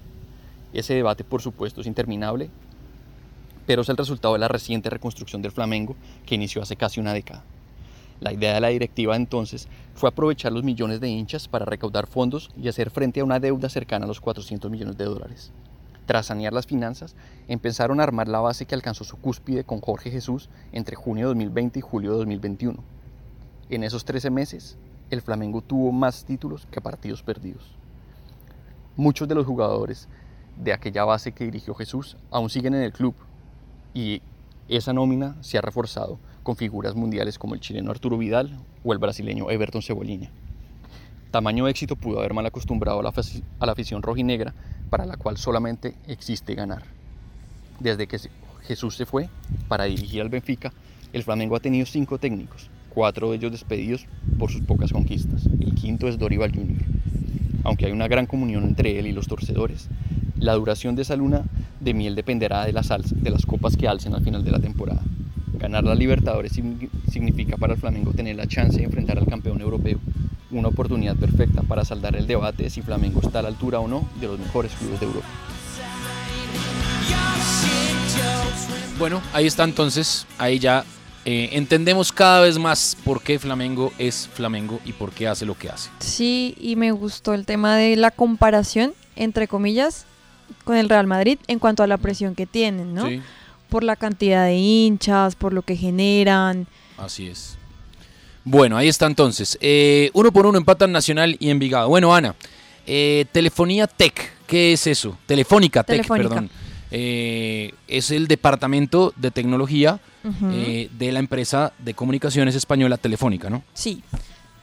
Ese 0.72 0.94
debate, 0.94 1.24
por 1.24 1.42
supuesto, 1.42 1.82
es 1.82 1.88
interminable, 1.88 2.52
pero 3.66 3.82
es 3.82 3.90
el 3.90 3.98
resultado 3.98 4.36
de 4.36 4.40
la 4.40 4.48
reciente 4.48 4.92
reconstrucción 4.92 5.42
del 5.42 5.52
Flamengo 5.52 5.96
que 6.28 6.36
inició 6.36 6.62
hace 6.62 6.76
casi 6.76 7.00
una 7.00 7.14
década. 7.14 7.44
La 8.20 8.34
idea 8.34 8.54
de 8.54 8.62
la 8.62 8.68
directiva 8.68 9.16
entonces 9.16 9.68
fue 9.96 10.10
aprovechar 10.10 10.52
los 10.52 10.64
millones 10.64 11.00
de 11.00 11.10
hinchas 11.10 11.48
para 11.48 11.66
recaudar 11.66 12.06
fondos 12.06 12.52
y 12.56 12.68
hacer 12.68 12.92
frente 12.92 13.20
a 13.20 13.24
una 13.24 13.40
deuda 13.40 13.68
cercana 13.68 14.06
a 14.06 14.08
los 14.08 14.22
400 14.22 14.70
millones 14.70 14.96
de 14.96 15.06
dólares. 15.06 15.52
Tras 16.08 16.28
sanear 16.28 16.54
las 16.54 16.66
finanzas, 16.66 17.18
empezaron 17.50 18.00
a 18.00 18.04
armar 18.04 18.30
la 18.30 18.40
base 18.40 18.66
que 18.66 18.74
alcanzó 18.74 19.04
su 19.04 19.18
cúspide 19.18 19.66
con 19.66 19.82
Jorge 19.82 20.10
Jesús 20.10 20.50
entre 20.72 20.96
junio 20.96 21.26
de 21.26 21.34
2020 21.34 21.80
y 21.80 21.82
julio 21.82 22.12
de 22.12 22.18
2021. 22.20 22.82
En 23.70 23.84
esos 23.84 24.06
13 24.06 24.30
meses, 24.30 24.78
el 25.10 25.22
Flamengo 25.22 25.62
tuvo 25.62 25.92
más 25.92 26.24
títulos 26.24 26.66
que 26.72 26.80
partidos 26.80 27.24
perdidos. 27.24 27.76
Muchos 28.96 29.28
de 29.28 29.36
los 29.36 29.46
jugadores 29.46 30.08
de 30.56 30.72
aquella 30.72 31.04
base 31.04 31.34
que 31.34 31.44
dirigió 31.44 31.76
Jesús 31.76 32.16
aún 32.32 32.50
siguen 32.50 32.74
en 32.74 32.84
el 32.84 32.94
club 32.94 33.14
y 33.94 34.22
esa 34.70 34.94
nómina 34.94 35.36
se 35.42 35.58
ha 35.58 35.62
reforzado 35.62 36.20
con 36.42 36.56
figuras 36.56 36.96
mundiales 36.96 37.38
como 37.38 37.54
el 37.54 37.60
chileno 37.60 37.92
Arturo 37.92 38.18
Vidal 38.18 38.58
o 38.86 38.94
el 38.94 39.00
brasileño 39.00 39.52
Everton 39.52 39.82
Cebolinha. 39.82 40.32
Tamaño 41.32 41.68
éxito 41.68 41.98
pudo 41.98 42.20
haber 42.20 42.34
mal 42.34 42.46
acostumbrado 42.46 43.02
a 43.02 43.04
la, 43.04 43.72
afición 43.72 44.02
rojinegra 44.02 44.54
para 44.90 45.06
la 45.06 45.18
cual 45.18 45.38
solamente 45.38 45.96
existe 46.08 46.56
ganar. 46.56 46.84
Desde 47.80 48.08
que 48.08 48.20
Jesús 48.64 48.96
se 48.96 49.06
fue 49.06 49.30
para 49.68 49.86
dirigir 49.86 50.22
al 50.22 50.30
Benfica, 50.30 50.74
el 51.14 51.24
Flamengo 51.24 51.56
ha 51.56 51.60
tenido 51.60 51.86
cinco 51.86 52.18
técnicos, 52.18 52.70
cuatro 52.90 53.30
de 53.30 53.38
ellos 53.38 53.52
despedidos 53.52 54.06
por 54.38 54.52
sus 54.52 54.62
pocas 54.62 54.92
conquistas. 54.92 55.46
El 55.46 55.74
quinto 55.76 56.08
es 56.08 56.18
Dorival 56.18 56.54
Jr. 56.54 56.86
Aunque 57.64 57.86
hay 57.86 57.92
una 57.92 58.08
gran 58.08 58.26
comunión 58.26 58.64
entre 58.64 58.98
él 59.00 59.08
y 59.08 59.12
los 59.12 59.28
torcedores, 59.28 59.90
la 60.40 60.54
duración 60.54 60.96
de 60.96 61.02
esa 61.02 61.16
luna 61.16 61.44
de 61.80 61.94
miel 61.94 62.16
dependerá 62.16 62.66
de 62.66 62.74
las, 62.74 62.90
de 62.90 63.30
las 63.30 63.46
copas 63.46 63.78
que 63.78 63.88
alcen 63.88 64.14
al 64.14 64.24
final 64.24 64.44
de 64.44 64.52
la 64.52 64.60
temporada. 64.60 65.02
Ganar 65.60 65.84
la 65.84 65.96
Libertadores 65.96 66.54
significa 67.12 67.58
para 67.58 67.74
el 67.74 67.80
Flamengo 67.80 68.12
tener 68.14 68.36
la 68.36 68.48
chance 68.48 68.78
de 68.78 68.84
enfrentar 68.84 69.18
al 69.18 69.26
campeón 69.26 69.62
europeo 69.62 70.00
una 70.52 70.70
oportunidad 70.70 71.16
perfecta 71.16 71.62
para 71.62 71.84
saldar 71.86 72.16
el 72.16 72.28
debate 72.28 72.64
de 72.64 72.70
si 72.70 72.82
Flamengo 72.82 73.22
está 73.22 73.40
a 73.40 73.42
la 73.42 73.50
altura 73.50 73.80
o 73.80 73.88
no 73.88 74.08
de 74.20 74.28
los 74.28 74.40
mejores 74.40 74.72
clubes 74.74 75.00
de 75.00 75.06
Europa. 75.06 75.28
Bueno, 78.98 79.22
ahí 79.34 79.46
está 79.46 79.64
entonces, 79.64 80.26
ahí 80.38 80.58
ya 80.58 80.84
eh, 81.26 81.50
entendemos 81.52 82.12
cada 82.12 82.42
vez 82.42 82.58
más 82.58 82.98
por 83.04 83.22
qué 83.22 83.38
Flamengo 83.38 83.92
es 83.98 84.30
Flamengo 84.34 84.80
y 84.86 84.94
por 84.94 85.12
qué 85.12 85.28
hace 85.28 85.46
lo 85.46 85.56
que 85.56 85.70
hace. 85.70 85.90
Sí, 86.00 86.56
y 86.60 86.76
me 86.78 86.92
gustó 86.92 87.34
el 87.34 87.46
tema 87.46 87.76
de 87.76 87.96
la 87.96 88.12
comparación, 88.12 88.94
entre 89.16 89.48
comillas, 89.48 90.06
con 90.64 90.78
el 90.78 90.90
Real 90.90 91.06
Madrid 91.06 91.38
en 91.48 91.60
cuanto 91.60 91.84
a 91.84 91.88
la 91.88 91.98
presión 91.98 92.34
que 92.34 92.46
tienen, 92.46 92.94
¿no? 92.94 93.08
Sí. 93.08 93.22
Por 93.70 93.84
la 93.84 93.98
cantidad 93.98 94.46
de 94.46 94.56
hinchas, 94.56 95.36
por 95.36 95.52
lo 95.52 95.62
que 95.64 95.76
generan. 95.76 96.66
Así 96.98 97.28
es. 97.28 97.57
Bueno, 98.50 98.78
ahí 98.78 98.88
está 98.88 99.08
entonces. 99.08 99.58
Eh, 99.60 100.10
uno 100.14 100.32
por 100.32 100.46
uno 100.46 100.58
empatan 100.58 100.94
Nacional 100.94 101.36
y 101.38 101.50
Envigado. 101.50 101.90
Bueno, 101.90 102.16
Ana, 102.16 102.34
eh, 102.86 103.26
Telefonía 103.34 103.88
Tech, 103.88 104.32
¿qué 104.48 104.72
es 104.72 104.88
eso? 104.88 105.18
Telefónica 105.26 105.84
Tech, 105.84 106.08
perdón. 106.08 106.50
Eh, 106.90 107.74
es 107.90 108.10
el 108.10 108.30
departamento 108.30 109.14
de 109.18 109.32
tecnología 109.32 110.00
eh, 110.54 110.90
de 110.98 111.12
la 111.12 111.20
empresa 111.20 111.74
de 111.80 111.94
comunicaciones 111.94 112.56
española 112.56 112.96
Telefónica, 112.96 113.50
¿no? 113.50 113.64
Sí. 113.74 114.02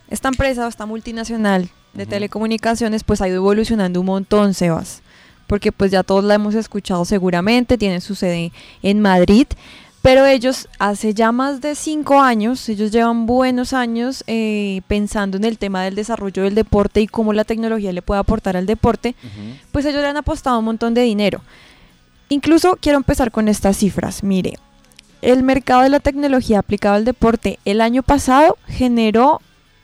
Esta 0.08 0.28
empresa, 0.28 0.66
esta 0.66 0.86
multinacional 0.86 1.68
de 1.92 2.06
telecomunicaciones, 2.06 3.04
pues 3.04 3.20
ha 3.20 3.28
ido 3.28 3.36
evolucionando 3.36 4.00
un 4.00 4.06
montón, 4.06 4.54
Sebas. 4.54 5.02
Porque 5.46 5.72
pues 5.72 5.90
ya 5.90 6.02
todos 6.02 6.24
la 6.24 6.36
hemos 6.36 6.54
escuchado 6.54 7.04
seguramente, 7.04 7.76
tienen 7.76 8.00
su 8.00 8.14
sede 8.14 8.50
en 8.82 9.02
Madrid. 9.02 9.46
Pero 10.04 10.26
ellos 10.26 10.68
hace 10.78 11.14
ya 11.14 11.32
más 11.32 11.62
de 11.62 11.74
cinco 11.74 12.20
años, 12.20 12.68
ellos 12.68 12.92
llevan 12.92 13.24
buenos 13.24 13.72
años 13.72 14.22
eh, 14.26 14.82
pensando 14.86 15.38
en 15.38 15.44
el 15.44 15.56
tema 15.56 15.82
del 15.82 15.94
desarrollo 15.94 16.42
del 16.42 16.54
deporte 16.54 17.00
y 17.00 17.06
cómo 17.06 17.32
la 17.32 17.44
tecnología 17.44 17.90
le 17.90 18.02
puede 18.02 18.20
aportar 18.20 18.54
al 18.54 18.66
deporte. 18.66 19.14
Pues 19.72 19.86
ellos 19.86 20.02
le 20.02 20.08
han 20.08 20.18
apostado 20.18 20.58
un 20.58 20.66
montón 20.66 20.92
de 20.92 21.00
dinero. 21.00 21.40
Incluso 22.28 22.76
quiero 22.82 22.98
empezar 22.98 23.30
con 23.30 23.48
estas 23.48 23.78
cifras. 23.78 24.22
Mire, 24.22 24.58
el 25.22 25.42
mercado 25.42 25.80
de 25.80 25.88
la 25.88 26.00
tecnología 26.00 26.58
aplicada 26.58 26.96
al 26.96 27.06
deporte 27.06 27.58
el 27.64 27.80
año 27.80 28.02
pasado 28.02 28.58
generó 28.68 29.40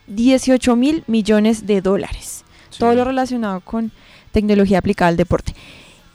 18 0.09 0.77
mil 0.77 1.03
millones 1.07 1.67
de 1.67 1.81
dólares. 1.81 2.45
Todo 2.79 2.93
lo 2.93 3.05
relacionado 3.05 3.61
con 3.63 3.91
tecnología 4.33 4.81
aplicada 4.81 5.09
al 5.09 5.17
deporte. 5.17 5.55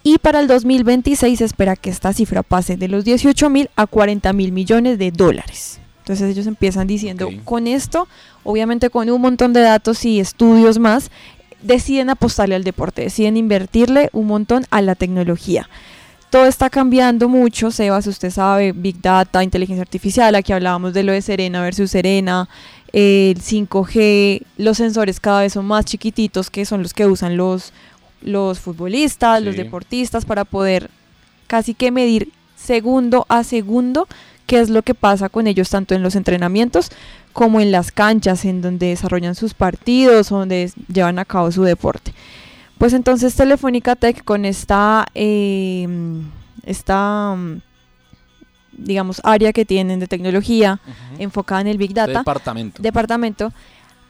Y 0.08 0.20
para 0.20 0.40
el 0.40 0.48
2026 0.48 1.40
se 1.40 1.46
espera 1.46 1.76
que 1.76 1.90
esta 1.90 2.14
cifra 2.14 2.44
pase 2.44 2.78
de 2.78 2.88
los 2.88 3.06
18 3.06 3.50
mil 3.50 3.72
a 3.76 3.88
40 3.88 4.34
mil 4.34 4.52
millones 4.52 5.00
de 5.00 5.10
dólares. 5.10 5.80
Entonces 6.04 6.30
ellos 6.30 6.46
empiezan 6.46 6.86
diciendo, 6.86 7.28
con 7.44 7.66
esto, 7.66 8.08
obviamente 8.44 8.92
con 8.92 9.10
un 9.10 9.20
montón 9.20 9.52
de 9.52 9.62
datos 9.62 10.06
y 10.06 10.20
estudios 10.20 10.78
más, 10.78 11.10
deciden 11.64 12.12
apostarle 12.12 12.54
al 12.54 12.64
deporte, 12.64 13.02
deciden 13.02 13.36
invertirle 13.36 14.12
un 14.14 14.28
montón 14.28 14.68
a 14.70 14.84
la 14.84 14.94
tecnología. 14.94 15.68
Todo 16.30 16.46
está 16.46 16.70
cambiando 16.70 17.28
mucho, 17.28 17.72
Sebas, 17.72 18.06
usted 18.06 18.30
sabe, 18.30 18.74
Big 18.74 19.02
Data, 19.02 19.44
inteligencia 19.44 19.82
artificial, 19.82 20.36
aquí 20.36 20.54
hablábamos 20.54 20.94
de 20.94 21.02
lo 21.02 21.14
de 21.14 21.24
Serena 21.24 21.64
versus 21.64 21.90
Serena, 21.90 22.48
eh, 22.94 23.34
el 23.36 23.42
5G, 23.42 24.44
los 24.58 24.78
sensores 24.78 25.20
cada 25.20 25.42
vez 25.42 25.54
son 25.54 25.66
más 25.66 25.86
chiquititos, 25.86 26.52
que 26.52 26.64
son 26.66 26.84
los 26.84 26.94
que 26.94 27.08
usan 27.08 27.38
los, 27.38 27.74
los 28.26 28.60
futbolistas, 28.60 29.42
los 29.42 29.56
deportistas, 29.56 30.26
para 30.26 30.44
poder 30.46 30.90
casi 31.48 31.74
que 31.74 31.92
medir 31.92 32.32
segundo 32.56 33.26
a 33.30 33.44
segundo 33.44 34.08
qué 34.48 34.60
es 34.60 34.70
lo 34.70 34.82
que 34.82 34.94
pasa 34.94 35.30
con 35.30 35.48
ellos 35.48 35.70
tanto 35.70 35.96
en 35.96 36.04
los 36.04 36.16
entrenamientos 36.16 36.92
como 37.34 37.60
en 37.60 37.72
las 37.72 37.92
canchas 37.92 38.46
en 38.46 38.62
donde 38.62 38.88
desarrollan 38.88 39.36
sus 39.36 39.54
partidos 39.54 40.30
donde 40.30 40.72
llevan 40.92 41.20
a 41.20 41.26
cabo 41.26 41.52
su 41.52 41.64
deporte. 41.64 42.14
Pues 42.78 42.94
entonces 42.94 43.36
Telefónica 43.36 43.96
Tech 43.96 44.24
con 44.24 44.46
esta, 44.46 45.06
eh, 45.16 45.88
esta 46.66 47.36
mm, 47.36 47.62
digamos, 48.78 49.22
área 49.24 49.54
que 49.54 49.66
tienen 49.66 50.00
de 50.00 50.08
tecnología 50.08 50.80
enfocada 51.18 51.62
en 51.62 51.68
el 51.68 51.78
Big 51.78 51.94
Data, 51.94 52.20
Departamento. 52.20 52.82
departamento, 52.82 53.54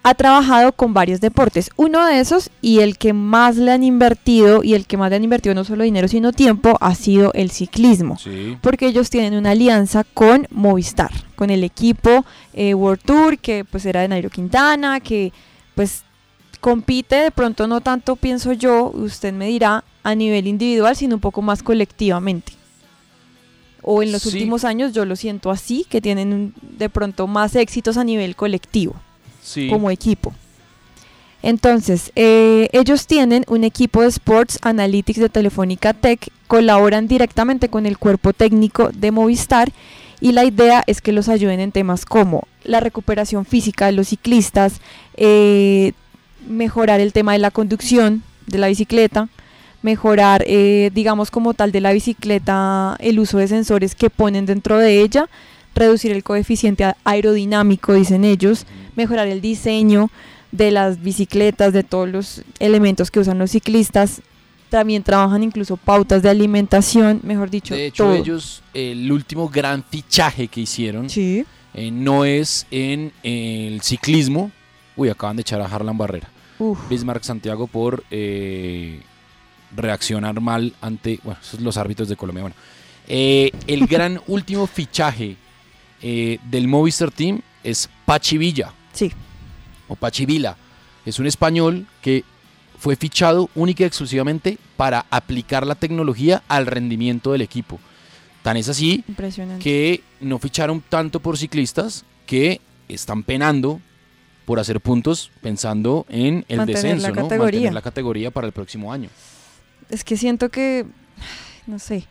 ha 0.08 0.14
trabajado 0.14 0.72
con 0.72 0.94
varios 0.94 1.20
deportes. 1.20 1.72
Uno 1.78 2.06
de 2.06 2.20
esos 2.20 2.52
y 2.62 2.82
el 2.82 3.00
que 3.00 3.12
más 3.12 3.56
le 3.56 3.72
han 3.72 3.84
invertido 3.84 4.62
y 4.64 4.76
el 4.76 4.86
que 4.86 4.98
más 4.98 5.10
le 5.10 5.16
han 5.16 5.24
invertido 5.24 5.56
no 5.56 5.64
solo 5.64 5.84
dinero 5.84 6.08
sino 6.08 6.32
tiempo 6.32 6.78
ha 6.80 6.94
sido 6.94 7.34
el 7.34 7.50
ciclismo. 7.50 8.16
Sí. 8.20 8.56
Porque 8.62 8.86
ellos 8.86 9.10
tienen 9.10 9.34
una 9.34 9.50
alianza 9.50 10.04
con 10.04 10.48
Movistar, 10.52 11.10
con 11.36 11.50
el 11.50 11.64
equipo 11.64 12.24
eh, 12.54 12.76
World 12.76 13.02
Tour 13.04 13.40
que 13.40 13.66
pues 13.66 13.84
era 13.88 14.02
de 14.02 14.08
Nairo 14.10 14.30
Quintana, 14.30 15.00
que 15.00 15.34
pues 15.74 16.04
compite 16.62 17.16
de 17.16 17.32
pronto 17.32 17.66
no 17.66 17.82
tanto 17.82 18.16
pienso 18.16 18.54
yo, 18.54 18.92
usted 18.94 19.34
me 19.34 19.48
dirá, 19.48 19.84
a 20.04 20.14
nivel 20.14 20.46
individual, 20.46 20.96
sino 20.96 21.16
un 21.16 21.22
poco 21.22 21.42
más 21.42 21.64
colectivamente. 21.64 22.54
O 23.82 24.04
en 24.04 24.12
los 24.12 24.22
Sí. 24.22 24.30
últimos 24.30 24.66
años 24.66 24.94
yo 24.94 25.04
lo 25.06 25.16
siento 25.16 25.50
así, 25.50 25.84
que 25.90 26.00
tienen 26.00 26.54
de 26.78 26.90
pronto 26.90 27.26
más 27.26 27.56
éxitos 27.56 27.98
a 27.98 28.04
nivel 28.04 28.36
colectivo 28.36 28.96
Como 29.70 29.92
equipo. 29.92 30.34
Entonces, 31.42 32.12
eh, 32.16 32.70
ellos 32.72 33.06
tienen 33.06 33.46
un 33.48 33.64
equipo 33.64 34.02
de 34.02 34.08
Sports 34.08 34.58
Analytics 34.64 35.20
de 35.20 35.30
Telefónica 35.30 35.94
Tech, 35.94 36.30
colaboran 36.48 37.08
directamente 37.08 37.70
con 37.70 37.86
el 37.86 38.00
cuerpo 38.00 38.34
técnico 38.34 38.90
de 38.90 39.12
Movistar 39.12 39.72
y 40.20 40.32
la 40.32 40.44
idea 40.44 40.84
es 40.88 41.02
que 41.02 41.12
los 41.12 41.30
ayuden 41.30 41.60
en 41.60 41.72
temas 41.72 42.06
como 42.06 42.48
la 42.64 42.80
recuperación 42.80 43.46
física 43.46 43.86
de 43.86 43.92
los 43.92 44.08
ciclistas, 44.08 44.82
eh, 45.18 45.92
mejorar 46.48 47.00
el 47.00 47.14
tema 47.14 47.34
de 47.34 47.40
la 47.40 47.52
conducción 47.52 48.24
de 48.48 48.58
la 48.58 48.68
bicicleta, 48.68 49.30
mejorar, 49.84 50.44
eh, 50.48 50.90
digamos 50.96 51.30
como 51.30 51.54
tal 51.54 51.72
de 51.72 51.82
la 51.82 51.94
bicicleta, 51.94 52.98
el 53.00 53.20
uso 53.20 53.38
de 53.38 53.48
sensores 53.48 53.94
que 53.94 54.10
ponen 54.10 54.48
dentro 54.48 54.80
de 54.80 55.02
ella, 55.02 55.30
reducir 55.76 56.12
el 56.12 56.24
coeficiente 56.24 56.94
aerodinámico, 57.04 57.94
dicen 57.94 58.24
ellos, 58.24 58.66
mejorar 58.96 59.28
el 59.28 59.42
diseño 59.42 60.10
de 60.52 60.72
las 60.72 61.02
bicicletas, 61.04 61.74
de 61.74 61.84
todos 61.84 62.10
los 62.10 62.42
elementos 62.60 63.12
que 63.12 63.20
usan 63.20 63.38
los 63.38 63.52
ciclistas. 63.52 64.22
También 64.70 65.04
trabajan 65.04 65.44
incluso 65.44 65.78
pautas 65.78 66.24
de 66.24 66.30
alimentación, 66.30 67.20
mejor 67.24 67.50
dicho, 67.50 67.76
De 67.76 67.88
hecho, 67.88 68.06
todo. 68.06 68.16
ellos, 68.16 68.64
el 68.74 69.12
último 69.12 69.48
gran 69.50 69.84
fichaje 69.84 70.48
que 70.48 70.62
hicieron 70.62 71.10
Sí. 71.10 71.46
eh, 71.74 71.92
no 71.92 72.26
es 72.26 72.66
en 72.72 73.12
el 73.22 73.82
ciclismo. 73.82 74.52
Uy, 74.96 75.10
acaban 75.10 75.36
de 75.36 75.42
echar 75.42 75.62
a 75.62 75.66
Harlan 75.66 75.98
Barrera. 75.98 76.30
Uf. 76.58 76.80
Bismarck 76.90 77.24
Santiago 77.24 77.68
por 77.68 78.04
eh, 78.12 79.02
reaccionar 79.76 80.40
mal 80.40 80.74
ante 80.82 81.20
bueno, 81.24 81.40
esos 81.44 81.60
los 81.60 81.76
árbitros 81.78 82.08
de 82.08 82.16
Colombia. 82.16 82.44
Bueno, 82.44 82.56
eh, 83.08 83.52
el 83.68 83.88
gran 83.88 84.22
último 84.28 84.66
fichaje 84.68 85.36
eh, 86.08 86.38
del 86.52 86.68
Movistar 86.68 87.10
Team 87.10 87.42
es 87.64 87.90
Pachi 88.06 88.38
Villa. 88.38 88.72
Sí. 88.94 89.12
O 89.88 89.96
Pachi 89.96 90.28
Vila. 90.28 90.56
Es 91.04 91.18
un 91.18 91.26
español 91.26 91.88
que 92.00 92.24
fue 92.78 92.96
fichado 92.96 93.50
única 93.56 93.82
y 93.82 93.88
exclusivamente 93.88 94.60
para 94.78 95.08
aplicar 95.10 95.66
la 95.66 95.74
tecnología 95.74 96.44
al 96.48 96.68
rendimiento 96.68 97.32
del 97.32 97.42
equipo. 97.42 97.80
Tan 98.44 98.56
es 98.56 98.70
así 98.70 99.04
que 99.60 100.04
no 100.22 100.38
ficharon 100.38 100.84
tanto 100.88 101.20
por 101.20 101.40
ciclistas 101.40 102.06
que 102.28 102.62
están 102.88 103.24
penando 103.24 103.82
por 104.46 104.60
hacer 104.60 104.82
puntos 104.82 105.32
pensando 105.42 106.06
en 106.08 106.46
el 106.50 106.58
Mantener 106.58 106.84
descenso, 106.84 107.08
la 107.08 107.16
¿no? 107.16 107.16
categoría. 107.24 107.60
Mantener 107.62 107.74
la 107.74 107.82
categoría 107.82 108.30
para 108.30 108.46
el 108.46 108.54
próximo 108.54 108.94
año. 108.94 109.10
Es 109.90 110.04
que 110.04 110.18
siento 110.18 110.50
que, 110.50 110.86
no 111.66 111.80
sé, 111.80 112.06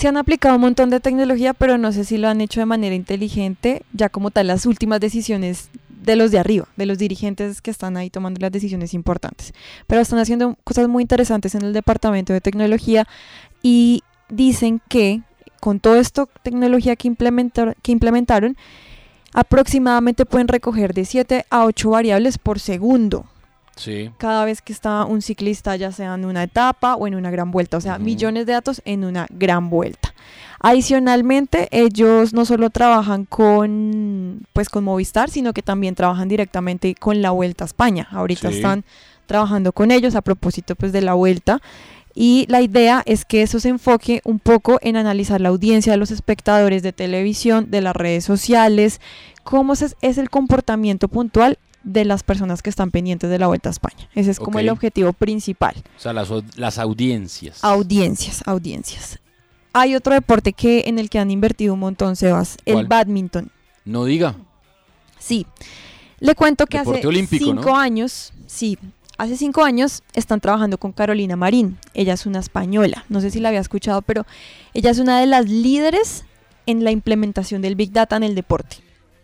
se 0.00 0.08
han 0.08 0.16
aplicado 0.16 0.54
un 0.54 0.62
montón 0.62 0.88
de 0.88 0.98
tecnología, 0.98 1.52
pero 1.52 1.76
no 1.76 1.92
sé 1.92 2.06
si 2.06 2.16
lo 2.16 2.28
han 2.28 2.40
hecho 2.40 2.58
de 2.60 2.64
manera 2.64 2.94
inteligente, 2.94 3.82
ya 3.92 4.08
como 4.08 4.30
tal 4.30 4.46
las 4.46 4.64
últimas 4.64 4.98
decisiones 4.98 5.68
de 5.90 6.16
los 6.16 6.30
de 6.30 6.38
arriba, 6.38 6.66
de 6.78 6.86
los 6.86 6.96
dirigentes 6.96 7.60
que 7.60 7.70
están 7.70 7.98
ahí 7.98 8.08
tomando 8.08 8.40
las 8.40 8.50
decisiones 8.50 8.94
importantes. 8.94 9.52
Pero 9.86 10.00
están 10.00 10.18
haciendo 10.18 10.56
cosas 10.64 10.88
muy 10.88 11.02
interesantes 11.02 11.54
en 11.54 11.60
el 11.60 11.74
departamento 11.74 12.32
de 12.32 12.40
tecnología 12.40 13.06
y 13.62 14.02
dicen 14.30 14.80
que 14.88 15.20
con 15.60 15.80
todo 15.80 15.96
esto 15.96 16.30
tecnología 16.42 16.96
que, 16.96 17.14
que 17.82 17.92
implementaron, 17.92 18.56
aproximadamente 19.34 20.24
pueden 20.24 20.48
recoger 20.48 20.94
de 20.94 21.04
7 21.04 21.44
a 21.50 21.66
8 21.66 21.90
variables 21.90 22.38
por 22.38 22.58
segundo 22.58 23.26
Sí. 23.80 24.10
cada 24.18 24.44
vez 24.44 24.60
que 24.60 24.72
está 24.72 25.04
un 25.06 25.22
ciclista, 25.22 25.74
ya 25.76 25.90
sea 25.90 26.14
en 26.14 26.24
una 26.26 26.42
etapa 26.42 26.94
o 26.96 27.06
en 27.06 27.14
una 27.14 27.30
gran 27.30 27.50
vuelta, 27.50 27.78
o 27.78 27.80
sea, 27.80 27.98
millones 27.98 28.44
de 28.46 28.52
datos 28.52 28.82
en 28.84 29.04
una 29.04 29.26
gran 29.30 29.70
vuelta. 29.70 30.12
Adicionalmente, 30.62 31.68
ellos 31.72 32.32
no 32.34 32.44
solo 32.44 32.68
trabajan 32.70 33.24
con 33.24 34.46
pues 34.52 34.68
con 34.68 34.84
Movistar, 34.84 35.30
sino 35.30 35.52
que 35.54 35.62
también 35.62 35.94
trabajan 35.94 36.28
directamente 36.28 36.94
con 36.94 37.22
la 37.22 37.30
Vuelta 37.30 37.64
a 37.64 37.66
España. 37.66 38.06
Ahorita 38.10 38.50
Sí. 38.50 38.56
están 38.56 38.84
trabajando 39.26 39.72
con 39.72 39.90
ellos 39.90 40.14
a 40.14 40.20
propósito 40.22 40.76
pues 40.76 40.92
de 40.92 41.00
la 41.00 41.14
Vuelta. 41.14 41.60
Y 42.14 42.44
la 42.48 42.60
idea 42.60 43.02
es 43.06 43.24
que 43.24 43.40
eso 43.42 43.58
se 43.60 43.68
enfoque 43.70 44.20
un 44.24 44.38
poco 44.38 44.78
en 44.82 44.96
analizar 44.96 45.40
la 45.40 45.48
audiencia 45.48 45.92
de 45.92 45.96
los 45.98 46.10
espectadores 46.10 46.82
de 46.82 46.92
televisión, 46.92 47.70
de 47.70 47.80
las 47.80 47.96
redes 47.96 48.24
sociales, 48.24 49.00
cómo 49.44 49.72
es 49.72 50.18
el 50.18 50.28
comportamiento 50.28 51.08
puntual 51.08 51.58
de 51.82 52.04
las 52.04 52.22
personas 52.22 52.62
que 52.62 52.70
están 52.70 52.90
pendientes 52.90 53.30
de 53.30 53.38
la 53.38 53.46
Vuelta 53.46 53.68
a 53.68 53.72
España. 53.72 54.08
Ese 54.14 54.30
es 54.30 54.38
como 54.38 54.58
el 54.58 54.68
objetivo 54.68 55.12
principal. 55.12 55.74
O 55.96 56.00
sea, 56.00 56.12
las, 56.12 56.28
las 56.56 56.78
audiencias. 56.78 57.62
Audiencias, 57.64 58.42
audiencias. 58.46 59.18
hay 59.72 59.94
otro 59.94 60.14
deporte 60.14 60.52
que 60.52 60.84
en 60.86 60.98
el 60.98 61.08
que 61.08 61.18
han 61.18 61.30
invertido 61.30 61.74
un 61.74 61.80
montón, 61.80 62.16
Sebas, 62.16 62.56
el 62.64 62.86
badminton. 62.86 63.50
No 63.84 64.04
diga. 64.04 64.36
Sí. 65.18 65.46
Le 66.18 66.34
cuento 66.34 66.66
que 66.66 66.78
Deporte 66.78 67.00
hace 67.00 67.08
olímpico, 67.08 67.44
cinco 67.46 67.70
¿no? 67.70 67.76
años, 67.76 68.32
sí, 68.46 68.78
hace 69.16 69.36
cinco 69.36 69.64
años 69.64 70.02
están 70.14 70.40
trabajando 70.40 70.78
con 70.78 70.92
Carolina 70.92 71.36
Marín. 71.36 71.78
Ella 71.94 72.12
es 72.12 72.26
una 72.26 72.40
española. 72.40 73.04
No 73.08 73.20
sé 73.20 73.30
si 73.30 73.40
la 73.40 73.48
había 73.48 73.60
escuchado, 73.60 74.02
pero 74.02 74.26
ella 74.74 74.90
es 74.90 74.98
una 74.98 75.18
de 75.18 75.26
las 75.26 75.48
líderes 75.48 76.24
en 76.66 76.84
la 76.84 76.90
implementación 76.90 77.62
del 77.62 77.74
Big 77.74 77.92
Data 77.92 78.16
en 78.16 78.22
el 78.22 78.34
deporte. 78.34 78.76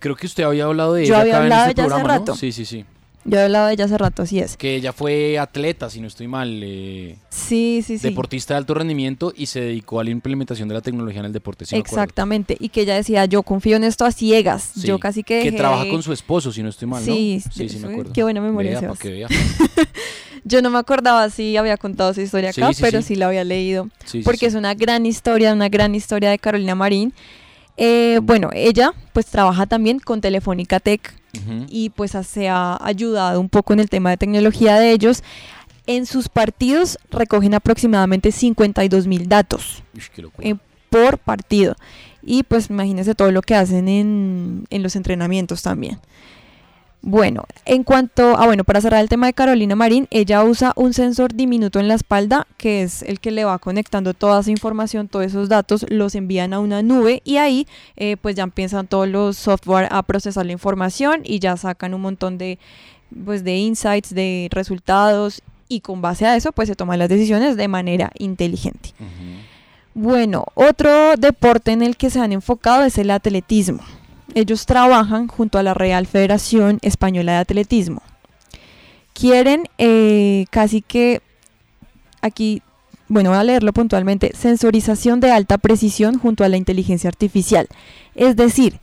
Creo 0.06 0.16
que 0.16 0.26
usted 0.26 0.44
había 0.44 0.64
hablado 0.64 0.94
de 0.94 1.04
Yo 1.06 1.14
ella 1.14 1.20
había 1.22 1.34
acá 1.34 1.42
hablado 1.44 1.62
este 1.70 1.74
de 1.82 1.86
ella 1.86 1.94
hace 1.94 2.02
programa, 2.02 2.14
¿no? 2.14 2.18
rato. 2.26 2.34
Sí, 2.36 2.52
sí, 2.52 2.64
sí. 2.64 2.84
Yo 3.28 3.40
he 3.40 3.42
hablado 3.42 3.66
de 3.66 3.72
ella 3.72 3.84
hace 3.86 3.98
rato, 3.98 4.22
así 4.22 4.38
es. 4.38 4.56
Que 4.56 4.76
ella 4.76 4.92
fue 4.92 5.36
atleta, 5.36 5.90
si 5.90 6.00
no 6.00 6.06
estoy 6.06 6.28
mal, 6.28 6.60
eh, 6.62 7.16
Sí, 7.28 7.82
sí, 7.84 7.98
sí. 7.98 8.08
deportista 8.08 8.54
de 8.54 8.58
alto 8.58 8.72
rendimiento 8.74 9.32
y 9.36 9.46
se 9.46 9.60
dedicó 9.62 9.98
a 9.98 10.04
la 10.04 10.10
implementación 10.10 10.68
de 10.68 10.74
la 10.74 10.80
tecnología 10.80 11.18
en 11.18 11.26
el 11.26 11.32
deporte. 11.32 11.64
sí 11.64 11.74
acuerdo. 11.74 11.88
Exactamente. 11.96 12.56
Y 12.60 12.68
que 12.68 12.82
ella 12.82 12.94
decía, 12.94 13.24
yo 13.24 13.42
confío 13.42 13.76
en 13.78 13.82
esto 13.82 14.04
a 14.04 14.12
ciegas. 14.12 14.70
Sí, 14.76 14.86
Yo 14.86 15.00
casi 15.00 15.24
que... 15.24 15.42
Que 15.42 15.50
dejé- 15.50 15.56
trabaja 15.56 15.88
con 15.88 16.04
su 16.04 16.12
esposo, 16.12 16.52
si 16.52 16.62
no 16.62 16.68
estoy 16.68 16.86
mal, 16.86 17.04
¿no? 17.04 17.12
Sí, 17.12 17.42
sí, 17.52 17.68
sí, 17.68 17.78
me 17.78 17.88
sí, 17.88 17.92
acuerdo. 17.94 18.12
qué 18.12 18.22
buena 18.22 18.40
memoria, 18.40 18.70
Vea, 18.70 18.80
Sebas. 18.80 18.98
para 18.98 19.10
que 19.10 19.14
vea. 19.16 19.28
Yo 20.44 20.62
no 20.62 20.70
me 20.70 20.78
acordaba 20.78 21.28
si 21.30 21.56
había 21.56 21.76
contado 21.76 22.14
su 22.14 22.20
historia 22.20 22.50
acá, 22.50 22.68
Sí, 22.68 22.74
sí, 22.74 22.82
pero 22.82 23.02
sí. 23.02 23.08
sí. 23.08 23.16
la 23.16 23.26
había 23.26 23.42
leído. 23.42 23.88
Sí, 24.04 24.18
sí, 24.18 24.22
porque 24.22 24.38
sí. 24.40 24.46
es 24.46 24.54
una 24.54 24.74
gran 24.74 25.04
historia, 25.04 25.52
una 25.52 25.68
gran 25.68 25.96
historia 25.96 26.30
de 26.30 26.38
Carolina 26.38 26.76
Marín. 26.76 27.12
Eh, 27.76 28.20
bueno, 28.22 28.50
ella 28.54 28.92
pues 29.12 29.26
trabaja 29.26 29.66
también 29.66 29.98
con 29.98 30.20
Telefónica 30.20 30.80
Tech 30.80 31.14
y 31.68 31.90
pues 31.90 32.12
se 32.26 32.48
ha 32.48 32.78
ayudado 32.82 33.40
un 33.40 33.50
poco 33.50 33.74
en 33.74 33.80
el 33.80 33.90
tema 33.90 34.10
de 34.10 34.16
tecnología 34.16 34.78
de 34.78 34.92
ellos. 34.92 35.22
En 35.86 36.06
sus 36.06 36.28
partidos 36.28 36.98
recogen 37.10 37.54
aproximadamente 37.54 38.32
52 38.32 39.06
mil 39.06 39.28
datos 39.28 39.82
Ush, 39.94 40.08
eh, 40.38 40.54
por 40.90 41.18
partido. 41.18 41.76
Y 42.22 42.42
pues 42.42 42.70
imagínense 42.70 43.14
todo 43.14 43.30
lo 43.30 43.42
que 43.42 43.54
hacen 43.54 43.86
en, 43.88 44.64
en 44.70 44.82
los 44.82 44.96
entrenamientos 44.96 45.62
también. 45.62 46.00
Bueno, 47.08 47.44
en 47.66 47.84
cuanto 47.84 48.36
a, 48.36 48.46
bueno, 48.46 48.64
para 48.64 48.80
cerrar 48.80 49.00
el 49.00 49.08
tema 49.08 49.28
de 49.28 49.32
Carolina 49.32 49.76
Marín, 49.76 50.08
ella 50.10 50.42
usa 50.42 50.72
un 50.74 50.92
sensor 50.92 51.32
diminuto 51.32 51.78
en 51.78 51.86
la 51.86 51.94
espalda, 51.94 52.48
que 52.56 52.82
es 52.82 53.02
el 53.02 53.20
que 53.20 53.30
le 53.30 53.44
va 53.44 53.60
conectando 53.60 54.12
toda 54.12 54.40
esa 54.40 54.50
información, 54.50 55.06
todos 55.06 55.26
esos 55.26 55.48
datos, 55.48 55.86
los 55.88 56.16
envían 56.16 56.52
a 56.52 56.58
una 56.58 56.82
nube 56.82 57.22
y 57.22 57.36
ahí 57.36 57.68
eh, 57.94 58.16
pues 58.20 58.34
ya 58.34 58.42
empiezan 58.42 58.88
todos 58.88 59.06
los 59.06 59.36
software 59.36 59.86
a 59.92 60.02
procesar 60.02 60.46
la 60.46 60.50
información 60.50 61.20
y 61.22 61.38
ya 61.38 61.56
sacan 61.56 61.94
un 61.94 62.00
montón 62.00 62.38
de, 62.38 62.58
pues, 63.24 63.44
de 63.44 63.54
insights, 63.54 64.12
de 64.12 64.48
resultados 64.50 65.42
y 65.68 65.82
con 65.82 66.02
base 66.02 66.26
a 66.26 66.34
eso 66.34 66.50
pues 66.50 66.68
se 66.68 66.74
toman 66.74 66.98
las 66.98 67.08
decisiones 67.08 67.56
de 67.56 67.68
manera 67.68 68.10
inteligente. 68.18 68.94
Bueno, 69.94 70.44
otro 70.54 71.14
deporte 71.16 71.70
en 71.70 71.82
el 71.82 71.96
que 71.96 72.10
se 72.10 72.18
han 72.18 72.32
enfocado 72.32 72.82
es 72.82 72.98
el 72.98 73.12
atletismo. 73.12 73.84
Ellos 74.34 74.66
trabajan 74.66 75.28
junto 75.28 75.58
a 75.58 75.62
la 75.62 75.74
Real 75.74 76.06
Federación 76.06 76.78
Española 76.82 77.32
de 77.32 77.38
Atletismo. 77.38 78.02
Quieren 79.12 79.68
eh, 79.78 80.44
casi 80.50 80.82
que, 80.82 81.22
aquí, 82.20 82.62
bueno, 83.08 83.30
voy 83.30 83.38
a 83.38 83.44
leerlo 83.44 83.72
puntualmente, 83.72 84.32
sensorización 84.34 85.20
de 85.20 85.30
alta 85.30 85.58
precisión 85.58 86.18
junto 86.18 86.44
a 86.44 86.48
la 86.48 86.56
inteligencia 86.56 87.08
artificial. 87.08 87.68
Es 88.14 88.36
decir, 88.36 88.80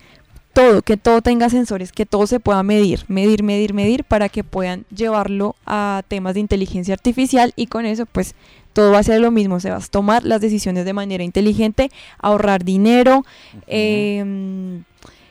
todo, 0.54 0.84
que 0.84 0.98
todo 0.98 1.22
tenga 1.22 1.50
sensores, 1.50 1.92
que 1.92 2.06
todo 2.06 2.28
se 2.28 2.40
pueda 2.40 2.64
medir, 2.64 3.04
medir, 3.08 3.44
medir, 3.44 3.74
medir, 3.74 4.04
para 4.04 4.30
que 4.30 4.44
puedan 4.44 4.86
llevarlo 4.96 5.56
a 5.66 6.04
temas 6.08 6.36
de 6.36 6.42
inteligencia 6.42 6.94
artificial 6.94 7.54
y 7.56 7.68
con 7.68 7.86
eso 7.86 8.06
pues 8.06 8.36
todo 8.72 8.92
va 8.92 9.00
a 9.00 9.04
ser 9.04 9.22
lo 9.22 9.32
mismo, 9.32 9.60
se 9.60 9.70
va 9.70 9.78
a 9.78 9.82
tomar 9.82 10.24
las 10.24 10.42
decisiones 10.42 10.86
de 10.86 10.94
manera 10.94 11.24
inteligente, 11.24 11.92
ahorrar 12.20 12.64
dinero, 12.64 13.26
em, 13.68 14.84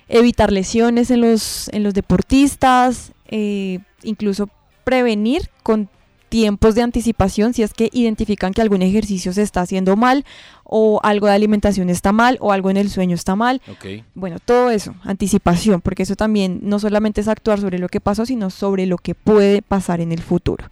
evitar 0.08 0.52
lesiones 0.52 1.10
en 1.10 1.20
los, 1.20 1.68
en 1.72 1.82
los 1.82 1.94
deportistas, 1.94 3.12
eh, 3.28 3.78
incluso 4.02 4.48
prevenir 4.84 5.48
con 5.62 5.88
tiempos 6.32 6.74
de 6.74 6.80
anticipación 6.80 7.52
si 7.52 7.62
es 7.62 7.74
que 7.74 7.90
identifican 7.92 8.54
que 8.54 8.62
algún 8.62 8.80
ejercicio 8.80 9.34
se 9.34 9.42
está 9.42 9.60
haciendo 9.60 9.96
mal 9.96 10.24
o 10.64 10.98
algo 11.02 11.26
de 11.26 11.34
alimentación 11.34 11.90
está 11.90 12.10
mal 12.10 12.38
o 12.40 12.52
algo 12.52 12.70
en 12.70 12.78
el 12.78 12.88
sueño 12.88 13.14
está 13.14 13.36
mal. 13.36 13.60
Ok. 13.70 14.02
Bueno, 14.14 14.38
todo 14.38 14.70
eso, 14.70 14.94
anticipación, 15.02 15.82
porque 15.82 16.04
eso 16.04 16.16
también 16.16 16.60
no 16.62 16.78
solamente 16.78 17.20
es 17.20 17.28
actuar 17.28 17.60
sobre 17.60 17.78
lo 17.78 17.90
que 17.90 18.00
pasó, 18.00 18.24
sino 18.24 18.48
sobre 18.48 18.86
lo 18.86 18.96
que 18.96 19.14
puede 19.14 19.60
pasar 19.60 20.00
en 20.00 20.10
el 20.10 20.22
futuro. 20.22 20.70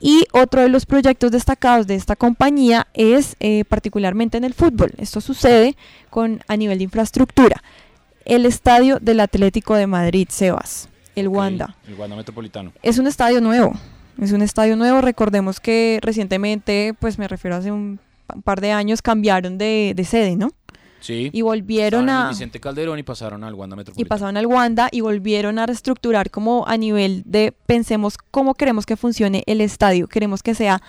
Y 0.00 0.24
otro 0.32 0.62
de 0.62 0.70
los 0.70 0.86
proyectos 0.86 1.32
destacados 1.32 1.86
de 1.86 1.94
esta 1.94 2.16
compañía 2.16 2.86
es 2.94 3.36
eh, 3.40 3.64
particularmente 3.64 4.38
en 4.38 4.44
el 4.44 4.54
fútbol. 4.54 4.92
Esto 4.96 5.20
sucede 5.20 5.76
con 6.08 6.40
a 6.48 6.56
nivel 6.56 6.78
de 6.78 6.84
infraestructura. 6.84 7.62
El 8.28 8.46
estadio 8.46 8.98
del 9.00 9.18
Atlético 9.20 9.74
de 9.74 9.86
Madrid, 9.88 10.28
Sebas, 10.30 10.88
el 11.16 11.26
Wanda. 11.28 11.74
El 11.88 11.94
Wanda 11.94 12.14
Metropolitano. 12.14 12.72
Es 12.82 12.98
un 12.98 13.06
estadio 13.08 13.40
nuevo. 13.40 13.72
Es 14.20 14.32
un 14.32 14.42
estadio 14.42 14.76
nuevo. 14.76 15.00
Recordemos 15.00 15.58
que 15.60 15.98
recientemente, 16.02 16.94
pues 17.00 17.18
me 17.18 17.26
refiero 17.26 17.56
hace 17.56 17.72
un 17.72 17.98
pa- 18.26 18.36
par 18.44 18.60
de 18.60 18.70
años, 18.72 19.00
cambiaron 19.02 19.58
de, 19.58 19.92
de 19.96 20.04
sede, 20.04 20.36
¿no? 20.36 20.50
Sí. 21.00 21.30
Y 21.32 21.42
volvieron 21.42 22.06
Estaban 22.08 22.26
a... 22.26 22.30
Vicente 22.30 22.58
Calderón 22.58 22.98
y 22.98 23.04
pasaron 23.04 23.44
al 23.44 23.54
Wanda 23.54 23.76
y 23.76 23.78
Metropolitano. 23.78 24.08
pasaron 24.08 24.36
al 24.36 24.46
Wanda 24.46 24.88
y 24.90 25.00
volvieron 25.00 25.60
a 25.60 25.66
reestructurar 25.66 26.28
como 26.32 26.66
a 26.66 26.76
nivel 26.76 27.22
de 27.24 27.52
pensemos 27.66 28.16
cómo 28.32 28.54
queremos 28.54 28.84
que 28.84 28.96
funcione 28.96 29.44
el 29.46 29.60
estadio. 29.60 30.08
Queremos 30.08 30.42
que 30.42 30.56
sea 30.56 30.82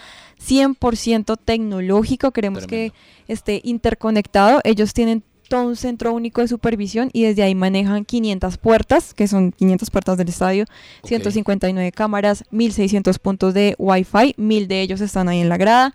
100% 0.43 1.37
tecnológico, 1.45 2.31
queremos 2.31 2.65
que 2.65 2.91
esté 3.27 3.61
interconectado. 3.63 4.61
Ellos 4.63 4.93
tienen 4.93 5.23
todo 5.49 5.63
un 5.67 5.75
centro 5.75 6.13
único 6.13 6.41
de 6.41 6.47
supervisión 6.47 7.09
y 7.11 7.23
desde 7.23 7.43
ahí 7.43 7.55
manejan 7.55 8.05
500 8.05 8.57
puertas, 8.57 9.13
que 9.13 9.27
son 9.27 9.51
500 9.51 9.89
puertas 9.89 10.17
del 10.17 10.29
estadio, 10.29 10.65
159 11.03 11.91
cámaras, 11.91 12.45
1600 12.51 13.19
puntos 13.19 13.53
de 13.53 13.75
Wi-Fi, 13.77 14.35
1000 14.37 14.67
de 14.67 14.81
ellos 14.81 15.01
están 15.01 15.27
ahí 15.27 15.41
en 15.41 15.49
la 15.49 15.57
grada. 15.57 15.93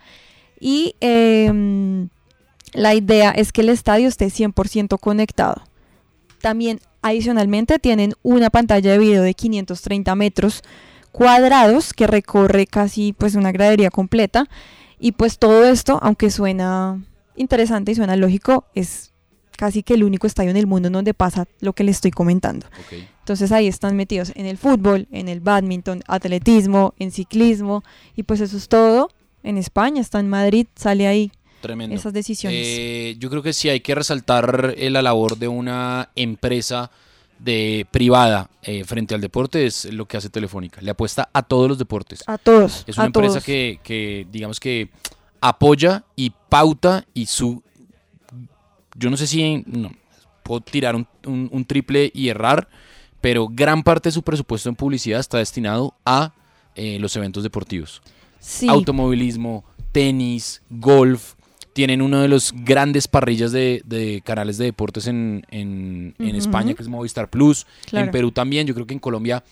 Y 0.60 0.96
em, 1.00 2.08
la 2.74 2.94
idea 2.94 3.30
es 3.30 3.52
que 3.52 3.62
el 3.62 3.70
estadio 3.70 4.08
esté 4.08 4.26
100% 4.26 4.98
conectado. 4.98 5.62
También 6.42 6.80
adicionalmente 7.00 7.78
tienen 7.78 8.12
una 8.22 8.50
pantalla 8.50 8.92
de 8.92 8.98
video 8.98 9.22
de 9.22 9.34
530 9.34 10.14
metros 10.14 10.62
cuadrados 11.12 11.94
que 11.94 12.06
recorre 12.06 12.66
casi 12.66 13.12
pues 13.12 13.36
una 13.36 13.52
gradería 13.52 13.90
completa 13.90 14.48
y 14.98 15.12
pues 15.12 15.38
todo 15.38 15.64
esto, 15.64 15.98
aunque 16.02 16.30
suena 16.30 17.00
interesante 17.36 17.92
y 17.92 17.94
suena 17.94 18.16
lógico, 18.16 18.64
es 18.74 19.13
casi 19.64 19.82
que 19.82 19.94
el 19.94 20.04
único 20.04 20.26
estadio 20.26 20.50
en 20.50 20.58
el 20.58 20.66
mundo 20.66 20.88
en 20.88 20.92
donde 20.92 21.14
pasa 21.14 21.48
lo 21.60 21.72
que 21.72 21.84
les 21.84 21.96
estoy 21.96 22.10
comentando. 22.10 22.66
Entonces 23.20 23.50
ahí 23.50 23.66
están 23.66 23.96
metidos 23.96 24.30
en 24.34 24.44
el 24.44 24.58
fútbol, 24.58 25.08
en 25.10 25.30
el 25.30 25.40
badminton, 25.40 26.02
atletismo, 26.06 26.92
en 26.98 27.10
ciclismo 27.10 27.82
y 28.14 28.24
pues 28.24 28.42
eso 28.42 28.58
es 28.58 28.68
todo. 28.68 29.08
En 29.42 29.56
España, 29.56 30.02
está 30.02 30.20
en 30.20 30.28
Madrid, 30.28 30.66
sale 30.74 31.06
ahí 31.06 31.32
Tremendo. 31.62 31.96
esas 31.96 32.12
decisiones. 32.12 32.60
Eh, 32.62 33.16
yo 33.18 33.30
creo 33.30 33.42
que 33.42 33.54
sí 33.54 33.70
hay 33.70 33.80
que 33.80 33.94
resaltar 33.94 34.74
eh, 34.76 34.90
la 34.90 35.00
labor 35.00 35.38
de 35.38 35.48
una 35.48 36.10
empresa 36.14 36.90
de 37.38 37.86
privada 37.90 38.50
eh, 38.62 38.84
frente 38.84 39.14
al 39.14 39.22
deporte 39.22 39.64
es 39.64 39.86
lo 39.86 40.06
que 40.06 40.18
hace 40.18 40.28
Telefónica. 40.28 40.82
Le 40.82 40.90
apuesta 40.90 41.30
a 41.32 41.42
todos 41.42 41.70
los 41.70 41.78
deportes. 41.78 42.22
A 42.26 42.36
todos, 42.36 42.84
Es 42.86 42.98
una 42.98 43.06
empresa 43.06 43.40
que, 43.40 43.80
que, 43.82 44.26
digamos 44.30 44.60
que 44.60 44.90
apoya 45.40 46.04
y 46.16 46.32
pauta 46.50 47.06
y 47.14 47.24
su... 47.24 47.62
Yo 48.94 49.10
no 49.10 49.16
sé 49.16 49.26
si 49.26 49.62
no, 49.66 49.90
puedo 50.42 50.60
tirar 50.60 50.94
un, 50.96 51.06
un- 51.26 51.48
un 51.52 51.64
triple 51.64 52.10
y 52.14 52.28
errar, 52.28 52.68
pero 53.20 53.48
gran 53.50 53.82
parte 53.82 54.08
de 54.08 54.12
su 54.12 54.22
presupuesto 54.22 54.68
en 54.68 54.74
publicidad 54.76 55.20
está 55.20 55.38
destinado 55.38 55.94
a 56.04 56.32
eh, 56.76 56.98
los 57.00 57.14
eventos 57.16 57.42
deportivos. 57.42 58.02
Sí. 58.40 58.68
Automovilismo, 58.68 59.64
tenis, 59.92 60.62
golf. 60.70 61.34
Tienen 61.72 62.02
uno 62.02 62.20
de 62.20 62.28
los 62.28 62.52
grandes 62.54 63.08
parrillas 63.08 63.50
de, 63.50 63.82
de 63.84 64.22
canales 64.24 64.58
de 64.58 64.66
deportes 64.66 65.06
en, 65.08 65.44
en- 65.50 66.14
en 66.18 66.26
Ujú. 66.28 66.36
España, 66.36 66.74
que 66.74 66.82
es 66.82 66.88
Movistar 66.88 67.28
Plus. 67.30 67.66
Claro. 67.86 68.06
En 68.06 68.12
Perú 68.12 68.30
también. 68.30 68.66
Yo 68.66 68.74
creo 68.74 68.86
que 68.86 68.94
en 68.94 69.00
Colombia, 69.00 69.42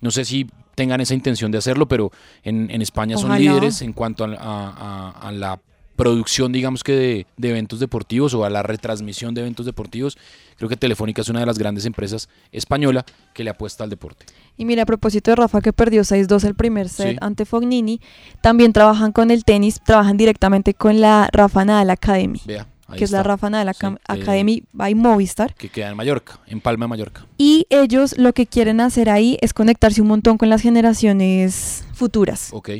no 0.00 0.10
sé 0.10 0.24
si 0.26 0.46
tengan 0.74 1.00
esa 1.00 1.14
intención 1.14 1.50
de 1.50 1.58
hacerlo, 1.58 1.86
pero 1.88 2.10
en, 2.42 2.70
en 2.70 2.82
España 2.82 3.16
son 3.16 3.38
líderes 3.38 3.80
en 3.82 3.92
cuanto 3.94 4.24
a, 4.24 4.28
a- 4.34 5.10
a- 5.10 5.28
a 5.28 5.32
la 5.32 5.60
producción, 6.02 6.50
digamos 6.52 6.82
que 6.82 6.92
de, 6.92 7.26
de 7.36 7.50
eventos 7.50 7.78
deportivos 7.80 8.32
o 8.34 8.44
a 8.44 8.50
la 8.50 8.62
retransmisión 8.62 9.34
de 9.34 9.42
eventos 9.42 9.66
deportivos. 9.66 10.16
Creo 10.56 10.68
que 10.68 10.76
Telefónica 10.76 11.22
es 11.22 11.28
una 11.28 11.40
de 11.40 11.46
las 11.46 11.58
grandes 11.58 11.84
empresas 11.84 12.28
española 12.52 13.04
que 13.34 13.44
le 13.44 13.50
apuesta 13.50 13.84
al 13.84 13.90
deporte. 13.90 14.26
Y 14.56 14.64
mira, 14.64 14.82
a 14.82 14.86
propósito 14.86 15.30
de 15.30 15.36
Rafa 15.36 15.60
que 15.60 15.72
perdió 15.72 16.02
6-2 16.02 16.44
el 16.44 16.54
primer 16.54 16.88
set 16.88 17.12
Sí. 17.12 17.16
ante 17.20 17.44
Fognini, 17.44 18.00
también 18.40 18.72
trabajan 18.72 19.12
con 19.12 19.30
el 19.30 19.44
tenis, 19.44 19.80
trabajan 19.84 20.16
directamente 20.16 20.74
con 20.74 21.00
la 21.00 21.28
Rafa 21.32 21.64
Nadal 21.64 21.90
Academy, 21.90 22.40
Vea, 22.46 22.66
que 22.96 23.04
es 23.04 23.10
la. 23.10 23.22
Rafa 23.22 23.48
Nadal 23.50 23.74
Sí, 23.74 23.80
que- 23.80 23.96
Academy 24.06 24.62
by 24.72 24.94
Movistar. 24.94 25.54
que 25.54 25.68
queda 25.68 25.90
en 25.90 25.96
Mallorca, 25.96 26.40
en 26.46 26.60
Palma 26.60 26.84
de 26.84 26.88
Mallorca. 26.88 27.26
Y 27.38 27.66
ellos 27.70 28.16
lo 28.18 28.32
que 28.32 28.46
quieren 28.46 28.80
hacer 28.80 29.08
ahí 29.10 29.38
es 29.40 29.52
conectarse 29.54 30.00
un 30.02 30.08
montón 30.08 30.36
con 30.38 30.48
las 30.48 30.62
generaciones 30.62 31.84
futuras. 31.94 32.50
Ok. 32.52 32.70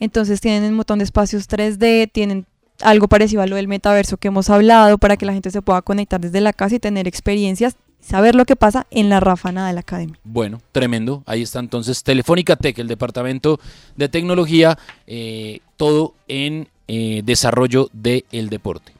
Entonces 0.00 0.40
tienen 0.40 0.64
un 0.64 0.74
montón 0.74 0.98
de 0.98 1.04
espacios 1.04 1.46
3D, 1.48 2.08
tienen 2.10 2.44
algo 2.82 3.08
parecido 3.08 3.42
a 3.42 3.46
lo 3.46 3.56
del 3.56 3.68
metaverso 3.68 4.16
que 4.16 4.28
hemos 4.28 4.50
hablado, 4.50 4.98
para 4.98 5.16
que 5.16 5.26
la 5.26 5.32
gente 5.32 5.50
se 5.50 5.62
pueda 5.62 5.82
conectar 5.82 6.20
desde 6.20 6.40
la 6.40 6.52
casa 6.52 6.76
y 6.76 6.78
tener 6.78 7.08
experiencias, 7.08 7.76
saber 8.00 8.34
lo 8.34 8.44
que 8.44 8.56
pasa 8.56 8.86
en 8.90 9.08
la 9.08 9.20
Rafana 9.20 9.66
de 9.66 9.72
la 9.72 9.80
Academia. 9.80 10.18
Bueno, 10.24 10.60
tremendo. 10.72 11.22
Ahí 11.26 11.42
está 11.42 11.60
entonces 11.60 12.02
Telefónica 12.02 12.56
Tech, 12.56 12.78
el 12.78 12.88
departamento 12.88 13.60
de 13.96 14.08
tecnología, 14.08 14.78
eh, 15.06 15.60
todo 15.76 16.14
en 16.28 16.68
eh, 16.88 17.22
desarrollo 17.24 17.88
del 17.92 18.48
deporte. 18.50 18.92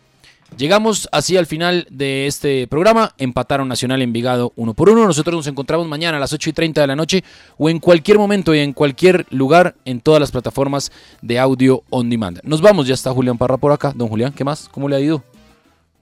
Llegamos 0.57 1.09
así 1.13 1.37
al 1.37 1.47
final 1.47 1.87
de 1.91 2.27
este 2.27 2.67
programa. 2.67 3.15
Empataron 3.19 3.69
Nacional 3.69 4.03
Envigado 4.03 4.53
uno 4.55 4.75
por 4.75 4.91
uno. 4.91 5.07
Nosotros 5.07 5.35
nos 5.35 5.47
encontramos 5.47 5.89
mañana 5.89 6.19
a 6.19 6.21
las 6.21 6.33
8 6.33 6.51
y 6.51 6.53
30 6.53 6.81
de 6.83 6.87
la 6.87 6.97
noche 6.97 7.25
o 7.57 7.71
en 7.71 7.81
cualquier 7.81 8.19
momento 8.19 8.55
y 8.55 8.59
en 8.59 8.73
cualquier 8.73 9.27
lugar 9.31 9.75
en 9.85 10.01
todas 10.01 10.21
las 10.21 10.31
plataformas 10.31 10.93
de 11.23 11.39
audio 11.39 11.83
on 11.91 12.11
demand. 12.11 12.41
Nos 12.45 12.61
vamos, 12.61 12.87
ya 12.87 12.95
está 12.95 13.11
Julián 13.13 13.39
Parra 13.39 13.57
por 13.57 13.73
acá. 13.73 13.93
Don 13.97 14.09
Julián, 14.09 14.33
¿qué 14.33 14.45
más? 14.45 14.69
¿Cómo 14.69 14.89
le 14.89 14.97
ha 14.97 15.01
ido? 15.01 15.25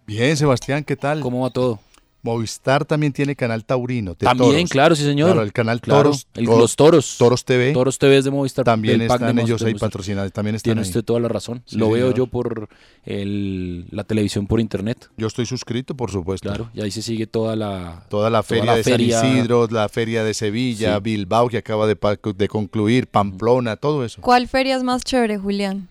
Bien, 0.06 0.36
Sebastián, 0.36 0.82
¿qué 0.82 0.96
tal? 0.96 1.20
¿Cómo 1.20 1.42
va 1.42 1.50
todo? 1.50 1.78
Movistar 2.22 2.84
también 2.84 3.12
tiene 3.12 3.34
canal 3.34 3.64
taurino. 3.64 4.10
de 4.10 4.16
También, 4.26 4.52
toros. 4.52 4.70
claro, 4.70 4.94
sí, 4.96 5.04
señor. 5.04 5.28
Claro, 5.30 5.42
el 5.42 5.52
canal 5.52 5.80
Claro, 5.80 6.02
Toros. 6.10 6.26
el- 6.34 6.44
los 6.44 6.76
Toros. 6.76 7.16
Toros 7.18 7.44
TV. 7.44 7.72
Toros 7.72 7.98
TV 7.98 8.18
es 8.18 8.24
de 8.24 8.30
Movistar. 8.30 8.64
También 8.64 8.98
de 8.98 9.06
están 9.06 9.38
ellos 9.38 9.62
ahí 9.62 9.74
patrocinados. 9.74 10.30
También 10.32 10.54
están 10.56 10.70
Tiene 10.72 10.82
ahí. 10.82 10.86
usted 10.86 11.02
toda 11.02 11.18
la 11.20 11.28
razón. 11.28 11.62
Sí, 11.64 11.78
Lo 11.78 11.90
veo 11.90 12.12
yo 12.12 12.26
por 12.26 12.68
el- 13.04 13.86
la 13.90 14.04
televisión 14.04 14.46
por 14.46 14.60
internet. 14.60 15.08
Yo 15.16 15.26
estoy 15.26 15.46
suscrito, 15.46 15.94
por 15.96 16.10
supuesto. 16.10 16.48
Claro, 16.48 16.70
y 16.74 16.82
ahí 16.82 16.90
se 16.90 17.00
sigue 17.02 17.26
toda 17.26 17.56
la... 17.56 18.04
Toda 18.10 18.28
la 18.28 18.42
feria 18.42 18.64
la 18.66 18.76
de 18.76 18.84
feria- 18.84 19.20
San 19.20 19.36
Isidro, 19.38 19.66
la 19.70 19.88
feria 19.88 20.22
de 20.22 20.34
Sevilla, 20.34 20.96
Sí. 20.96 21.00
Bilbao 21.02 21.48
que 21.48 21.58
acaba 21.58 21.86
de, 21.86 21.96
de 22.36 22.48
concluir, 22.48 23.06
Pamplona, 23.06 23.76
todo 23.76 24.04
eso. 24.04 24.20
¿Cuál 24.20 24.46
feria 24.48 24.76
es 24.76 24.82
más 24.82 25.02
chévere, 25.04 25.38
Julián? 25.38 25.88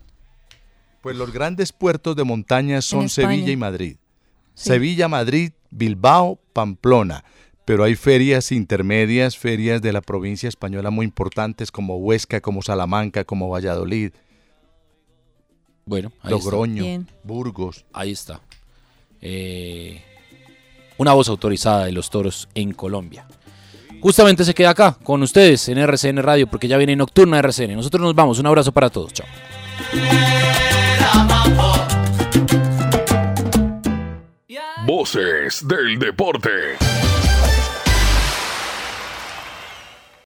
Pues 1.02 1.16
los 1.16 1.32
grandes 1.32 1.72
puertos 1.72 2.14
de 2.14 2.24
montaña 2.24 2.82
son. 2.82 3.08
Sevilla 3.08 3.50
y 3.50 3.56
Madrid. 3.56 3.96
Sí. 4.60 4.68
Sevilla, 4.68 5.08
Madrid, 5.08 5.52
Bilbao, 5.70 6.38
Pamplona. 6.52 7.24
Pero 7.64 7.84
hay 7.84 7.94
ferias 7.94 8.52
intermedias, 8.52 9.38
ferias 9.38 9.80
de 9.80 9.92
la 9.92 10.02
provincia 10.02 10.50
española 10.50 10.90
muy 10.90 11.06
importantes 11.06 11.72
como 11.72 11.96
Huesca, 11.96 12.42
como 12.42 12.60
Salamanca, 12.62 13.24
como 13.24 13.48
Valladolid, 13.48 14.12
Bueno, 15.86 16.12
ahí 16.20 16.34
está. 16.34 16.44
Logroño. 16.50 17.06
Burgos. 17.24 17.86
Ahí 17.94 18.10
está. 18.12 18.42
Eh, 19.22 20.02
una 20.98 21.14
voz 21.14 21.28
autorizada 21.30 21.86
de 21.86 21.92
los 21.92 22.10
toros 22.10 22.48
en 22.54 22.72
Colombia. 22.74 23.26
Justamente 24.02 24.44
se 24.44 24.52
queda 24.52 24.70
acá 24.70 24.98
con 25.02 25.22
ustedes 25.22 25.66
en 25.68 25.78
RCN 25.78 26.18
Radio 26.18 26.48
porque 26.48 26.68
ya 26.68 26.76
viene 26.76 26.96
Nocturna 26.96 27.38
RCN. 27.38 27.76
Nosotros 27.76 28.02
nos 28.02 28.14
vamos. 28.14 28.38
Un 28.38 28.46
abrazo 28.46 28.72
para 28.72 28.90
todos. 28.90 29.12
Chao. 29.14 29.26
Voces 35.00 35.66
del 35.66 35.98
deporte. 35.98 36.76